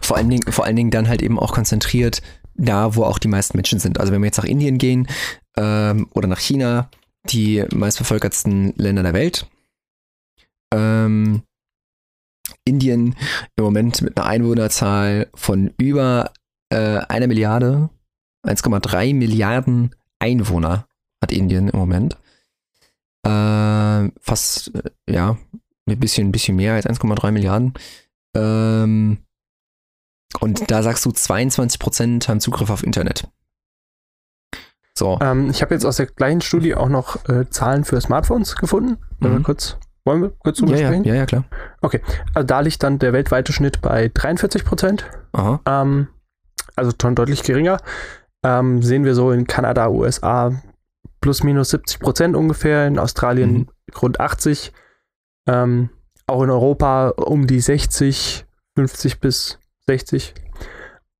vor, 0.00 0.16
allen 0.16 0.30
Dingen, 0.30 0.50
vor 0.50 0.64
allen 0.64 0.76
Dingen 0.76 0.90
dann 0.90 1.06
halt 1.06 1.22
eben 1.22 1.38
auch 1.38 1.52
konzentriert 1.52 2.22
da, 2.54 2.96
wo 2.96 3.04
auch 3.04 3.18
die 3.18 3.28
meisten 3.28 3.56
Menschen 3.56 3.78
sind. 3.78 4.00
Also 4.00 4.10
wenn 4.10 4.22
wir 4.22 4.26
jetzt 4.26 4.38
nach 4.38 4.44
Indien 4.44 4.78
gehen 4.78 5.06
ähm, 5.58 6.08
oder 6.14 6.28
nach 6.28 6.40
China, 6.40 6.88
die 7.28 7.62
meistbevölkertsten 7.74 8.72
Länder 8.76 9.02
der 9.02 9.12
Welt, 9.12 9.46
ähm, 10.74 11.42
Indien 12.64 13.16
im 13.56 13.64
Moment 13.64 14.02
mit 14.02 14.16
einer 14.16 14.26
Einwohnerzahl 14.26 15.28
von 15.34 15.72
über 15.78 16.32
äh, 16.70 16.98
einer 17.08 17.26
Milliarde, 17.26 17.90
1,3 18.46 19.14
Milliarden 19.14 19.94
Einwohner 20.18 20.86
hat 21.20 21.32
Indien 21.32 21.68
im 21.68 21.78
Moment. 21.78 22.16
Äh, 23.24 24.10
fast, 24.20 24.72
ja, 25.08 25.36
ein 25.86 26.00
bisschen, 26.00 26.28
ein 26.28 26.32
bisschen 26.32 26.56
mehr 26.56 26.74
als 26.74 26.86
1,3 26.86 27.30
Milliarden. 27.30 27.74
Ähm, 28.34 29.18
und 30.40 30.70
da 30.70 30.82
sagst 30.82 31.04
du, 31.04 31.12
22 31.12 31.78
Prozent 31.78 32.28
haben 32.28 32.40
Zugriff 32.40 32.70
auf 32.70 32.82
Internet. 32.82 33.28
So. 34.94 35.18
Ähm, 35.20 35.50
ich 35.50 35.62
habe 35.62 35.74
jetzt 35.74 35.84
aus 35.84 35.96
der 35.96 36.06
gleichen 36.06 36.40
Studie 36.40 36.74
auch 36.74 36.88
noch 36.88 37.28
äh, 37.28 37.48
Zahlen 37.48 37.84
für 37.84 38.00
Smartphones 38.00 38.56
gefunden. 38.56 38.98
Mhm. 39.20 39.42
kurz 39.42 39.78
wollen 40.04 40.22
wir 40.22 40.30
kurz 40.30 40.58
drüber 40.58 40.76
ja, 40.76 40.88
sprechen? 40.88 41.04
Ja, 41.04 41.14
ja, 41.14 41.26
klar. 41.26 41.44
Okay, 41.80 42.00
also 42.34 42.46
da 42.46 42.60
liegt 42.60 42.82
dann 42.82 42.98
der 42.98 43.12
weltweite 43.12 43.52
Schnitt 43.52 43.80
bei 43.80 44.10
43 44.12 44.64
Prozent. 44.64 45.08
Ähm, 45.66 46.08
also 46.76 46.92
schon 47.00 47.14
deutlich 47.14 47.42
geringer. 47.42 47.78
Ähm, 48.44 48.82
sehen 48.82 49.04
wir 49.04 49.14
so 49.14 49.30
in 49.30 49.46
Kanada, 49.46 49.88
USA 49.88 50.52
plus 51.20 51.42
minus 51.42 51.70
70 51.70 52.00
Prozent 52.00 52.36
ungefähr, 52.36 52.86
in 52.86 52.98
Australien 52.98 53.52
mhm. 53.52 53.68
rund 54.00 54.20
80, 54.20 54.72
ähm, 55.46 55.88
auch 56.26 56.42
in 56.42 56.50
Europa 56.50 57.10
um 57.10 57.46
die 57.46 57.60
60, 57.60 58.44
50 58.76 59.20
bis 59.20 59.58
60. 59.86 60.34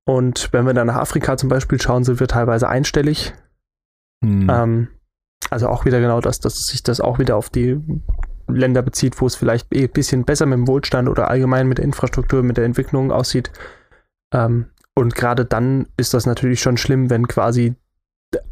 Und 0.05 0.51
wenn 0.51 0.65
wir 0.65 0.73
dann 0.73 0.87
nach 0.87 0.97
Afrika 0.97 1.37
zum 1.37 1.49
Beispiel 1.49 1.81
schauen, 1.81 2.03
sind 2.03 2.19
wir 2.19 2.27
teilweise 2.27 2.67
einstellig. 2.67 3.33
Mhm. 4.21 4.49
Ähm, 4.49 4.87
also 5.49 5.69
auch 5.69 5.85
wieder 5.85 5.99
genau 5.99 6.19
das, 6.19 6.39
dass 6.39 6.67
sich 6.67 6.83
das 6.83 6.99
auch 6.99 7.19
wieder 7.19 7.37
auf 7.37 7.49
die 7.49 7.81
Länder 8.47 8.81
bezieht, 8.81 9.19
wo 9.21 9.27
es 9.27 9.35
vielleicht 9.35 9.73
ein 9.73 9.89
bisschen 9.89 10.25
besser 10.25 10.45
mit 10.45 10.57
dem 10.57 10.67
Wohlstand 10.67 11.09
oder 11.09 11.29
allgemein 11.29 11.67
mit 11.67 11.77
der 11.77 11.85
Infrastruktur, 11.85 12.43
mit 12.43 12.57
der 12.57 12.65
Entwicklung 12.65 13.11
aussieht. 13.11 13.51
Ähm, 14.33 14.67
und 14.95 15.15
gerade 15.15 15.45
dann 15.45 15.87
ist 15.97 16.13
das 16.13 16.25
natürlich 16.25 16.61
schon 16.61 16.77
schlimm, 16.77 17.09
wenn 17.09 17.27
quasi 17.27 17.75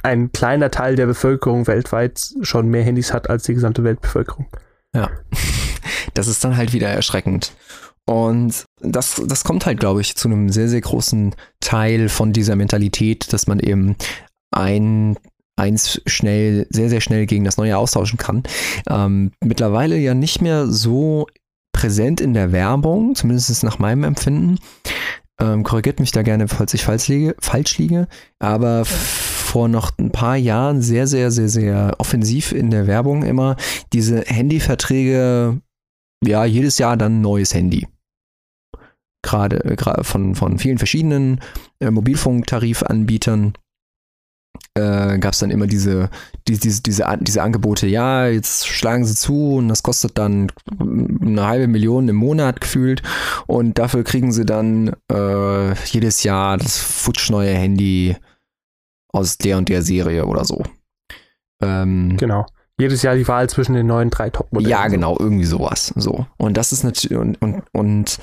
ein 0.03 0.31
kleiner 0.31 0.71
Teil 0.71 0.95
der 0.95 1.05
Bevölkerung 1.05 1.67
weltweit 1.67 2.33
schon 2.41 2.67
mehr 2.67 2.83
Handys 2.83 3.13
hat 3.13 3.29
als 3.29 3.43
die 3.43 3.53
gesamte 3.53 3.83
Weltbevölkerung. 3.83 4.47
Ja, 4.95 5.09
das 6.13 6.27
ist 6.27 6.43
dann 6.43 6.57
halt 6.57 6.73
wieder 6.73 6.89
erschreckend. 6.89 7.53
Und 8.05 8.65
das, 8.79 9.21
das 9.25 9.43
kommt 9.43 9.65
halt, 9.65 9.79
glaube 9.79 10.01
ich, 10.01 10.15
zu 10.15 10.27
einem 10.27 10.49
sehr, 10.49 10.67
sehr 10.67 10.81
großen 10.81 11.35
Teil 11.59 12.09
von 12.09 12.33
dieser 12.33 12.55
Mentalität, 12.55 13.31
dass 13.31 13.47
man 13.47 13.59
eben 13.59 13.95
ein 14.51 15.17
eins 15.61 16.01
schnell, 16.07 16.67
sehr, 16.69 16.89
sehr 16.89 17.01
schnell 17.01 17.27
gegen 17.27 17.45
das 17.45 17.57
neue 17.57 17.77
austauschen 17.77 18.17
kann. 18.17 18.43
Ähm, 18.89 19.31
mittlerweile 19.43 19.97
ja 19.97 20.13
nicht 20.13 20.41
mehr 20.41 20.67
so 20.67 21.27
präsent 21.71 22.19
in 22.19 22.33
der 22.33 22.51
Werbung, 22.51 23.15
zumindest 23.15 23.63
nach 23.63 23.79
meinem 23.79 24.03
Empfinden. 24.03 24.57
Ähm, 25.39 25.63
korrigiert 25.63 25.99
mich 25.99 26.11
da 26.11 26.23
gerne, 26.23 26.47
falls 26.47 26.73
ich 26.73 26.83
falsch 26.83 27.07
liege, 27.07 27.35
falsch 27.39 27.77
liege. 27.77 28.07
Aber 28.39 28.85
vor 28.85 29.67
noch 29.67 29.91
ein 29.97 30.11
paar 30.11 30.35
Jahren 30.35 30.81
sehr, 30.81 31.07
sehr, 31.07 31.31
sehr, 31.31 31.49
sehr 31.49 31.95
offensiv 31.99 32.51
in 32.51 32.71
der 32.71 32.87
Werbung 32.87 33.23
immer 33.23 33.55
diese 33.93 34.21
Handyverträge, 34.21 35.61
ja, 36.23 36.45
jedes 36.45 36.77
Jahr 36.77 36.97
dann 36.97 37.17
ein 37.17 37.21
neues 37.21 37.53
Handy. 37.53 37.87
Gerade, 39.23 39.59
gerade 39.75 40.03
von, 40.03 40.35
von 40.35 40.57
vielen 40.57 40.79
verschiedenen 40.79 41.41
äh, 41.79 41.91
Mobilfunktarifanbietern 41.91 43.53
äh, 44.73 45.17
gab 45.19 45.33
es 45.33 45.39
dann 45.39 45.51
immer 45.51 45.67
diese, 45.67 46.09
die, 46.47 46.57
diese, 46.57 46.81
diese, 46.81 47.05
diese 47.19 47.43
Angebote, 47.43 47.87
ja, 47.87 48.27
jetzt 48.27 48.67
schlagen 48.67 49.05
sie 49.05 49.15
zu 49.15 49.55
und 49.55 49.67
das 49.67 49.83
kostet 49.83 50.17
dann 50.17 50.51
eine 50.79 51.45
halbe 51.45 51.67
Million 51.67 52.07
im 52.07 52.15
Monat 52.15 52.61
gefühlt 52.61 53.01
und 53.47 53.77
dafür 53.77 54.03
kriegen 54.03 54.31
sie 54.31 54.45
dann 54.45 54.95
äh, 55.11 55.73
jedes 55.85 56.23
Jahr 56.23 56.57
das 56.57 56.77
futschneue 56.77 57.53
Handy 57.53 58.15
aus 59.11 59.37
der 59.37 59.57
und 59.57 59.67
der 59.67 59.81
Serie 59.81 60.25
oder 60.25 60.45
so. 60.45 60.63
Ähm, 61.61 62.15
genau. 62.17 62.45
Jedes 62.79 63.03
Jahr 63.03 63.15
die 63.15 63.27
Wahl 63.27 63.49
zwischen 63.49 63.73
den 63.75 63.85
neuen 63.87 64.09
drei 64.09 64.29
Top-Modellen. 64.29 64.71
Ja, 64.71 64.87
genau, 64.87 65.15
irgendwie 65.19 65.45
sowas. 65.45 65.93
So. 65.95 66.25
Und 66.37 66.57
das 66.57 66.71
ist 66.71 66.83
natürlich, 66.83 67.15
und, 67.15 67.39
und, 67.41 67.63
und 67.73 68.19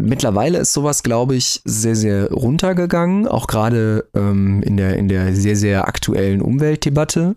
Mittlerweile 0.00 0.58
ist 0.58 0.72
sowas, 0.72 1.02
glaube 1.02 1.34
ich, 1.34 1.60
sehr, 1.64 1.96
sehr 1.96 2.30
runtergegangen, 2.30 3.26
auch 3.28 3.46
gerade 3.46 4.08
ähm, 4.14 4.62
in, 4.62 4.76
der, 4.76 4.96
in 4.96 5.08
der 5.08 5.34
sehr, 5.34 5.56
sehr 5.56 5.86
aktuellen 5.86 6.42
Umweltdebatte. 6.42 7.36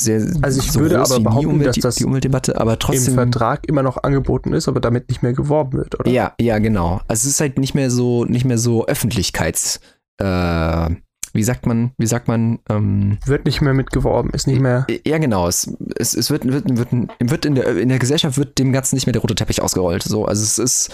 Sehr, 0.00 0.26
also 0.40 0.60
ich 0.60 0.72
so 0.72 0.80
würde 0.80 0.98
aber 0.98 1.20
behaupten, 1.20 1.62
dass 1.62 1.76
das 1.76 1.96
die 1.96 2.06
Umweltdebatte, 2.06 2.58
aber 2.58 2.78
trotzdem 2.78 3.08
im 3.08 3.30
Vertrag 3.30 3.68
immer 3.68 3.82
noch 3.82 4.02
angeboten 4.02 4.54
ist, 4.54 4.66
aber 4.66 4.80
damit 4.80 5.10
nicht 5.10 5.22
mehr 5.22 5.34
geworben 5.34 5.76
wird, 5.76 6.00
oder? 6.00 6.10
Ja, 6.10 6.32
ja, 6.40 6.58
genau. 6.58 7.02
Also 7.06 7.26
es 7.26 7.34
ist 7.34 7.40
halt 7.40 7.58
nicht 7.58 7.74
mehr 7.74 7.90
so, 7.90 8.24
nicht 8.24 8.46
mehr 8.46 8.56
so 8.56 8.86
Öffentlichkeits, 8.86 9.80
äh, 10.16 10.90
wie 11.32 11.42
sagt 11.42 11.66
man, 11.66 11.92
wie 11.96 12.06
sagt 12.06 12.28
man? 12.28 12.58
Ähm, 12.68 13.18
wird 13.24 13.44
nicht 13.44 13.60
mehr 13.60 13.74
mitgeworben, 13.74 14.30
ist 14.32 14.46
nicht 14.46 14.60
mehr. 14.60 14.86
Ja, 15.06 15.18
genau. 15.18 15.46
Es, 15.46 15.72
es, 15.96 16.14
es 16.14 16.30
wird, 16.30 16.44
wird, 16.44 16.64
wird, 16.76 16.88
wird 17.20 17.44
in, 17.44 17.54
der, 17.54 17.76
in 17.76 17.88
der 17.88 17.98
Gesellschaft 17.98 18.36
wird 18.36 18.58
dem 18.58 18.72
Ganzen 18.72 18.96
nicht 18.96 19.06
mehr 19.06 19.12
der 19.12 19.22
rote 19.22 19.34
Teppich 19.34 19.62
ausgerollt. 19.62 20.02
So, 20.02 20.24
also 20.24 20.42
es 20.42 20.58
ist 20.58 20.90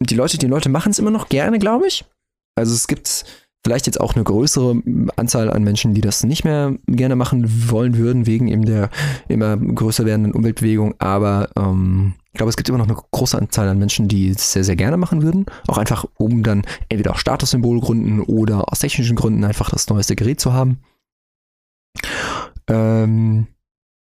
die 0.00 0.14
Leute, 0.14 0.38
die 0.38 0.46
Leute 0.46 0.68
machen 0.68 0.90
es 0.90 0.98
immer 0.98 1.10
noch 1.10 1.28
gerne, 1.28 1.58
glaube 1.58 1.86
ich. 1.86 2.04
Also 2.56 2.74
es 2.74 2.86
gibt 2.86 3.24
vielleicht 3.64 3.86
jetzt 3.86 4.00
auch 4.00 4.14
eine 4.14 4.24
größere 4.24 4.82
Anzahl 5.16 5.50
an 5.50 5.62
Menschen, 5.62 5.94
die 5.94 6.00
das 6.00 6.24
nicht 6.24 6.44
mehr 6.44 6.74
gerne 6.86 7.16
machen 7.16 7.70
wollen 7.70 7.96
würden, 7.96 8.26
wegen 8.26 8.48
eben 8.48 8.64
der 8.64 8.90
immer 9.28 9.56
größer 9.56 10.04
werdenden 10.04 10.32
Umweltbewegung. 10.32 10.94
Aber 10.98 11.50
ähm, 11.56 12.14
ich 12.32 12.38
glaube, 12.38 12.50
es 12.50 12.56
gibt 12.56 12.68
immer 12.68 12.78
noch 12.78 12.88
eine 12.88 12.96
große 13.10 13.36
Anzahl 13.36 13.68
an 13.68 13.78
Menschen, 13.78 14.08
die 14.08 14.30
es 14.30 14.52
sehr, 14.52 14.64
sehr 14.64 14.76
gerne 14.76 14.96
machen 14.96 15.22
würden. 15.22 15.46
Auch 15.66 15.78
einfach, 15.78 16.04
um 16.16 16.42
dann 16.42 16.62
entweder 16.88 17.12
aus 17.12 17.20
Statussymbolgründen 17.20 18.20
oder 18.20 18.70
aus 18.70 18.78
technischen 18.78 19.16
Gründen 19.16 19.44
einfach 19.44 19.70
das 19.70 19.88
neueste 19.88 20.16
Gerät 20.16 20.40
zu 20.40 20.52
haben. 20.52 20.78
Ähm, 22.68 23.48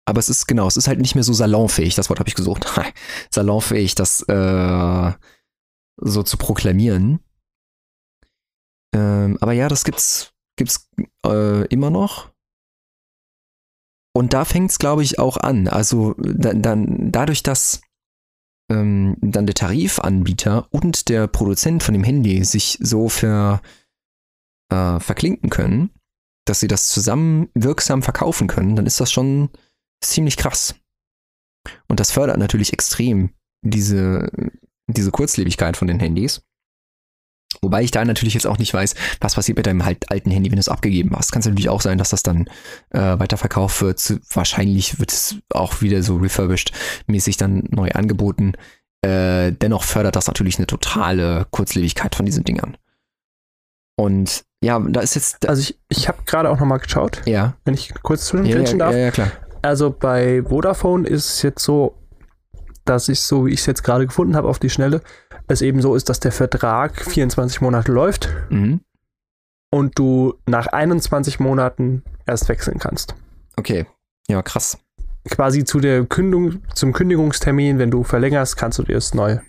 aber 0.05 0.19
es 0.19 0.29
ist 0.29 0.47
genau, 0.47 0.67
es 0.67 0.77
ist 0.77 0.89
halt 0.89 1.01
nicht 1.01 1.15
mehr 1.15 1.25
so 1.25 1.33
salonfähig, 1.33 1.95
das 1.95 2.11
Wort 2.11 2.19
habe 2.19 2.29
ich 2.29 2.35
gesucht. 2.35 2.67
salonfähig, 3.31 3.95
dass 3.95 4.23
äh, 4.23 5.13
so 5.97 6.23
zu 6.23 6.37
proklamieren. 6.37 7.21
Ähm, 8.95 9.39
aber 9.41 9.53
ja, 9.53 9.69
das 9.69 9.85
gibt's, 9.85 10.35
gibt's 10.57 10.89
äh, 11.27 11.67
immer 11.69 11.91
noch. 11.91 12.31
Und 14.15 14.35
da 14.35 14.45
fängt 14.45 14.71
es, 14.71 14.79
glaube 14.79 15.03
ich, 15.03 15.19
auch 15.19 15.39
an. 15.39 15.69
Also 15.69 16.15
dann, 16.19 16.61
dann 16.61 17.11
dadurch, 17.11 17.43
dass 17.43 17.81
ähm, 18.71 19.17
dann 19.21 19.47
der 19.47 19.55
Tarifanbieter 19.55 20.69
und 20.71 21.09
der 21.09 21.27
Produzent 21.27 21.83
von 21.83 21.95
dem 21.95 22.05
Handy 22.05 22.45
sich 22.45 22.79
so 22.81 23.09
ver, 23.09 23.63
äh, 24.71 25.01
verklinken 25.01 25.49
können, 25.49 25.91
dass 26.47 26.61
sie 26.61 26.69
das 26.69 26.89
zusammen 26.89 27.49
wirksam 27.55 28.03
verkaufen 28.03 28.49
können, 28.49 28.77
dann 28.77 28.87
ist 28.87 29.01
das 29.01 29.11
schon 29.13 29.51
ziemlich 30.03 30.37
krass. 30.37 30.75
Und 31.89 32.01
das 32.01 32.11
fördert 32.11 32.39
natürlich 32.39 32.73
extrem 32.73 33.31
diese, 33.65 34.31
diese 34.97 35.11
Kurzlebigkeit 35.11 35.77
von 35.77 35.89
den 35.89 36.01
Handys. 36.01 36.43
Wobei 37.61 37.83
ich 37.83 37.91
da 37.91 38.05
natürlich 38.05 38.35
jetzt 38.35 38.47
auch 38.47 38.59
nicht 38.59 38.73
weiß, 38.73 38.95
was 39.21 39.35
passiert 39.35 39.59
mit 39.59 39.67
deinem 39.67 39.85
halt 39.85 40.11
alten 40.11 40.31
Handy, 40.31 40.51
wenn 40.51 40.57
du 40.57 40.61
es 40.61 40.69
abgegeben 40.69 41.15
hast. 41.15 41.33
Kann 41.33 41.41
es 41.41 41.47
natürlich 41.47 41.69
auch 41.69 41.83
sein, 41.83 41.99
dass 41.99 42.11
das 42.11 42.23
dann 42.23 42.49
äh, 42.91 43.19
weiterverkauft 43.19 43.83
wird. 43.83 44.21
Wahrscheinlich 44.33 44.99
wird 44.99 45.13
es 45.13 45.37
auch 45.53 45.83
wieder 45.83 46.03
so 46.03 46.17
refurbished 46.17 46.73
mäßig 47.07 47.37
dann 47.37 47.65
neu 47.71 47.91
angeboten. 47.91 48.55
Äh, 49.03 49.53
dennoch 49.53 49.85
fördert 49.85 50.17
das 50.17 50.29
natürlich 50.29 50.59
eine 50.59 50.67
totale 50.67 51.47
Kurzlebigkeit 51.51 52.15
von 52.15 52.25
diesen 52.25 52.45
Dingern. 52.45 52.77
Und 53.97 54.45
ja, 54.65 54.79
da 54.79 55.01
ist 55.01 55.15
jetzt. 55.15 55.47
Also 55.49 55.61
ich, 55.61 55.79
ich 55.89 56.09
habe 56.09 56.23
gerade 56.25 56.49
auch 56.49 56.59
nochmal 56.59 56.79
geschaut. 56.79 57.23
Ja. 57.27 57.55
Wenn 57.65 57.75
ich 57.75 57.93
kurz 58.03 58.27
zwischengrätschen 58.27 58.79
ja, 58.79 58.87
ja, 58.87 58.91
darf. 58.91 58.95
Ja, 58.95 59.01
ja, 59.01 59.11
klar. 59.11 59.33
Also 59.61 59.91
bei 59.91 60.43
Vodafone 60.43 61.07
ist 61.07 61.29
es 61.29 61.43
jetzt 61.43 61.63
so, 61.63 61.97
dass 62.85 63.09
ich, 63.09 63.21
so 63.21 63.47
wie 63.47 63.53
ich 63.53 63.61
es 63.61 63.67
jetzt 63.67 63.83
gerade 63.83 64.07
gefunden 64.07 64.37
habe 64.37 64.49
auf 64.49 64.59
die 64.59 64.71
Schnelle, 64.71 65.03
es 65.49 65.63
eben 65.63 65.81
so 65.81 65.95
ist, 65.95 66.09
dass 66.09 66.21
der 66.21 66.33
Vertrag 66.33 67.01
24 67.05 67.61
Monate 67.61 67.93
läuft 67.93 68.29
mhm. 68.51 68.81
und 69.71 69.99
du 69.99 70.35
nach 70.47 70.67
21 70.67 71.41
Monaten 71.41 72.03
erst 72.27 72.49
wechseln 72.49 72.79
kannst. 72.79 73.15
Okay, 73.57 73.87
ja, 74.29 74.43
krass. 74.43 74.79
Quasi 75.29 75.65
zu 75.65 75.81
der 75.81 76.05
Kündigung, 76.05 76.63
zum 76.75 76.93
Kündigungstermin, 76.93 77.79
wenn 77.79 77.91
du 77.91 78.03
verlängerst, 78.03 78.57
kannst 78.57 78.79
du 78.79 78.83
dir 78.83 78.95
das 78.95 79.15
neue 79.15 79.43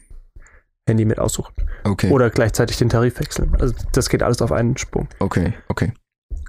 Handy 0.88 1.06
mit 1.06 1.20
aussuchen. 1.20 1.54
Okay. 1.84 2.12
Oder 2.12 2.30
gleichzeitig 2.30 2.78
den 2.78 2.90
Tarif 2.90 3.20
wechseln. 3.20 3.56
Also 3.60 3.74
das 3.94 4.10
geht 4.10 4.22
alles 4.22 4.42
auf 4.42 4.52
einen 4.52 4.78
Sprung. 4.78 5.08
Okay, 5.20 5.54
okay. 5.70 5.94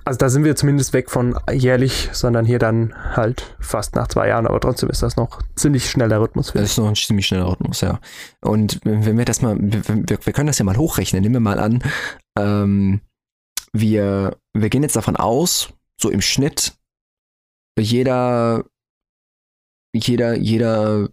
Also 0.07 0.19
da 0.19 0.29
sind 0.29 0.45
wir 0.45 0.55
zumindest 0.55 0.93
weg 0.93 1.11
von 1.11 1.39
jährlich, 1.51 2.11
sondern 2.13 2.45
hier 2.45 2.59
dann 2.59 2.95
halt 3.17 3.57
fast 3.59 3.95
nach 3.95 4.07
zwei 4.09 4.29
Jahren. 4.29 4.47
Aber 4.47 4.61
trotzdem 4.61 4.91
ist 4.91 5.03
das 5.03 5.17
noch 5.17 5.41
ziemlich 5.57 5.89
schneller 5.89 6.21
Rhythmus. 6.21 6.53
Das 6.53 6.63
ist 6.63 6.79
noch 6.79 6.89
ein 6.89 6.95
ziemlich 6.95 7.27
schneller 7.27 7.51
Rhythmus, 7.51 7.81
ja. 7.81 8.01
Und 8.43 8.81
wenn 8.85 9.17
wir 9.17 9.25
das 9.25 9.41
mal, 9.41 9.57
wir, 9.59 10.19
wir 10.25 10.33
können 10.35 10.49
das 10.49 10.59
ja 10.59 10.65
mal 10.65 10.77
hochrechnen. 10.77 11.23
Nehmen 11.23 11.37
wir 11.37 11.41
mal 11.41 11.59
an, 11.59 11.83
ähm, 12.39 13.01
wir, 13.73 14.37
wir 14.53 14.69
gehen 14.69 14.83
jetzt 14.83 14.97
davon 14.97 15.17
aus, 15.17 15.73
so 15.99 16.11
im 16.11 16.21
Schnitt, 16.21 16.75
jeder, 17.79 18.65
jeder, 19.95 20.35
jeder 20.37 21.09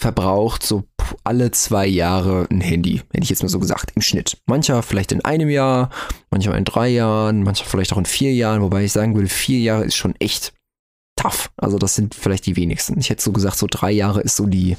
verbraucht 0.00 0.62
so 0.62 0.84
alle 1.24 1.50
zwei 1.50 1.86
Jahre 1.86 2.46
ein 2.50 2.60
Handy, 2.60 2.98
hätte 2.98 3.22
ich 3.22 3.30
jetzt 3.30 3.42
mal 3.42 3.48
so 3.48 3.58
gesagt, 3.58 3.92
im 3.94 4.02
Schnitt. 4.02 4.38
Mancher 4.46 4.82
vielleicht 4.82 5.12
in 5.12 5.24
einem 5.24 5.48
Jahr, 5.50 5.90
mancher 6.30 6.56
in 6.56 6.64
drei 6.64 6.88
Jahren, 6.88 7.42
mancher 7.42 7.64
vielleicht 7.64 7.92
auch 7.92 7.98
in 7.98 8.06
vier 8.06 8.32
Jahren, 8.34 8.62
wobei 8.62 8.84
ich 8.84 8.92
sagen 8.92 9.14
würde, 9.14 9.28
vier 9.28 9.58
Jahre 9.58 9.84
ist 9.84 9.96
schon 9.96 10.14
echt 10.16 10.54
tough. 11.16 11.50
Also 11.56 11.78
das 11.78 11.94
sind 11.94 12.14
vielleicht 12.14 12.46
die 12.46 12.56
wenigsten. 12.56 12.98
Ich 12.98 13.10
hätte 13.10 13.22
so 13.22 13.32
gesagt, 13.32 13.56
so 13.56 13.66
drei 13.68 13.90
Jahre 13.90 14.20
ist 14.20 14.36
so 14.36 14.46
die, 14.46 14.76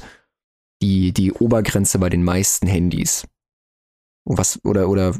die, 0.82 1.12
die 1.12 1.32
Obergrenze 1.32 1.98
bei 1.98 2.08
den 2.08 2.24
meisten 2.24 2.66
Handys. 2.66 3.26
Was, 4.24 4.60
oder, 4.64 4.88
oder, 4.88 5.14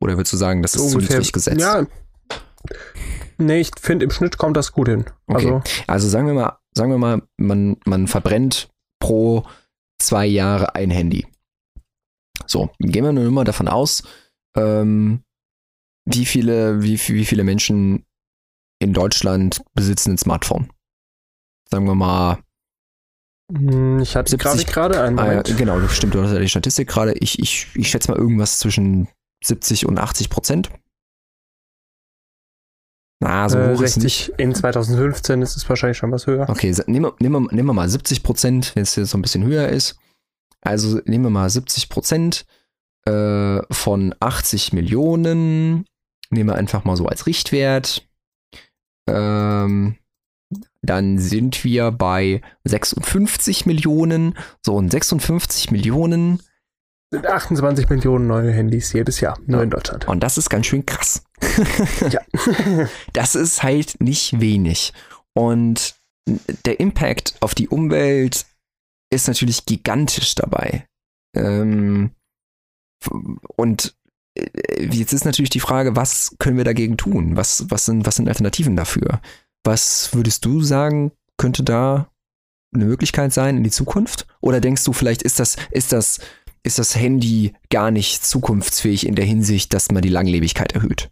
oder 0.00 0.16
würdest 0.16 0.32
du 0.32 0.36
sagen, 0.36 0.62
das 0.62 0.74
ist 0.74 0.82
so 0.82 0.98
zu 0.98 0.98
niedrig 0.98 1.32
gesetzt? 1.32 1.60
Ja. 1.60 1.86
Nee, 3.38 3.60
ich 3.60 3.70
finde, 3.80 4.04
im 4.04 4.10
Schnitt 4.10 4.38
kommt 4.38 4.56
das 4.56 4.72
gut 4.72 4.88
hin. 4.88 5.04
Okay. 5.26 5.46
Also, 5.46 5.62
also 5.86 6.08
sagen 6.08 6.26
wir 6.26 6.34
mal, 6.34 6.58
sagen 6.74 6.90
wir 6.90 6.98
mal, 6.98 7.22
man, 7.36 7.76
man 7.86 8.06
verbrennt 8.06 8.68
pro 9.00 9.44
zwei 10.00 10.26
Jahre 10.26 10.74
ein 10.74 10.90
Handy. 10.90 11.26
So, 12.46 12.70
gehen 12.78 13.04
wir 13.04 13.12
nur 13.12 13.30
mal 13.30 13.44
davon 13.44 13.68
aus, 13.68 14.02
ähm, 14.56 15.22
wie 16.04 16.26
viele, 16.26 16.82
wie, 16.82 16.98
wie 16.98 17.24
viele 17.24 17.44
Menschen 17.44 18.04
in 18.80 18.92
Deutschland 18.92 19.62
besitzen 19.74 20.12
ein 20.12 20.18
Smartphone. 20.18 20.72
Sagen 21.70 21.86
wir 21.86 21.94
mal. 21.94 22.38
Hm, 23.52 24.00
ich 24.00 24.16
hatte 24.16 24.36
gerade 24.36 25.00
einen. 25.00 25.18
Ah, 25.18 25.34
ja, 25.34 25.42
genau, 25.42 25.86
stimmt, 25.88 26.14
du 26.14 26.22
hast 26.22 26.32
ja 26.32 26.38
die 26.38 26.48
Statistik 26.48 26.88
gerade. 26.88 27.12
Ich, 27.18 27.38
ich, 27.38 27.68
ich 27.74 27.90
schätze 27.90 28.10
mal 28.10 28.18
irgendwas 28.18 28.58
zwischen 28.58 29.08
70 29.44 29.86
und 29.86 29.98
80 29.98 30.30
Prozent. 30.30 30.70
Na, 33.20 33.48
so 33.48 33.58
äh, 33.58 33.72
hoch 33.74 33.78
60 33.78 33.96
ist 33.96 34.02
nicht. 34.02 34.38
In 34.38 34.54
2015 34.54 35.42
ist 35.42 35.56
es 35.56 35.68
wahrscheinlich 35.68 35.98
schon 35.98 36.10
was 36.10 36.26
höher. 36.26 36.48
Okay, 36.48 36.74
nehmen 36.86 37.06
wir, 37.06 37.14
nehmen 37.20 37.44
wir, 37.44 37.54
nehmen 37.54 37.68
wir 37.68 37.74
mal 37.74 37.88
70 37.88 38.22
Prozent, 38.22 38.74
wenn 38.74 38.82
es 38.82 38.96
jetzt 38.96 39.10
so 39.10 39.18
ein 39.18 39.22
bisschen 39.22 39.44
höher 39.44 39.68
ist. 39.68 39.98
Also 40.62 41.00
nehmen 41.04 41.24
wir 41.24 41.30
mal 41.30 41.48
70 41.48 41.90
Prozent 41.90 42.46
äh, 43.04 43.60
von 43.70 44.14
80 44.20 44.72
Millionen. 44.72 45.84
Nehmen 46.30 46.48
wir 46.48 46.54
einfach 46.54 46.84
mal 46.84 46.96
so 46.96 47.06
als 47.06 47.26
Richtwert. 47.26 48.08
Ähm, 49.06 49.96
dann 50.82 51.18
sind 51.18 51.62
wir 51.62 51.90
bei 51.90 52.40
56 52.64 53.66
Millionen. 53.66 54.36
So, 54.64 54.76
und 54.76 54.90
56 54.90 55.70
Millionen 55.70 56.40
sind 57.12 57.26
28 57.26 57.88
Millionen 57.88 58.28
neue 58.28 58.52
Handys 58.52 58.92
jedes 58.92 59.20
Jahr, 59.20 59.36
nur 59.46 59.58
ja. 59.58 59.64
in 59.64 59.70
Deutschland. 59.70 60.06
Und 60.06 60.20
das 60.22 60.38
ist 60.38 60.48
ganz 60.48 60.66
schön 60.66 60.86
krass. 60.86 61.24
Ja. 62.10 62.20
das 63.12 63.34
ist 63.34 63.62
halt 63.62 64.00
nicht 64.00 64.40
wenig. 64.40 64.92
Und 65.34 65.94
der 66.64 66.80
Impact 66.80 67.34
auf 67.40 67.54
die 67.54 67.68
Umwelt 67.68 68.46
ist 69.10 69.28
natürlich 69.28 69.66
gigantisch 69.66 70.34
dabei. 70.34 70.86
Ähm, 71.36 72.10
und 73.56 73.94
äh, 74.36 74.84
jetzt 74.84 75.12
ist 75.12 75.24
natürlich 75.24 75.50
die 75.50 75.60
Frage, 75.60 75.96
was 75.96 76.36
können 76.38 76.56
wir 76.56 76.64
dagegen 76.64 76.96
tun? 76.96 77.36
Was, 77.36 77.70
was, 77.70 77.86
sind, 77.86 78.06
was 78.06 78.16
sind 78.16 78.28
Alternativen 78.28 78.76
dafür? 78.76 79.20
Was 79.64 80.14
würdest 80.14 80.44
du 80.44 80.62
sagen, 80.62 81.12
könnte 81.36 81.62
da 81.62 82.10
eine 82.72 82.84
Möglichkeit 82.84 83.32
sein 83.32 83.56
in 83.56 83.64
die 83.64 83.70
Zukunft? 83.70 84.26
Oder 84.40 84.60
denkst 84.60 84.84
du, 84.84 84.92
vielleicht 84.92 85.22
ist 85.22 85.40
das, 85.40 85.56
ist 85.70 85.92
das 85.92 86.20
ist 86.62 86.78
das 86.78 86.94
Handy 86.94 87.54
gar 87.70 87.90
nicht 87.90 88.24
zukunftsfähig 88.24 89.06
in 89.06 89.14
der 89.14 89.24
Hinsicht, 89.24 89.72
dass 89.72 89.90
man 89.90 90.02
die 90.02 90.08
Langlebigkeit 90.08 90.72
erhöht? 90.72 91.10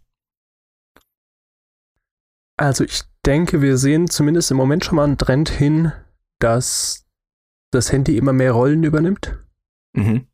Also 2.59 2.83
ich 2.83 3.03
denke, 3.25 3.61
wir 3.61 3.77
sehen 3.77 4.09
zumindest 4.09 4.51
im 4.51 4.57
Moment 4.57 4.83
schon 4.83 4.97
mal 4.97 5.05
einen 5.05 5.17
Trend 5.17 5.47
hin, 5.47 5.93
dass 6.39 7.05
das 7.71 7.89
Handy 7.93 8.17
immer 8.17 8.33
mehr 8.33 8.51
Rollen 8.51 8.83
übernimmt. 8.83 9.37
Mhm. 9.93 10.27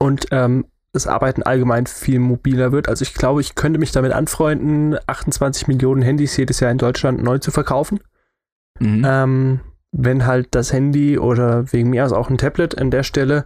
Und 0.00 0.26
ähm, 0.32 0.64
das 0.92 1.06
Arbeiten 1.06 1.44
allgemein 1.44 1.86
viel 1.86 2.18
mobiler 2.18 2.72
wird. 2.72 2.88
Also 2.88 3.04
ich 3.04 3.14
glaube, 3.14 3.40
ich 3.40 3.54
könnte 3.54 3.78
mich 3.78 3.92
damit 3.92 4.10
anfreunden, 4.10 4.96
28 5.06 5.68
Millionen 5.68 6.02
Handys 6.02 6.36
jedes 6.36 6.58
Jahr 6.58 6.72
in 6.72 6.78
Deutschland 6.78 7.22
neu 7.22 7.38
zu 7.38 7.52
verkaufen. 7.52 8.00
Mhm. 8.80 9.04
Ähm, 9.06 9.60
wenn 9.92 10.26
halt 10.26 10.48
das 10.56 10.72
Handy 10.72 11.16
oder 11.16 11.72
wegen 11.72 11.90
mir 11.90 12.04
aus 12.04 12.12
auch 12.12 12.28
ein 12.28 12.38
Tablet 12.38 12.76
an 12.76 12.90
der 12.90 13.04
Stelle 13.04 13.44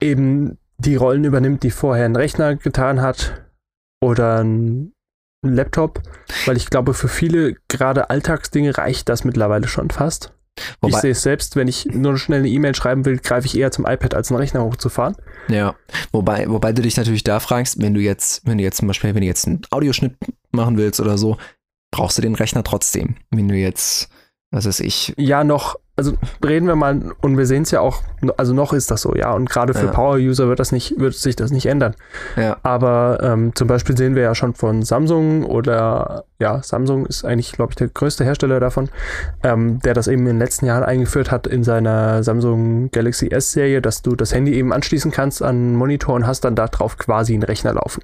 eben 0.00 0.56
die 0.78 0.96
Rollen 0.96 1.24
übernimmt, 1.24 1.64
die 1.64 1.70
vorher 1.70 2.06
ein 2.06 2.16
Rechner 2.16 2.56
getan 2.56 3.02
hat 3.02 3.44
oder 4.00 4.42
ein 4.42 4.93
Laptop, 5.52 6.02
weil 6.46 6.56
ich 6.56 6.70
glaube, 6.70 6.94
für 6.94 7.08
viele 7.08 7.56
gerade 7.68 8.10
Alltagsdinge 8.10 8.76
reicht 8.76 9.08
das 9.08 9.24
mittlerweile 9.24 9.68
schon 9.68 9.90
fast. 9.90 10.32
Wobei, 10.80 10.96
ich 10.96 11.00
sehe 11.00 11.10
es 11.10 11.22
selbst, 11.22 11.56
wenn 11.56 11.66
ich 11.66 11.86
nur 11.86 12.16
schnell 12.16 12.40
eine 12.40 12.48
E-Mail 12.48 12.74
schreiben 12.74 13.04
will, 13.04 13.18
greife 13.18 13.46
ich 13.46 13.58
eher 13.58 13.72
zum 13.72 13.86
iPad, 13.86 14.14
als 14.14 14.30
einen 14.30 14.38
Rechner 14.38 14.62
hochzufahren. 14.62 15.16
Ja, 15.48 15.74
wobei, 16.12 16.48
wobei 16.48 16.72
du 16.72 16.82
dich 16.82 16.96
natürlich 16.96 17.24
da 17.24 17.40
fragst, 17.40 17.82
wenn 17.82 17.94
du 17.94 18.00
jetzt, 18.00 18.46
wenn 18.46 18.58
du 18.58 18.64
jetzt 18.64 18.76
zum 18.76 18.86
Beispiel, 18.86 19.14
wenn 19.14 19.22
du 19.22 19.26
jetzt 19.26 19.46
einen 19.46 19.62
Audioschnitt 19.70 20.16
machen 20.52 20.76
willst 20.76 21.00
oder 21.00 21.18
so, 21.18 21.36
brauchst 21.90 22.18
du 22.18 22.22
den 22.22 22.34
Rechner 22.34 22.62
trotzdem. 22.62 23.16
Wenn 23.30 23.48
du 23.48 23.56
jetzt, 23.56 24.08
was 24.52 24.66
weiß 24.66 24.80
ich. 24.80 25.12
Ja, 25.16 25.42
noch, 25.42 25.76
also 25.96 26.14
reden 26.44 26.66
wir 26.66 26.74
mal, 26.74 27.12
und 27.20 27.38
wir 27.38 27.46
sehen 27.46 27.62
es 27.62 27.70
ja 27.70 27.80
auch, 27.80 28.02
also 28.36 28.52
noch 28.52 28.72
ist 28.72 28.90
das 28.90 29.02
so, 29.02 29.14
ja, 29.14 29.32
und 29.32 29.48
gerade 29.48 29.74
für 29.74 29.86
ja. 29.86 29.92
Power-User 29.92 30.48
wird 30.48 30.58
das 30.58 30.72
nicht, 30.72 30.98
wird 30.98 31.14
sich 31.14 31.36
das 31.36 31.52
nicht 31.52 31.66
ändern. 31.66 31.94
Ja. 32.36 32.56
Aber 32.64 33.20
ähm, 33.22 33.54
zum 33.54 33.68
Beispiel 33.68 33.96
sehen 33.96 34.16
wir 34.16 34.22
ja 34.22 34.34
schon 34.34 34.54
von 34.54 34.82
Samsung 34.82 35.44
oder 35.44 36.24
ja, 36.40 36.60
Samsung 36.64 37.06
ist 37.06 37.24
eigentlich, 37.24 37.52
glaube 37.52 37.72
ich, 37.72 37.76
der 37.76 37.88
größte 37.88 38.24
Hersteller 38.24 38.58
davon, 38.58 38.88
ähm, 39.44 39.78
der 39.80 39.94
das 39.94 40.08
eben 40.08 40.22
in 40.22 40.34
den 40.34 40.38
letzten 40.38 40.66
Jahren 40.66 40.82
eingeführt 40.82 41.30
hat 41.30 41.46
in 41.46 41.62
seiner 41.62 42.24
Samsung 42.24 42.90
Galaxy 42.90 43.28
S-Serie, 43.28 43.80
dass 43.80 44.02
du 44.02 44.16
das 44.16 44.34
Handy 44.34 44.54
eben 44.54 44.72
anschließen 44.72 45.12
kannst 45.12 45.42
an 45.42 45.54
einen 45.54 45.76
Monitor 45.76 46.16
und 46.16 46.26
hast 46.26 46.40
dann 46.44 46.56
da 46.56 46.66
drauf 46.66 46.98
quasi 46.98 47.34
einen 47.34 47.44
Rechner 47.44 47.74
laufen. 47.74 48.02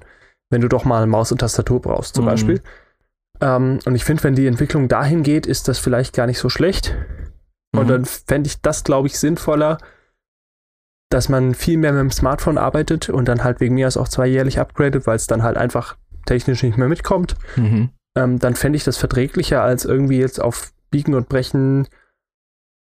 Wenn 0.49 0.61
du 0.61 0.69
doch 0.69 0.85
mal 0.85 1.07
Maus 1.07 1.33
und 1.33 1.39
Tastatur 1.39 1.81
brauchst, 1.81 2.15
zum 2.15 2.23
mhm. 2.23 2.29
Beispiel. 2.29 2.61
Ähm, 3.41 3.79
und 3.85 3.95
ich 3.95 4.05
finde, 4.05 4.23
wenn 4.23 4.35
die 4.35 4.47
Entwicklung 4.47 4.87
dahin 4.87 5.23
geht, 5.23 5.45
ist 5.45 5.67
das 5.67 5.77
vielleicht 5.77 6.15
gar 6.15 6.27
nicht 6.27 6.39
so 6.39 6.47
schlecht. 6.47 6.95
Und 7.81 7.87
mhm. 7.87 7.89
dann 7.89 8.05
fände 8.05 8.47
ich 8.47 8.61
das, 8.61 8.83
glaube 8.83 9.07
ich, 9.07 9.17
sinnvoller, 9.17 9.79
dass 11.09 11.29
man 11.29 11.55
viel 11.55 11.77
mehr 11.77 11.91
mit 11.91 12.01
dem 12.01 12.11
Smartphone 12.11 12.57
arbeitet 12.57 13.09
und 13.09 13.27
dann 13.27 13.43
halt 13.43 13.59
wegen 13.59 13.75
mir 13.75 13.87
aus 13.87 13.97
auch 13.97 14.07
zweijährlich 14.07 14.59
upgradet, 14.59 15.07
weil 15.07 15.15
es 15.15 15.27
dann 15.27 15.43
halt 15.43 15.57
einfach 15.57 15.97
technisch 16.25 16.63
nicht 16.63 16.77
mehr 16.77 16.87
mitkommt. 16.87 17.35
Mhm. 17.55 17.89
Ähm, 18.15 18.39
dann 18.39 18.55
fände 18.55 18.77
ich 18.77 18.83
das 18.83 18.97
verträglicher, 18.97 19.63
als 19.63 19.83
irgendwie 19.83 20.19
jetzt 20.19 20.39
auf 20.39 20.71
Biegen 20.91 21.15
und 21.15 21.27
Brechen 21.27 21.87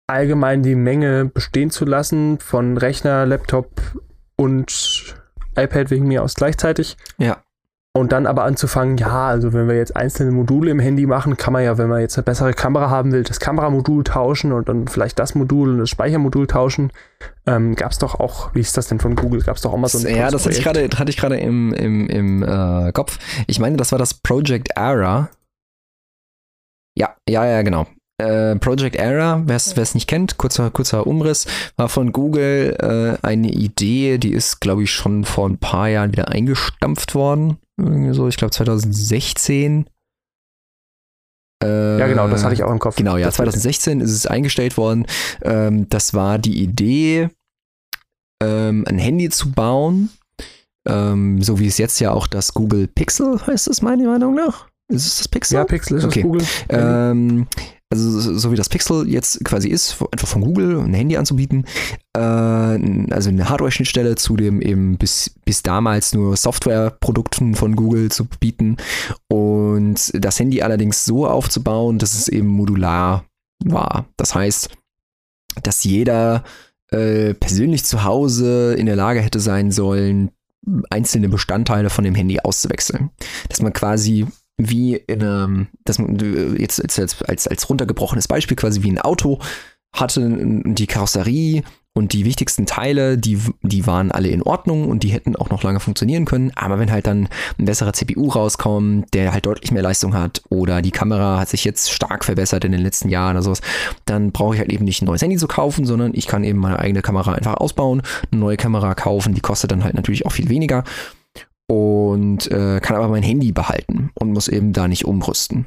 allgemein 0.07 0.63
die 0.63 0.75
Menge 0.75 1.27
bestehen 1.27 1.71
zu 1.71 1.85
lassen 1.85 2.39
von 2.39 2.79
Rechner, 2.79 3.27
Laptop 3.27 3.69
und 4.37 5.15
iPad 5.55 5.91
wegen 5.91 6.09
mir 6.09 6.23
aus 6.23 6.35
gleichzeitig. 6.35 6.97
Ja. 7.19 7.43
Und 7.99 8.13
dann 8.13 8.27
aber 8.27 8.45
anzufangen, 8.45 8.97
ja, 8.97 9.27
also 9.27 9.53
wenn 9.53 9.67
wir 9.67 9.77
jetzt 9.77 9.97
einzelne 9.97 10.31
Module 10.31 10.71
im 10.71 10.79
Handy 10.79 11.05
machen, 11.05 11.37
kann 11.37 11.53
man 11.53 11.65
ja, 11.65 11.79
wenn 11.79 11.89
man 11.89 12.01
jetzt 12.01 12.17
eine 12.17 12.23
bessere 12.23 12.55
Kamera 12.55 12.91
haben 12.91 13.11
will, 13.11 13.25
das 13.25 13.41
Kameramodul 13.41 14.05
tauschen 14.05 14.53
und 14.53 14.69
dann 14.69 14.87
vielleicht 14.87 15.19
das 15.19 15.35
Modul 15.35 15.71
und 15.71 15.79
das 15.79 15.91
Speichermodul 15.91 16.47
tauschen. 16.47 16.93
Ähm, 17.45 17.75
Gab 17.75 17.91
es 17.91 17.99
doch 17.99 18.21
auch, 18.21 18.55
wie 18.55 18.61
ist 18.61 18.77
das 18.77 18.87
denn 18.87 19.01
von 19.01 19.17
Google? 19.17 19.43
Gab 19.43 19.57
es 19.57 19.63
doch 19.63 19.73
auch 19.73 19.77
mal 19.79 19.89
so 19.89 20.07
ein 20.07 20.15
Ja, 20.15 20.31
das 20.31 20.45
hatte 20.45 20.57
ich 20.57 20.63
gerade 20.63 20.89
hatte 20.97 21.11
ich 21.11 21.17
gerade 21.17 21.39
im, 21.39 21.73
im, 21.73 22.09
im 22.09 22.43
äh, 22.45 22.93
Kopf. 22.93 23.19
Ich 23.49 23.59
meine, 23.59 23.77
das 23.77 23.91
war 23.91 23.99
das 23.99 24.15
Project 24.15 24.69
Era. 24.77 25.31
Ja, 26.97 27.17
ja, 27.29 27.47
ja, 27.47 27.63
genau. 27.63 27.89
Äh, 28.23 28.55
Project 28.57 28.95
Era, 28.95 29.43
wer 29.45 29.57
es 29.57 29.95
nicht 29.95 30.09
kennt, 30.09 30.39
kurzer, 30.39 30.71
kurzer 30.71 31.05
Umriss, 31.05 31.47
war 31.77 31.89
von 31.89 32.13
Google 32.13 32.77
äh, 32.81 33.27
eine 33.27 33.49
Idee, 33.49 34.19
die 34.19 34.33
ist, 34.33 34.61
glaube 34.61 34.85
ich, 34.85 34.93
schon 34.93 35.25
vor 35.25 35.49
ein 35.49 35.59
paar 35.59 35.89
Jahren 35.89 36.13
wieder 36.13 36.29
eingestampft 36.29 37.17
worden 37.17 37.59
Irgendwie 37.79 38.13
so, 38.13 38.29
ich 38.29 38.37
glaube 38.37 38.51
2016. 38.51 39.89
Äh, 41.63 41.99
ja, 41.99 42.07
genau, 42.07 42.29
das 42.29 42.45
hatte 42.45 42.55
ich 42.55 42.63
auch 42.63 42.71
im 42.71 42.79
Kopf. 42.79 42.97
Genau, 42.97 43.17
ja, 43.17 43.31
2016 43.31 44.01
ist 44.01 44.13
es 44.13 44.27
eingestellt 44.27 44.77
worden. 44.77 45.07
Ähm, 45.43 45.89
das 45.89 46.15
war 46.15 46.39
die 46.39 46.63
Idee, 46.63 47.31
ähm, 48.43 48.85
ein 48.87 48.99
Handy 48.99 49.29
zu 49.31 49.53
bauen, 49.53 50.11
ähm, 50.89 51.43
so 51.43 51.59
wie 51.59 51.67
es 51.67 51.79
jetzt 51.79 51.99
ja 52.01 52.13
auch 52.13 52.27
das 52.27 52.55
Google 52.55 52.87
Pixel 52.87 53.45
heißt 53.47 53.69
es 53.69 53.83
meiner 53.83 54.07
Meinung 54.07 54.35
nach. 54.35 54.69
Ist 54.89 55.07
es 55.07 55.17
das 55.19 55.29
Pixel? 55.29 55.57
Ja, 55.57 55.65
Pixel 55.65 55.99
ist 55.99 56.05
okay. 56.05 56.23
das 56.23 56.23
Google. 56.23 56.47
Ähm, 56.71 57.47
also 57.91 58.21
so 58.39 58.53
wie 58.53 58.57
das 58.57 58.69
Pixel 58.69 59.09
jetzt 59.09 59.43
quasi 59.45 59.69
ist, 59.69 59.97
einfach 60.13 60.29
von 60.29 60.43
Google 60.43 60.79
ein 60.79 60.93
Handy 60.93 61.17
anzubieten, 61.17 61.65
äh, 62.15 62.21
also 62.21 63.31
eine 63.31 63.49
Hardware-Schnittstelle 63.49 64.17
zu 64.17 64.37
dem 64.37 64.61
eben 64.61 64.99
bis, 64.99 65.31
bis 65.45 65.63
damals 65.63 66.13
nur 66.13 66.37
Software-Produkten 66.37 67.55
von 67.55 67.77
Google 67.77 68.11
zu 68.11 68.27
bieten 68.27 68.77
und 69.29 70.11
das 70.13 70.39
Handy 70.39 70.61
allerdings 70.61 71.05
so 71.05 71.27
aufzubauen, 71.27 71.99
dass 71.99 72.15
es 72.15 72.29
eben 72.29 72.49
modular 72.49 73.25
war. 73.65 74.07
Das 74.17 74.35
heißt, 74.35 74.69
dass 75.63 75.85
jeder 75.85 76.45
äh, 76.91 77.35
persönlich 77.35 77.85
zu 77.85 78.05
Hause 78.05 78.75
in 78.75 78.87
der 78.87 78.97
Lage 78.97 79.21
hätte 79.21 79.41
sein 79.41 79.73
sollen, 79.73 80.31
einzelne 80.91 81.29
Bestandteile 81.29 81.91
von 81.91 82.05
dem 82.05 82.15
Handy 82.15 82.41
auszuwechseln. 82.41 83.11
Dass 83.49 83.63
man 83.63 83.73
quasi 83.73 84.27
wie 84.59 84.97
in 84.97 85.23
einem, 85.23 85.69
das 85.85 85.99
jetzt, 86.59 86.79
jetzt 86.79 87.29
als, 87.29 87.47
als 87.47 87.71
runtergebrochenes 87.71 88.29
Beispiel 88.29 88.57
quasi 88.57 88.83
wie 88.83 88.91
ein 88.91 89.01
Auto 89.01 89.39
hatte 89.93 90.29
die 90.65 90.87
Karosserie 90.87 91.63
und 91.95 92.13
die 92.13 92.25
wichtigsten 92.25 92.65
Teile, 92.67 93.19
die, 93.19 93.41
die 93.63 93.87
waren 93.87 94.13
alle 94.13 94.29
in 94.29 94.43
Ordnung 94.43 94.89
und 94.89 95.03
die 95.03 95.09
hätten 95.09 95.35
auch 95.35 95.51
noch 95.51 95.65
lange 95.65 95.81
funktionieren 95.81 96.27
können. 96.27 96.53
Aber 96.55 96.79
wenn 96.79 96.93
halt 96.93 97.09
dann 97.09 97.29
ein 97.59 97.65
besserer 97.65 97.93
CPU 97.93 98.29
rauskommt, 98.29 99.13
der 99.15 99.33
halt 99.33 99.47
deutlich 99.47 99.73
mehr 99.73 99.83
Leistung 99.83 100.15
hat 100.15 100.43
oder 100.49 100.81
die 100.81 100.93
Kamera 100.93 101.41
hat 101.41 101.49
sich 101.49 101.65
jetzt 101.65 101.91
stark 101.91 102.25
verbessert 102.25 102.65
in 102.65 102.73
den 102.73 102.83
letzten 102.83 103.09
Jahren 103.09 103.37
oder 103.37 103.43
sowas, 103.43 103.63
dann 104.05 104.31
brauche 104.31 104.55
ich 104.55 104.61
halt 104.61 104.71
eben 104.71 104.85
nicht 104.85 105.03
ein 105.03 105.07
neues 105.07 105.23
Handy 105.23 105.39
zu 105.39 105.49
kaufen, 105.49 105.87
sondern 105.87 106.13
ich 106.15 106.29
kann 106.29 106.45
eben 106.45 106.61
meine 106.61 106.79
eigene 106.79 107.03
Kamera 107.03 107.33
einfach 107.33 107.55
ausbauen, 107.55 108.03
eine 108.31 108.41
neue 108.41 108.57
Kamera 108.57 108.95
kaufen, 108.95 109.35
die 109.35 109.41
kostet 109.41 109.73
dann 109.73 109.83
halt 109.83 109.95
natürlich 109.95 110.25
auch 110.25 110.33
viel 110.33 110.49
weniger 110.49 110.85
und 111.69 112.51
äh, 112.51 112.81
kann 112.81 112.97
aber 112.97 113.09
mein 113.09 113.23
Handy 113.23 113.53
behalten 113.53 114.11
und 114.15 114.33
muss 114.33 114.49
eben 114.49 114.73
da 114.73 114.89
nicht 114.89 115.05
umrüsten. 115.05 115.67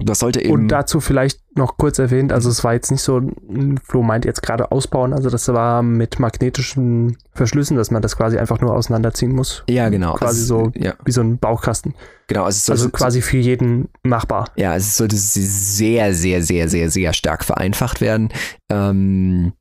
Das 0.00 0.20
sollte 0.20 0.40
eben. 0.40 0.52
Und 0.52 0.68
dazu 0.68 1.00
vielleicht 1.00 1.40
noch 1.56 1.76
kurz 1.76 1.98
erwähnt, 1.98 2.32
also 2.32 2.48
es 2.48 2.62
war 2.62 2.72
jetzt 2.72 2.92
nicht 2.92 3.02
so, 3.02 3.20
Flo 3.82 4.02
meint 4.02 4.24
jetzt 4.24 4.42
gerade 4.42 4.70
ausbauen, 4.70 5.12
also 5.12 5.28
das 5.28 5.48
war 5.48 5.82
mit 5.82 6.20
magnetischen 6.20 7.16
Verschlüssen, 7.32 7.76
dass 7.76 7.90
man 7.90 8.00
das 8.00 8.16
quasi 8.16 8.38
einfach 8.38 8.60
nur 8.60 8.74
auseinanderziehen 8.74 9.32
muss. 9.32 9.64
Ja, 9.68 9.88
genau. 9.88 10.14
Quasi 10.14 10.42
also, 10.42 10.70
so 10.72 10.72
ja. 10.76 10.94
wie 11.04 11.10
so 11.10 11.20
ein 11.20 11.38
Bauchkasten. 11.38 11.94
Genau, 12.28 12.44
also, 12.44 12.58
sollte, 12.60 12.82
also 12.82 12.90
quasi 12.90 13.22
für 13.22 13.38
jeden 13.38 13.88
machbar. 14.04 14.48
Ja, 14.54 14.76
es 14.76 14.96
sollte 14.96 15.16
sehr, 15.16 16.14
sehr, 16.14 16.44
sehr, 16.44 16.68
sehr, 16.68 16.90
sehr 16.90 17.12
stark 17.12 17.44
vereinfacht 17.44 18.00
werden. 18.00 18.28
Ähm, 18.70 19.52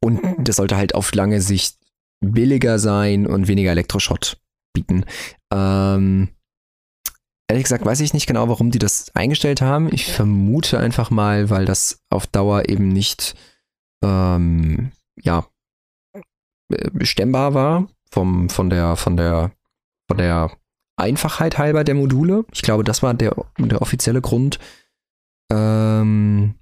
und 0.00 0.20
das 0.38 0.56
sollte 0.56 0.76
halt 0.76 0.96
auf 0.96 1.14
lange 1.14 1.40
Sicht 1.40 1.76
billiger 2.20 2.80
sein 2.80 3.24
und 3.24 3.46
weniger 3.46 3.70
Elektroschrott 3.70 4.36
bieten. 4.76 5.04
Ähm, 5.52 6.28
ehrlich 7.48 7.64
gesagt 7.64 7.84
weiß 7.84 8.00
ich 8.00 8.12
nicht 8.12 8.26
genau, 8.26 8.48
warum 8.48 8.70
die 8.70 8.78
das 8.78 9.10
eingestellt 9.14 9.62
haben. 9.62 9.88
Ich 9.92 10.12
vermute 10.12 10.78
einfach 10.78 11.10
mal, 11.10 11.48
weil 11.48 11.64
das 11.64 12.02
auf 12.10 12.26
Dauer 12.26 12.68
eben 12.68 12.88
nicht 12.88 13.34
ähm, 14.04 14.92
ja 15.18 15.46
bestemmbar 16.92 17.54
war 17.54 17.88
vom, 18.10 18.50
von 18.50 18.68
der 18.68 18.96
von 18.96 19.16
der 19.16 19.52
von 20.08 20.18
der 20.18 20.50
Einfachheit 20.96 21.58
halber 21.58 21.84
der 21.84 21.94
Module. 21.94 22.44
Ich 22.52 22.62
glaube, 22.62 22.84
das 22.84 23.02
war 23.02 23.14
der, 23.14 23.34
der 23.58 23.82
offizielle 23.82 24.20
Grund. 24.20 24.58
Ähm, 25.52 26.54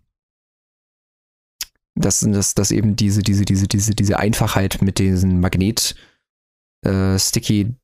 dass, 1.94 2.20
dass, 2.20 2.54
dass 2.54 2.70
eben 2.70 2.96
diese, 2.96 3.22
diese, 3.22 3.44
diese, 3.44 3.68
diese, 3.68 3.94
diese 3.94 4.18
Einfachheit 4.18 4.80
mit 4.82 4.98
diesen 4.98 5.40
Magnet-Sticky 5.40 7.60
äh, 7.60 7.74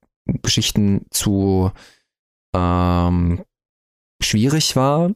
Geschichten 0.42 1.06
zu 1.10 1.72
ähm, 2.54 3.44
schwierig 4.22 4.76
war. 4.76 5.10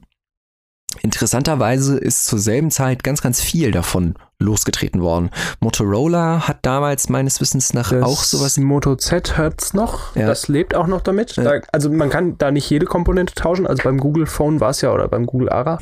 Interessanterweise 1.02 1.98
ist 1.98 2.26
zur 2.26 2.38
selben 2.38 2.70
Zeit 2.70 3.02
ganz, 3.02 3.20
ganz 3.20 3.40
viel 3.40 3.72
davon 3.72 4.14
losgetreten 4.38 5.02
worden. 5.02 5.30
Motorola 5.60 6.46
hat 6.46 6.58
damals 6.62 7.08
meines 7.08 7.40
Wissens 7.40 7.74
nach 7.74 7.90
das 7.90 8.02
auch 8.04 8.22
sowas. 8.22 8.58
Moto 8.58 8.94
Z 8.94 9.36
hört's 9.36 9.74
noch. 9.74 10.14
Ja. 10.14 10.26
Das 10.26 10.46
lebt 10.48 10.74
auch 10.74 10.86
noch 10.86 11.00
damit. 11.00 11.36
Ja. 11.36 11.44
Da, 11.44 11.60
also 11.72 11.90
man 11.90 12.10
kann 12.10 12.38
da 12.38 12.50
nicht 12.50 12.68
jede 12.70 12.86
Komponente 12.86 13.34
tauschen. 13.34 13.66
Also 13.66 13.82
beim 13.82 13.98
Google 13.98 14.26
Phone 14.26 14.60
war 14.60 14.70
es 14.70 14.82
ja 14.82 14.92
oder 14.92 15.08
beim 15.08 15.26
Google 15.26 15.50
Ara 15.50 15.78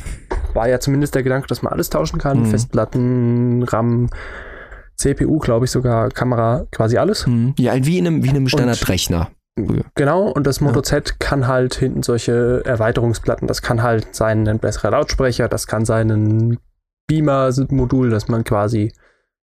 war 0.55 0.69
ja 0.69 0.81
zumindest 0.81 1.15
der 1.15 1.23
Gedanke, 1.23 1.47
dass 1.47 1.63
man 1.63 1.73
alles 1.73 1.91
tauschen 1.91 2.19
kann. 2.19 2.41
Mhm. 2.41 2.47
Festplatten, 2.47 3.63
RAM, 3.65 4.09
CPU, 4.97 5.39
glaube 5.39 5.65
ich 5.65 5.71
sogar, 5.71 6.11
Kamera, 6.11 6.67
quasi 6.71 6.99
alles. 6.99 7.27
Mhm. 7.27 7.55
Ja, 7.59 7.75
wie 7.85 7.99
in 7.99 8.07
einem, 8.07 8.25
wie 8.25 8.29
in 8.29 8.37
einem 8.37 8.49
Standardrechner. 8.49 9.31
Genau, 9.95 10.29
und 10.29 10.47
das 10.47 10.63
Moto 10.63 10.79
ja. 10.79 10.83
Z 10.83 11.21
kann 11.21 11.47
halt 11.47 11.75
hinten 11.75 12.03
solche 12.03 12.63
Erweiterungsplatten, 12.65 13.47
das 13.47 13.61
kann 13.61 13.83
halt 13.83 14.15
sein 14.15 14.49
ein 14.49 14.59
besserer 14.59 14.93
Lautsprecher, 14.93 15.49
das 15.49 15.67
kann 15.67 15.85
sein 15.85 16.11
ein 16.11 16.59
Beamer-Modul, 17.07 18.09
dass 18.09 18.29
man 18.29 18.45
quasi, 18.45 18.93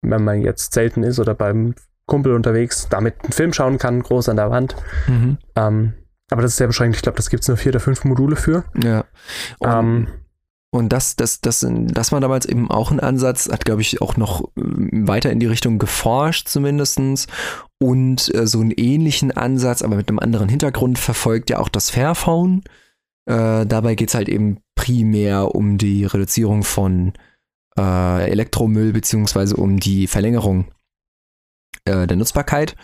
wenn 0.03 0.25
man 0.25 0.43
jetzt 0.43 0.75
selten 0.75 1.05
ist 1.05 1.21
oder 1.21 1.35
beim 1.35 1.75
Kumpel 2.07 2.35
unterwegs, 2.35 2.89
damit 2.91 3.15
einen 3.23 3.33
Film 3.33 3.53
schauen 3.53 3.79
kann, 3.79 4.03
groß 4.03 4.29
an 4.29 4.37
der 4.37 4.51
Wand. 4.51 4.75
Mhm. 5.07 5.39
Ähm, 5.55 5.93
aber 6.31 6.43
das 6.43 6.53
ist 6.53 6.57
sehr 6.57 6.67
beschränkt. 6.67 6.97
Ich 6.97 7.03
glaube, 7.03 7.17
das 7.17 7.31
gibt 7.31 7.43
es 7.43 7.49
nur 7.49 7.57
vier 7.57 7.71
oder 7.71 7.81
fünf 7.81 8.05
Module 8.05 8.35
für. 8.37 8.65
Ja. 8.83 9.05
Ähm, 9.63 10.09
und 10.75 10.89
das, 10.89 11.15
das, 11.15 11.41
das, 11.41 11.65
das 11.69 12.11
war 12.11 12.21
damals 12.21 12.47
eben 12.47 12.69
auch 12.69 12.91
ein 12.91 12.99
Ansatz, 12.99 13.49
hat, 13.49 13.65
glaube 13.65 13.81
ich, 13.81 14.03
auch 14.03 14.17
noch 14.17 14.51
ähm, 14.57 15.07
weiter 15.07 15.31
in 15.31 15.39
die 15.39 15.47
Richtung 15.47 15.79
geforscht, 15.79 16.49
zumindestens 16.49 17.29
Und 17.81 18.35
äh, 18.35 18.49
so 18.49 18.59
einen 18.59 18.73
ähnlichen 18.73 19.31
Ansatz, 19.31 19.83
aber 19.83 19.95
mit 19.95 20.09
einem 20.09 20.19
anderen 20.19 20.49
Hintergrund, 20.49 20.99
verfolgt 20.99 21.49
ja 21.51 21.61
auch 21.61 21.69
das 21.69 21.91
Fairphone. 21.91 22.65
Äh, 23.27 23.67
dabei 23.67 23.95
geht 23.95 24.09
es 24.09 24.17
halt 24.17 24.29
eben 24.29 24.59
primär 24.75 25.55
um 25.55 25.79
die 25.79 26.07
Reduzierung 26.07 26.65
von 26.65 27.13
äh, 27.79 28.29
Elektromüll, 28.29 28.93
beziehungsweise 28.93 29.55
um 29.55 29.79
die 29.79 30.09
Verlängerung 30.09 30.73
äh, 31.85 32.09
der 32.09 32.17
Nutzbarkeit. 32.17 32.75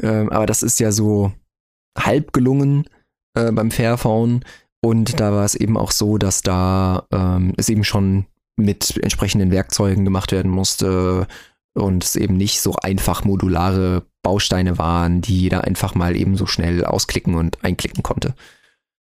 Ähm, 0.00 0.30
aber 0.30 0.46
das 0.46 0.62
ist 0.62 0.80
ja 0.80 0.92
so 0.92 1.32
halb 1.94 2.32
gelungen 2.32 2.88
äh, 3.34 3.52
beim 3.52 3.70
Fairphone 3.70 4.46
und 4.80 5.18
da 5.18 5.32
war 5.32 5.44
es 5.44 5.54
eben 5.54 5.76
auch 5.76 5.90
so, 5.90 6.18
dass 6.18 6.42
da 6.42 7.06
ähm, 7.10 7.54
es 7.56 7.68
eben 7.68 7.84
schon 7.84 8.26
mit 8.56 8.96
entsprechenden 9.02 9.50
Werkzeugen 9.50 10.04
gemacht 10.04 10.32
werden 10.32 10.50
musste 10.50 11.26
und 11.74 12.04
es 12.04 12.16
eben 12.16 12.36
nicht 12.36 12.60
so 12.60 12.74
einfach 12.74 13.24
modulare 13.24 14.04
Bausteine 14.22 14.78
waren, 14.78 15.20
die 15.20 15.40
jeder 15.40 15.64
einfach 15.64 15.94
mal 15.94 16.16
eben 16.16 16.36
so 16.36 16.46
schnell 16.46 16.84
ausklicken 16.84 17.34
und 17.34 17.64
einklicken 17.64 18.02
konnte. 18.02 18.34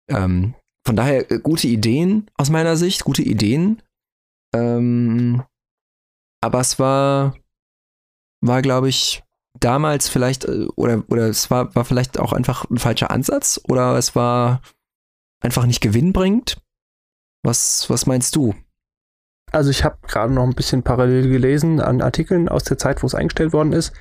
Ähm, 0.10 0.56
von 0.86 0.96
daher 0.96 1.32
äh, 1.32 1.40
gute 1.40 1.68
Ideen 1.68 2.30
aus 2.36 2.50
meiner 2.50 2.76
Sicht, 2.76 3.04
gute 3.04 3.22
Ideen. 3.22 3.82
Ähm, 4.54 5.44
aber 6.42 6.60
es 6.60 6.80
war, 6.80 7.36
war 8.42 8.62
glaube 8.62 8.90
ich, 8.90 9.24
damals 9.60 10.10
vielleicht, 10.10 10.46
äh, 10.46 10.68
oder, 10.76 11.04
oder 11.08 11.28
es 11.28 11.52
war, 11.52 11.74
war 11.76 11.86
vielleicht 11.86 12.20
auch 12.20 12.34
einfach 12.34 12.70
ein 12.70 12.78
falscher 12.78 13.12
Ansatz 13.12 13.60
oder 13.68 13.98
es 13.98 14.16
war 14.16 14.62
einfach 15.42 15.66
nicht 15.66 15.82
gewinnbringend? 15.82 16.62
Was, 17.44 17.90
was 17.90 18.06
meinst 18.06 18.36
du? 18.36 18.54
Also 19.52 19.70
ich 19.72 19.84
habe 19.84 19.98
gerade 20.08 20.34
noch 20.34 20.44
ein 20.44 20.54
bisschen 20.54 20.84
parallel 20.84 21.30
gelesen 21.30 21.82
an 21.82 22.02
Artikeln 22.02 22.50
aus 22.50 22.64
der 22.64 22.78
Zeit, 22.78 23.02
wo 23.02 23.08
es 23.08 23.16
eingestellt 23.16 23.54
worden 23.54 23.74
ist. 23.74 23.94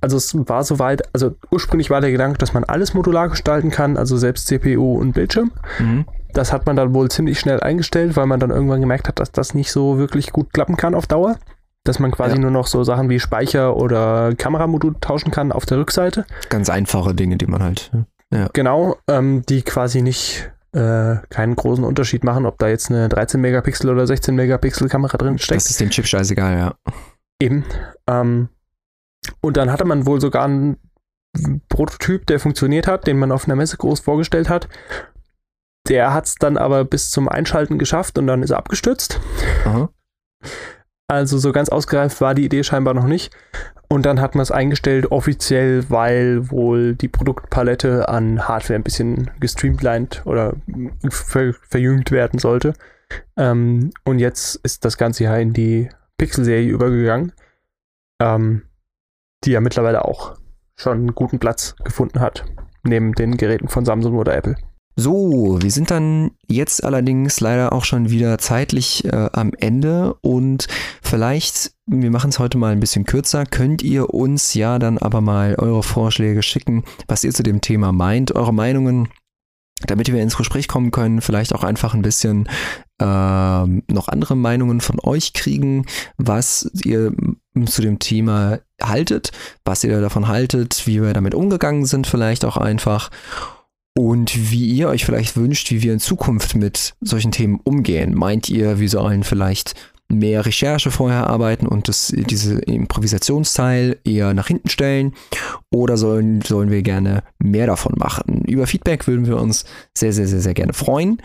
Also 0.00 0.16
es 0.16 0.34
war 0.48 0.62
soweit, 0.64 1.02
also 1.14 1.34
ursprünglich 1.50 1.90
war 1.90 2.00
der 2.00 2.10
Gedanke, 2.10 2.38
dass 2.38 2.52
man 2.52 2.64
alles 2.64 2.94
modular 2.94 3.28
gestalten 3.28 3.70
kann, 3.70 3.96
also 3.96 4.16
selbst 4.16 4.46
CPU 4.46 4.98
und 4.98 5.12
Bildschirm. 5.12 5.50
Mhm. 5.78 6.04
Das 6.32 6.52
hat 6.52 6.66
man 6.66 6.76
dann 6.76 6.94
wohl 6.94 7.10
ziemlich 7.10 7.40
schnell 7.40 7.60
eingestellt, 7.60 8.16
weil 8.16 8.26
man 8.26 8.40
dann 8.40 8.50
irgendwann 8.50 8.80
gemerkt 8.80 9.08
hat, 9.08 9.18
dass 9.18 9.32
das 9.32 9.54
nicht 9.54 9.70
so 9.70 9.98
wirklich 9.98 10.32
gut 10.32 10.52
klappen 10.52 10.76
kann 10.76 10.94
auf 10.94 11.06
Dauer. 11.06 11.38
Dass 11.84 11.98
man 11.98 12.12
quasi 12.12 12.36
ja. 12.36 12.40
nur 12.40 12.50
noch 12.50 12.66
so 12.66 12.82
Sachen 12.82 13.10
wie 13.10 13.20
Speicher 13.20 13.76
oder 13.76 14.34
Kameramodul 14.34 14.96
tauschen 15.00 15.30
kann 15.30 15.52
auf 15.52 15.66
der 15.66 15.78
Rückseite. 15.78 16.24
Ganz 16.48 16.70
einfache 16.70 17.14
Dinge, 17.14 17.36
die 17.36 17.46
man 17.46 17.62
halt. 17.62 17.90
Ja. 18.30 18.48
Genau, 18.54 18.96
ähm, 19.06 19.42
die 19.46 19.62
quasi 19.62 20.00
nicht 20.00 20.50
äh, 20.74 21.16
keinen 21.28 21.54
großen 21.54 21.84
Unterschied 21.84 22.24
machen, 22.24 22.46
ob 22.46 22.58
da 22.58 22.68
jetzt 22.68 22.90
eine 22.90 23.08
13 23.08 23.40
Megapixel 23.40 23.90
oder 23.90 24.06
16 24.06 24.34
Megapixel 24.34 24.88
Kamera 24.88 25.16
drin 25.16 25.38
steckt. 25.38 25.60
Das 25.60 25.70
ist 25.70 25.80
dem 25.80 25.90
Chip 25.90 26.06
scheißegal, 26.06 26.58
ja. 26.58 26.74
Eben. 27.40 27.64
Ähm, 28.08 28.48
und 29.40 29.56
dann 29.56 29.70
hatte 29.70 29.84
man 29.84 30.06
wohl 30.06 30.20
sogar 30.20 30.44
einen 30.44 30.76
Prototyp, 31.68 32.26
der 32.26 32.40
funktioniert 32.40 32.86
hat, 32.86 33.06
den 33.06 33.18
man 33.18 33.32
auf 33.32 33.46
einer 33.46 33.56
Messe 33.56 33.76
groß 33.76 34.00
vorgestellt 34.00 34.48
hat. 34.48 34.68
Der 35.88 36.14
hat 36.14 36.26
es 36.26 36.34
dann 36.36 36.56
aber 36.56 36.84
bis 36.84 37.10
zum 37.10 37.28
Einschalten 37.28 37.78
geschafft 37.78 38.18
und 38.18 38.26
dann 38.26 38.42
ist 38.42 38.50
er 38.50 38.58
abgestürzt. 38.58 39.20
Aha. 39.64 39.90
Also 41.06 41.38
so 41.38 41.52
ganz 41.52 41.68
ausgereift 41.68 42.20
war 42.20 42.34
die 42.34 42.44
Idee 42.44 42.64
scheinbar 42.64 42.94
noch 42.94 43.06
nicht. 43.06 43.34
Und 43.88 44.06
dann 44.06 44.20
hat 44.20 44.34
man 44.34 44.42
es 44.42 44.50
eingestellt 44.50 45.12
offiziell, 45.12 45.88
weil 45.90 46.50
wohl 46.50 46.94
die 46.94 47.08
Produktpalette 47.08 48.08
an 48.08 48.48
Hardware 48.48 48.78
ein 48.78 48.82
bisschen 48.82 49.30
gestreamlined 49.38 50.22
oder 50.24 50.54
ver 51.10 51.52
verjüngt 51.68 52.10
werden 52.10 52.38
sollte. 52.38 52.72
Ähm, 53.36 53.90
und 54.04 54.18
jetzt 54.18 54.56
ist 54.56 54.84
das 54.84 54.96
Ganze 54.96 55.24
ja 55.24 55.36
in 55.36 55.52
die 55.52 55.90
Pixel-Serie 56.16 56.70
übergegangen, 56.70 57.32
ähm, 58.20 58.62
die 59.44 59.52
ja 59.52 59.60
mittlerweile 59.60 60.04
auch 60.04 60.36
schon 60.76 60.98
einen 60.98 61.14
guten 61.14 61.38
Platz 61.38 61.76
gefunden 61.84 62.20
hat, 62.20 62.44
neben 62.82 63.12
den 63.12 63.36
Geräten 63.36 63.68
von 63.68 63.84
Samsung 63.84 64.16
oder 64.16 64.34
Apple. 64.34 64.56
So, 64.96 65.58
wir 65.60 65.70
sind 65.72 65.90
dann 65.90 66.30
jetzt 66.46 66.84
allerdings 66.84 67.40
leider 67.40 67.72
auch 67.72 67.84
schon 67.84 68.10
wieder 68.10 68.38
zeitlich 68.38 69.04
äh, 69.04 69.28
am 69.32 69.52
Ende 69.58 70.14
und 70.20 70.68
vielleicht, 71.02 71.72
wir 71.86 72.12
machen 72.12 72.30
es 72.30 72.38
heute 72.38 72.58
mal 72.58 72.70
ein 72.70 72.80
bisschen 72.80 73.04
kürzer, 73.04 73.44
könnt 73.44 73.82
ihr 73.82 74.14
uns 74.14 74.54
ja 74.54 74.78
dann 74.78 74.98
aber 74.98 75.20
mal 75.20 75.56
eure 75.56 75.82
Vorschläge 75.82 76.42
schicken, 76.42 76.84
was 77.08 77.24
ihr 77.24 77.32
zu 77.32 77.42
dem 77.42 77.60
Thema 77.60 77.90
meint, 77.90 78.36
eure 78.36 78.54
Meinungen, 78.54 79.08
damit 79.84 80.12
wir 80.12 80.22
ins 80.22 80.36
Gespräch 80.36 80.68
kommen 80.68 80.92
können, 80.92 81.20
vielleicht 81.20 81.52
auch 81.56 81.64
einfach 81.64 81.94
ein 81.94 82.02
bisschen 82.02 82.48
äh, 83.00 83.04
noch 83.04 84.06
andere 84.06 84.36
Meinungen 84.36 84.80
von 84.80 85.00
euch 85.02 85.32
kriegen, 85.32 85.86
was 86.18 86.70
ihr 86.84 87.12
zu 87.66 87.82
dem 87.82 87.98
Thema 87.98 88.60
haltet, 88.80 89.32
was 89.64 89.82
ihr 89.82 90.00
davon 90.00 90.28
haltet, 90.28 90.86
wie 90.86 91.02
wir 91.02 91.12
damit 91.14 91.34
umgegangen 91.34 91.84
sind, 91.84 92.06
vielleicht 92.06 92.44
auch 92.44 92.56
einfach 92.56 93.10
und 93.96 94.50
wie 94.50 94.66
ihr 94.66 94.88
euch 94.88 95.04
vielleicht 95.04 95.36
wünscht, 95.36 95.70
wie 95.70 95.82
wir 95.82 95.92
in 95.92 96.00
Zukunft 96.00 96.56
mit 96.56 96.94
solchen 97.00 97.32
Themen 97.32 97.60
umgehen. 97.62 98.14
Meint 98.14 98.48
ihr, 98.48 98.80
wir 98.80 98.88
sollen 98.88 99.22
vielleicht 99.22 99.74
mehr 100.08 100.44
Recherche 100.44 100.90
vorher 100.90 101.28
arbeiten 101.28 101.66
und 101.66 101.88
das, 101.88 102.12
diese 102.14 102.58
Improvisationsteil 102.58 103.98
eher 104.04 104.34
nach 104.34 104.48
hinten 104.48 104.68
stellen 104.68 105.14
oder 105.70 105.96
sollen, 105.96 106.42
sollen 106.42 106.70
wir 106.70 106.82
gerne 106.82 107.22
mehr 107.38 107.66
davon 107.66 107.94
machen? 107.96 108.42
Über 108.44 108.66
Feedback 108.66 109.06
würden 109.06 109.26
wir 109.26 109.38
uns 109.38 109.64
sehr, 109.96 110.12
sehr, 110.12 110.26
sehr, 110.26 110.40
sehr 110.40 110.54
gerne 110.54 110.72
freuen 110.72 111.22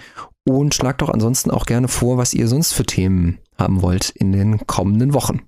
und 0.47 0.73
schlagt 0.73 1.01
doch 1.01 1.09
ansonsten 1.09 1.51
auch 1.51 1.65
gerne 1.65 1.87
vor, 1.87 2.17
was 2.17 2.33
ihr 2.33 2.47
sonst 2.47 2.73
für 2.73 2.85
Themen 2.85 3.39
haben 3.57 3.81
wollt 3.81 4.09
in 4.11 4.31
den 4.31 4.65
kommenden 4.65 5.13
Wochen. 5.13 5.41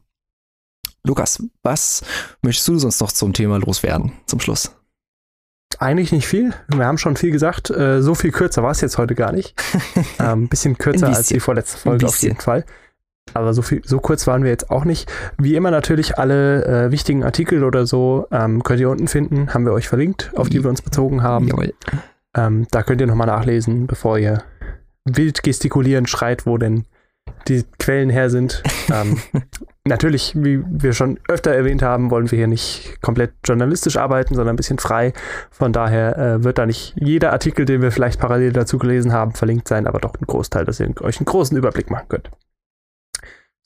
Lukas, 1.03 1.41
was 1.63 2.03
möchtest 2.41 2.67
du 2.67 2.77
sonst 2.77 2.99
noch 2.99 3.11
zum 3.11 3.33
Thema 3.33 3.57
loswerden 3.57 4.11
zum 4.27 4.39
Schluss? 4.39 4.80
Eigentlich 5.79 6.11
nicht 6.11 6.27
viel. 6.27 6.53
Wir 6.67 6.85
haben 6.85 6.97
schon 6.97 7.15
viel 7.15 7.31
gesagt. 7.31 7.69
Äh, 7.69 8.01
so 8.01 8.15
viel 8.15 8.31
kürzer 8.31 8.63
war 8.63 8.71
es 8.71 8.81
jetzt 8.81 8.97
heute 8.97 9.15
gar 9.15 9.31
nicht. 9.31 9.55
Ein 10.17 10.31
ähm, 10.43 10.47
bisschen 10.47 10.77
kürzer 10.77 11.07
bisschen. 11.07 11.15
als 11.15 11.27
die 11.27 11.39
vorletzte 11.39 11.77
Folge 11.77 12.05
auf 12.05 12.17
jeden 12.17 12.39
Fall. 12.39 12.65
Aber 13.33 13.53
so 13.53 13.61
viel, 13.61 13.81
so 13.85 13.99
kurz 13.99 14.27
waren 14.27 14.43
wir 14.43 14.49
jetzt 14.49 14.69
auch 14.71 14.83
nicht. 14.83 15.11
Wie 15.37 15.55
immer 15.55 15.71
natürlich 15.71 16.17
alle 16.17 16.65
äh, 16.65 16.91
wichtigen 16.91 17.23
Artikel 17.23 17.63
oder 17.63 17.85
so 17.85 18.27
ähm, 18.31 18.63
könnt 18.63 18.79
ihr 18.79 18.89
unten 18.89 19.07
finden. 19.07 19.53
Haben 19.53 19.65
wir 19.65 19.73
euch 19.73 19.87
verlinkt, 19.87 20.31
auf 20.35 20.49
die 20.49 20.63
wir 20.63 20.69
uns 20.69 20.81
bezogen 20.81 21.23
haben. 21.23 21.49
Ähm, 22.35 22.67
da 22.71 22.83
könnt 22.83 23.01
ihr 23.01 23.07
nochmal 23.07 23.27
nachlesen, 23.27 23.87
bevor 23.87 24.17
ihr 24.17 24.43
wild 25.05 25.43
gestikulierend 25.43 26.09
schreit, 26.09 26.45
wo 26.45 26.57
denn 26.57 26.85
die 27.47 27.63
Quellen 27.79 28.09
her 28.09 28.29
sind. 28.29 28.63
ähm, 28.93 29.19
natürlich, 29.85 30.33
wie 30.35 30.63
wir 30.67 30.93
schon 30.93 31.19
öfter 31.27 31.51
erwähnt 31.51 31.81
haben, 31.81 32.11
wollen 32.11 32.31
wir 32.31 32.37
hier 32.37 32.47
nicht 32.47 33.01
komplett 33.01 33.33
journalistisch 33.43 33.97
arbeiten, 33.97 34.35
sondern 34.35 34.53
ein 34.53 34.57
bisschen 34.57 34.79
frei. 34.79 35.13
Von 35.49 35.73
daher 35.73 36.17
äh, 36.17 36.43
wird 36.43 36.57
da 36.57 36.65
nicht 36.65 36.93
jeder 36.95 37.31
Artikel, 37.31 37.65
den 37.65 37.81
wir 37.81 37.91
vielleicht 37.91 38.19
parallel 38.19 38.53
dazu 38.53 38.77
gelesen 38.77 39.13
haben, 39.13 39.33
verlinkt 39.33 39.67
sein, 39.67 39.87
aber 39.87 39.99
doch 39.99 40.13
ein 40.15 40.25
Großteil, 40.25 40.65
dass 40.65 40.79
ihr 40.79 40.89
euch 41.01 41.19
einen 41.19 41.25
großen 41.25 41.57
Überblick 41.57 41.89
machen 41.89 42.07
könnt. 42.09 42.29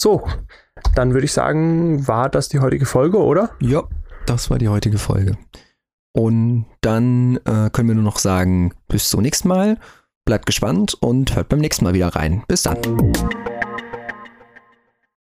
So, 0.02 0.28
dann 0.94 1.14
würde 1.14 1.26
ich 1.26 1.34
sagen, 1.34 2.08
war 2.08 2.30
das 2.30 2.50
die 2.50 2.60
heutige 2.60 2.86
Folge, 2.86 3.18
oder? 3.18 3.52
Ja, 3.60 3.84
das 4.26 4.50
war 4.50 4.58
die 4.58 4.70
heutige 4.70 4.98
Folge. 4.98 5.38
Und 6.16 6.66
dann 6.82 7.38
äh, 7.46 7.70
können 7.72 7.90
wir 7.90 7.96
nur 7.96 8.04
noch 8.04 8.20
sagen, 8.20 8.74
bis 8.88 9.10
zum 9.10 9.22
nächsten 9.22 9.50
Mal. 9.50 9.78
Bleibt 10.26 10.46
gespannt 10.46 10.96
und 11.02 11.36
hört 11.36 11.50
beim 11.50 11.60
nächsten 11.60 11.84
Mal 11.84 11.94
wieder 11.94 12.08
rein. 12.08 12.44
Bis 12.48 12.64
dann. 12.64 12.78